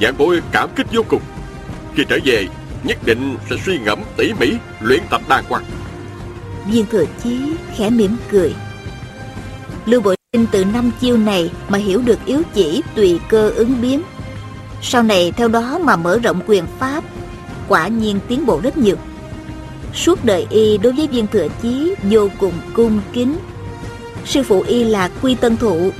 Dạng 0.00 0.18
bối 0.18 0.40
cảm 0.52 0.68
kích 0.76 0.86
vô 0.92 1.02
cùng. 1.08 1.22
Khi 1.94 2.04
trở 2.08 2.18
về 2.24 2.46
nhất 2.84 2.98
định 3.04 3.36
sẽ 3.50 3.56
suy 3.66 3.78
ngẫm 3.78 4.00
tỉ 4.16 4.32
mỉ 4.40 4.52
luyện 4.80 5.00
tập 5.10 5.20
đàng 5.28 5.44
hoàng. 5.48 5.64
Viên 6.70 6.86
thừa 6.86 7.04
chí 7.22 7.40
khẽ 7.76 7.90
mỉm 7.90 8.16
cười. 8.30 8.54
Lưu 9.86 10.00
Bội 10.00 10.16
Tin 10.34 10.46
từ 10.52 10.64
năm 10.64 10.90
chiêu 11.00 11.16
này 11.16 11.50
mà 11.68 11.78
hiểu 11.78 12.02
được 12.02 12.18
yếu 12.26 12.42
chỉ 12.54 12.82
tùy 12.94 13.20
cơ 13.28 13.50
ứng 13.50 13.80
biến. 13.82 14.02
Sau 14.82 15.02
này, 15.02 15.32
theo 15.36 15.48
đó 15.48 15.78
mà 15.78 15.96
mở 15.96 16.18
rộng 16.18 16.40
quyền 16.46 16.64
pháp, 16.78 17.04
Quả 17.68 17.88
nhiên 17.88 18.18
tiến 18.28 18.46
bộ 18.46 18.60
rất 18.62 18.78
nhiều. 18.78 18.96
Suốt 19.94 20.24
đời 20.24 20.46
y 20.50 20.78
đối 20.78 20.92
với 20.92 21.08
viên 21.08 21.26
thừa 21.26 21.48
chí 21.62 21.94
vô 22.02 22.28
cùng 22.40 22.52
cung 22.74 23.00
kính. 23.12 23.36
Sư 24.24 24.42
phụ 24.42 24.64
y 24.66 24.84
là 24.84 25.10
quy 25.22 25.34
tân 25.34 25.56
thụ, 25.56 25.90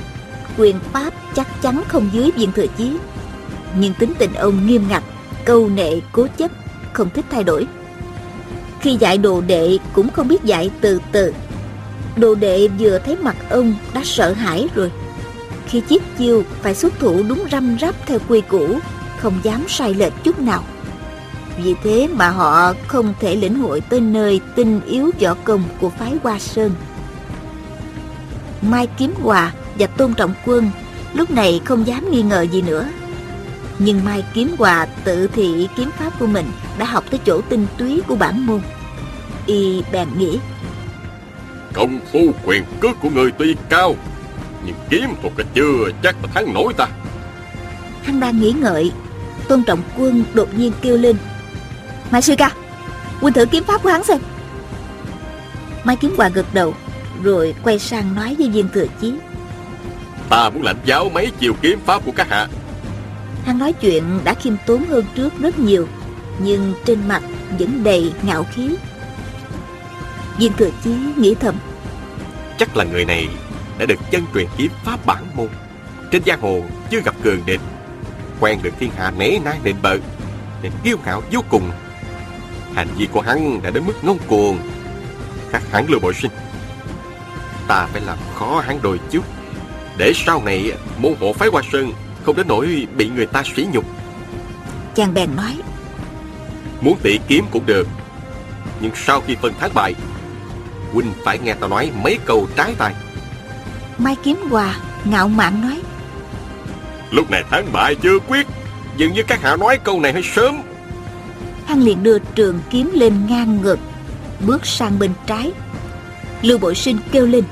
Quyền 0.59 0.76
pháp 0.93 1.14
chắc 1.35 1.62
chắn 1.62 1.82
không 1.89 2.11
dưới 2.12 2.30
viên 2.30 2.53
thừa 2.53 2.66
chí. 2.78 2.97
Nhưng 3.78 3.95
tính 3.95 4.12
tình 4.18 4.35
ông 4.35 4.66
nghiêm 4.66 4.85
ngặt, 4.89 5.03
Câu 5.45 5.68
nệ 5.68 6.01
cố 6.12 6.26
chấp, 6.37 6.51
Không 6.93 7.11
thích 7.14 7.24
thay 7.30 7.45
đổi. 7.45 7.66
Khi 8.80 8.97
dạy 9.01 9.18
đồ 9.18 9.41
đệ 9.41 9.78
cũng 9.93 10.11
không 10.11 10.28
biết 10.28 10.45
dạy 10.45 10.70
từ 10.80 11.01
từ. 11.12 11.32
Đồ 12.16 12.34
đệ 12.34 12.68
vừa 12.78 12.98
thấy 12.98 13.16
mặt 13.16 13.36
ông 13.50 13.74
đã 13.94 14.00
sợ 14.04 14.32
hãi 14.32 14.68
rồi 14.74 14.90
Khi 15.66 15.80
chiếc 15.80 16.02
chiêu 16.18 16.42
phải 16.62 16.74
xuất 16.74 16.98
thủ 16.98 17.22
đúng 17.28 17.44
răm 17.52 17.76
rắp 17.80 17.94
theo 18.06 18.18
quy 18.28 18.40
củ, 18.40 18.78
Không 19.18 19.40
dám 19.42 19.64
sai 19.68 19.94
lệch 19.94 20.12
chút 20.24 20.40
nào 20.40 20.64
Vì 21.64 21.74
thế 21.84 22.08
mà 22.12 22.28
họ 22.28 22.72
không 22.86 23.14
thể 23.20 23.36
lĩnh 23.36 23.58
hội 23.58 23.80
tới 23.80 24.00
nơi 24.00 24.40
tinh 24.54 24.80
yếu 24.86 25.10
võ 25.20 25.34
công 25.34 25.62
của 25.80 25.90
phái 25.90 26.16
Hoa 26.22 26.38
Sơn 26.38 26.70
Mai 28.62 28.86
Kiếm 28.98 29.14
Hòa 29.22 29.52
và 29.78 29.86
Tôn 29.86 30.14
Trọng 30.14 30.34
Quân 30.46 30.70
lúc 31.14 31.30
này 31.30 31.60
không 31.64 31.86
dám 31.86 32.10
nghi 32.10 32.22
ngờ 32.22 32.42
gì 32.42 32.62
nữa. 32.62 32.88
Nhưng 33.78 34.04
Mai 34.04 34.24
Kiếm 34.34 34.54
Hòa 34.58 34.86
tự 35.04 35.26
thị 35.26 35.68
kiếm 35.76 35.90
pháp 35.98 36.18
của 36.18 36.26
mình 36.26 36.46
đã 36.78 36.84
học 36.84 37.04
tới 37.10 37.20
chỗ 37.26 37.40
tinh 37.40 37.66
túy 37.78 38.00
của 38.06 38.16
bản 38.16 38.46
môn. 38.46 38.60
Y 39.46 39.82
bèn 39.92 40.08
nghĩ. 40.18 40.38
Công 41.74 42.00
phu 42.12 42.32
quyền 42.44 42.64
cước 42.80 43.00
của 43.00 43.10
người 43.10 43.30
tuy 43.38 43.56
cao, 43.68 43.94
nhưng 44.66 44.74
kiếm 44.90 45.08
thuật 45.22 45.46
chưa 45.54 45.90
chắc 46.02 46.16
là 46.22 46.28
thắng 46.34 46.54
nổi 46.54 46.74
ta. 46.74 46.86
Hắn 48.02 48.20
đang 48.20 48.40
nghĩ 48.40 48.52
ngợi, 48.52 48.92
Tôn 49.48 49.62
Trọng 49.64 49.82
Quân 49.98 50.24
đột 50.34 50.48
nhiên 50.58 50.72
kêu 50.82 50.96
lên. 50.96 51.16
Mai 52.10 52.22
sư 52.22 52.34
ca, 52.38 52.50
huynh 53.20 53.34
thử 53.34 53.46
kiếm 53.46 53.64
pháp 53.64 53.82
của 53.82 53.88
hắn 53.88 54.04
xem. 54.04 54.18
Mai 55.84 55.96
Kiếm 55.96 56.14
Hòa 56.16 56.28
gật 56.28 56.46
đầu, 56.54 56.74
rồi 57.22 57.54
quay 57.62 57.78
sang 57.78 58.14
nói 58.14 58.36
với 58.38 58.48
viên 58.48 58.68
thừa 58.68 58.86
chí. 59.00 59.14
Ta 60.28 60.50
muốn 60.50 60.62
lãnh 60.62 60.76
giáo 60.84 61.08
mấy 61.14 61.30
chiều 61.38 61.54
kiếm 61.62 61.78
pháp 61.86 62.04
của 62.04 62.12
các 62.16 62.28
hạ 62.30 62.48
Hắn 63.44 63.58
nói 63.58 63.72
chuyện 63.72 64.04
đã 64.24 64.34
khiêm 64.34 64.54
tốn 64.66 64.84
hơn 64.84 65.04
trước 65.14 65.32
rất 65.40 65.58
nhiều 65.58 65.88
Nhưng 66.38 66.74
trên 66.86 66.98
mặt 67.08 67.22
vẫn 67.58 67.84
đầy 67.84 68.12
ngạo 68.22 68.46
khí 68.52 68.76
Viên 70.39 70.53
thừa 70.53 70.70
chí 70.85 70.95
nghĩ 71.16 71.35
thầm. 71.35 71.55
Chắc 72.59 72.76
là 72.76 72.85
người 72.85 73.05
này 73.05 73.28
đã 73.78 73.87
được 73.87 73.99
chân 74.11 74.22
truyền 74.35 74.47
kiếm 74.57 74.70
pháp 74.85 75.07
bản 75.07 75.24
môn. 75.35 75.49
Trên 76.11 76.22
giang 76.26 76.41
hồ 76.41 76.62
chưa 76.91 77.01
gặp 77.01 77.14
cường 77.22 77.47
địch. 77.47 77.61
Quen 78.41 78.59
được 78.62 78.70
thiên 78.78 78.91
hạ 78.97 79.12
nể 79.18 79.39
nang 79.45 79.61
định 79.64 79.76
bợ 79.82 79.97
Nên 80.62 80.72
kiêu 80.85 80.97
ngạo 81.05 81.22
vô 81.32 81.41
cùng. 81.49 81.70
Hành 82.74 82.89
vi 82.97 83.09
của 83.12 83.20
hắn 83.20 83.62
đã 83.62 83.70
đến 83.70 83.85
mức 83.87 84.05
ngông 84.05 84.18
cuồng. 84.26 84.59
Khác 85.51 85.62
hẳn 85.70 85.87
lưu 85.89 86.01
bội 86.01 86.14
sinh. 86.14 86.30
Ta 87.68 87.87
phải 87.87 88.01
làm 88.01 88.18
khó 88.35 88.62
hắn 88.66 88.78
đôi 88.82 89.01
chút. 89.11 89.24
Để 89.99 90.12
sau 90.14 90.43
này 90.45 90.72
môn 90.99 91.14
hộ 91.20 91.32
phái 91.32 91.49
Hoa 91.49 91.62
Sơn 91.72 91.93
Không 92.24 92.37
đến 92.37 92.49
nỗi 92.49 92.87
bị 92.97 93.09
người 93.09 93.26
ta 93.26 93.43
sỉ 93.57 93.66
nhục. 93.72 93.85
Chàng 94.95 95.14
bèn 95.14 95.37
nói 95.37 95.59
Muốn 96.80 96.99
tỉ 97.03 97.18
kiếm 97.28 97.45
cũng 97.51 97.66
được 97.66 97.89
Nhưng 98.80 98.93
sau 98.95 99.20
khi 99.20 99.37
phân 99.43 99.55
thắng 99.61 99.70
bại 99.74 99.95
Huynh 100.95 101.12
phải 101.24 101.38
nghe 101.38 101.55
tao 101.55 101.70
nói 101.70 101.90
mấy 102.03 102.18
câu 102.24 102.49
trái 102.57 102.74
tai. 102.78 102.95
Mai 103.99 104.16
Kiếm 104.22 104.36
Hòa 104.51 104.76
ngạo 105.05 105.28
mạn 105.28 105.61
nói. 105.62 105.82
Lúc 107.11 107.30
này 107.30 107.45
thắng 107.51 107.72
bại 107.72 107.95
chưa 107.95 108.18
quyết 108.28 108.47
Dường 108.97 109.12
như 109.12 109.22
các 109.22 109.42
hạ 109.42 109.57
nói 109.57 109.78
câu 109.84 110.01
này 110.01 110.12
hơi 110.12 110.22
sớm. 110.22 110.57
Hắn 111.66 111.80
liền 111.80 112.03
đưa 112.03 112.18
trường 112.18 112.61
kiếm 112.70 112.90
lên 112.95 113.26
ngang 113.28 113.62
ngực 113.62 113.78
Bước 114.47 114.66
sang 114.66 114.99
bên 114.99 115.11
trái. 115.26 115.53
Lưu 116.42 116.59
Bội 116.59 116.74
Sinh 116.74 116.99
kêu 117.12 117.26
lên. 117.26 117.45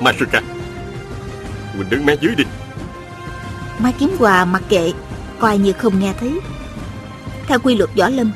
Masuka 0.00 0.40
mình 1.78 1.86
đứng 1.90 2.06
mé 2.06 2.16
dưới 2.20 2.34
đi. 2.34 2.44
Mai 3.78 3.92
Kiếm 3.98 4.10
Hòa 4.18 4.44
mặc 4.44 4.62
kệ 4.68 4.92
Coi 5.38 5.58
như 5.58 5.72
không 5.72 6.00
nghe 6.00 6.12
thấy. 6.20 6.40
Theo 7.46 7.58
quy 7.58 7.76
luật 7.76 7.90
võ 7.96 8.08
lâm 8.08 8.32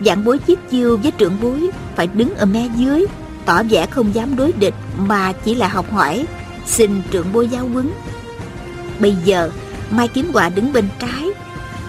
Dạng 0.00 0.24
bối 0.24 0.38
chiếc 0.38 0.70
chiêu 0.70 0.96
với 0.96 1.10
trưởng 1.10 1.36
bối 1.40 1.70
Phải 1.96 2.06
đứng 2.06 2.34
ở 2.34 2.46
mé 2.46 2.68
dưới 2.76 3.06
Tỏ 3.44 3.62
vẻ 3.70 3.86
không 3.86 4.14
dám 4.14 4.36
đối 4.36 4.52
địch 4.52 4.74
Mà 4.96 5.32
chỉ 5.32 5.54
là 5.54 5.68
học 5.68 5.92
hỏi. 5.92 6.26
Xin 6.66 7.02
trưởng 7.10 7.32
bối 7.32 7.48
giáo 7.48 7.68
huấn. 7.68 7.90
Bây 8.98 9.16
giờ 9.24 9.50
Mai 9.90 10.08
Kiếm 10.08 10.30
Hòa 10.32 10.48
đứng 10.48 10.72
bên 10.72 10.88
trái 10.98 11.30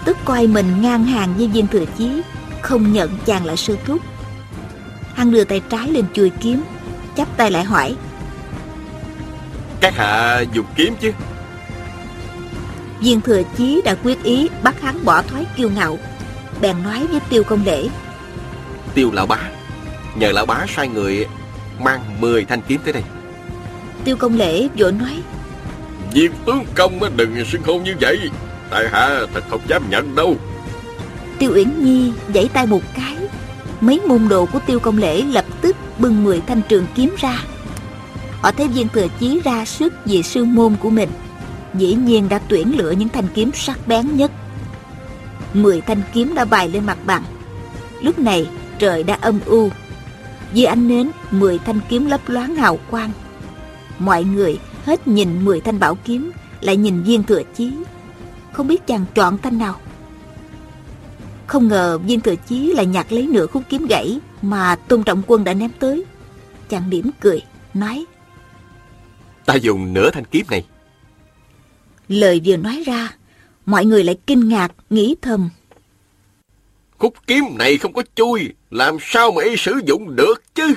Tức 0.04 0.16
coi 0.24 0.46
mình 0.46 0.82
ngang 0.82 1.04
hàng 1.04 1.34
với 1.36 1.48
viên 1.48 1.66
thừa 1.66 1.84
chí 1.98 2.22
Không 2.62 2.92
nhận 2.92 3.10
chàng 3.26 3.44
là 3.44 3.56
sư 3.56 3.76
thúc. 3.86 4.00
Hắn 5.14 5.30
đưa 5.30 5.44
tay 5.44 5.60
trái 5.70 5.88
lên 5.88 6.04
chùi 6.14 6.30
kiếm 6.30 6.62
Chắp 7.16 7.36
tay 7.36 7.50
lại 7.50 7.64
hỏi. 7.64 7.96
Các 9.80 9.94
hạ 9.96 10.40
dùng 10.52 10.66
kiếm 10.76 10.94
chứ? 11.00 11.12
Viên 13.00 13.20
thừa 13.20 13.42
chí 13.56 13.82
đã 13.84 13.94
quyết 13.94 14.22
ý 14.22 14.48
bắt 14.62 14.80
hắn 14.80 15.04
bỏ 15.04 15.22
thói 15.22 15.46
kiêu 15.56 15.70
ngạo 15.70 15.98
Bèn 16.60 16.82
nói 16.82 17.06
với 17.06 17.20
tiêu 17.30 17.44
công 17.44 17.64
lễ. 17.64 17.88
Tiêu 18.94 19.10
lão 19.12 19.26
bá 19.26 19.38
Nhờ 20.14 20.32
lão 20.32 20.46
bá 20.46 20.66
sai 20.68 20.88
người 20.88 21.26
Mang 21.80 22.00
10 22.20 22.44
thanh 22.44 22.60
kiếm 22.68 22.80
tới 22.84 22.92
đây. 22.92 23.02
Tiêu 24.04 24.16
công 24.16 24.36
lễ 24.36 24.68
vội 24.78 24.92
nói. 24.92 25.22
Viên 26.12 26.32
tướng 26.46 26.64
công 26.74 27.16
đừng 27.16 27.44
xưng 27.44 27.62
hô 27.62 27.78
như 27.78 27.94
vậy. 28.00 28.18
Tại 28.70 28.88
hạ 28.92 29.20
thật 29.34 29.44
không 29.50 29.60
dám 29.68 29.90
nhận 29.90 30.14
đâu. 30.14 30.36
Tiêu 31.38 31.52
Uyển 31.54 31.84
Nhi 31.84 32.12
giãy 32.34 32.48
tay 32.52 32.66
một 32.66 32.82
cái. 32.94 33.16
Mấy 33.80 34.00
môn 34.00 34.28
đồ 34.28 34.46
của 34.46 34.58
tiêu 34.66 34.80
công 34.80 34.98
lễ 34.98 35.22
lập 35.22 35.44
tức 35.60 35.76
bưng 35.98 36.24
10 36.24 36.40
thanh 36.46 36.60
trường 36.68 36.86
kiếm 36.94 37.14
ra. 37.18 37.38
Họ 38.40 38.52
thấy 38.52 38.68
viên 38.68 38.88
thừa 38.88 39.06
chí 39.20 39.40
ra 39.44 39.64
sức 39.64 39.92
vì 40.04 40.22
sư 40.22 40.44
môn 40.44 40.76
của 40.80 40.90
mình. 40.90 41.08
Dĩ 41.74 41.94
nhiên 41.94 42.28
đã 42.28 42.40
tuyển 42.48 42.78
lựa 42.78 42.90
những 42.90 43.08
thanh 43.08 43.28
kiếm 43.34 43.50
sắc 43.54 43.78
bén 43.86 44.16
nhất. 44.16 44.30
Mười 45.54 45.80
thanh 45.80 46.02
kiếm 46.12 46.34
đã 46.34 46.44
bài 46.44 46.68
lên 46.68 46.86
mặt 46.86 46.98
bằng. 47.04 47.22
Lúc 48.00 48.18
này 48.18 48.46
trời 48.78 49.02
đã 49.02 49.18
âm 49.20 49.40
u 49.46 49.70
Dưới 50.54 50.66
ánh 50.66 50.88
nến 50.88 51.10
Mười 51.30 51.58
thanh 51.58 51.80
kiếm 51.88 52.06
lấp 52.06 52.20
loáng 52.26 52.56
hào 52.56 52.78
quang 52.90 53.10
Mọi 53.98 54.24
người 54.24 54.58
hết 54.84 55.08
nhìn 55.08 55.44
mười 55.44 55.60
thanh 55.60 55.78
bảo 55.78 55.94
kiếm 56.04 56.32
Lại 56.60 56.76
nhìn 56.76 57.02
viên 57.02 57.22
thừa 57.22 57.42
chí 57.54 57.72
Không 58.52 58.66
biết 58.66 58.86
chàng 58.86 59.04
chọn 59.14 59.38
thanh 59.38 59.58
nào 59.58 59.80
Không 61.46 61.68
ngờ 61.68 61.98
viên 61.98 62.20
thừa 62.20 62.34
chí 62.48 62.72
lại 62.74 62.86
nhặt 62.86 63.12
lấy 63.12 63.26
nửa 63.26 63.46
khúc 63.46 63.62
kiếm 63.68 63.86
gãy 63.86 64.20
Mà 64.42 64.76
Tôn 64.76 65.02
Trọng 65.02 65.22
Quân 65.26 65.44
đã 65.44 65.54
ném 65.54 65.70
tới 65.78 66.04
Chàng 66.68 66.90
mỉm 66.90 67.10
cười 67.20 67.42
Nói 67.74 68.06
Ta 69.46 69.54
dùng 69.54 69.92
nửa 69.92 70.10
thanh 70.10 70.24
kiếm 70.24 70.46
này. 70.50 70.66
Lời 72.08 72.40
vừa 72.44 72.56
nói 72.56 72.82
ra, 72.86 73.16
mọi 73.66 73.84
người 73.84 74.04
lại 74.04 74.18
kinh 74.26 74.48
ngạc, 74.48 74.72
nghĩ 74.90 75.14
thầm. 75.22 75.50
Khúc 77.02 77.14
kiếm 77.26 77.44
này 77.58 77.78
không 77.78 77.92
có 77.92 78.02
chui, 78.14 78.48
làm 78.70 78.96
sao 79.00 79.32
mà 79.32 79.42
y 79.42 79.56
sử 79.56 79.80
dụng 79.86 80.16
được 80.16 80.54
chứ? 80.54 80.74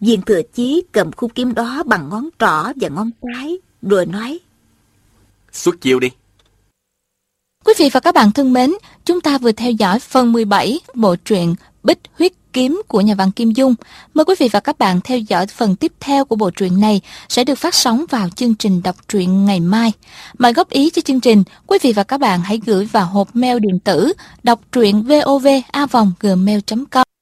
Viên 0.00 0.22
thừa 0.22 0.42
chí 0.54 0.82
cầm 0.92 1.12
khúc 1.12 1.32
kiếm 1.34 1.54
đó 1.54 1.82
bằng 1.86 2.08
ngón 2.08 2.28
trỏ 2.38 2.72
và 2.76 2.88
ngón 2.88 3.10
cái, 3.22 3.58
rồi 3.82 4.06
nói. 4.06 4.38
Xuất 5.52 5.80
chiêu 5.80 6.00
đi. 6.00 6.08
Quý 7.64 7.74
vị 7.78 7.90
và 7.92 8.00
các 8.00 8.14
bạn 8.14 8.32
thân 8.32 8.52
mến, 8.52 8.72
chúng 9.04 9.20
ta 9.20 9.38
vừa 9.38 9.52
theo 9.52 9.72
dõi 9.72 9.98
phần 9.98 10.32
17 10.32 10.80
bộ 10.94 11.16
truyện 11.16 11.54
Bích 11.82 12.00
Huyết 12.18 12.32
kiếm 12.54 12.82
của 12.88 13.00
nhà 13.00 13.14
văn 13.14 13.30
Kim 13.30 13.50
Dung. 13.50 13.74
Mời 14.14 14.24
quý 14.24 14.34
vị 14.38 14.48
và 14.52 14.60
các 14.60 14.78
bạn 14.78 15.00
theo 15.04 15.18
dõi 15.18 15.46
phần 15.46 15.76
tiếp 15.76 15.92
theo 16.00 16.24
của 16.24 16.36
bộ 16.36 16.50
truyện 16.50 16.80
này 16.80 17.00
sẽ 17.28 17.44
được 17.44 17.58
phát 17.58 17.74
sóng 17.74 18.04
vào 18.10 18.28
chương 18.28 18.54
trình 18.54 18.82
đọc 18.82 18.96
truyện 19.08 19.44
ngày 19.44 19.60
mai. 19.60 19.92
Mời 20.38 20.52
góp 20.52 20.70
ý 20.70 20.90
cho 20.90 21.02
chương 21.02 21.20
trình, 21.20 21.42
quý 21.66 21.78
vị 21.82 21.92
và 21.92 22.02
các 22.02 22.20
bạn 22.20 22.40
hãy 22.40 22.60
gửi 22.66 22.84
vào 22.84 23.06
hộp 23.06 23.36
mail 23.36 23.58
điện 23.60 23.78
tử 23.78 24.12
đọc 24.42 24.60
truyện 24.72 25.02
vovavonggmail.com 25.02 27.13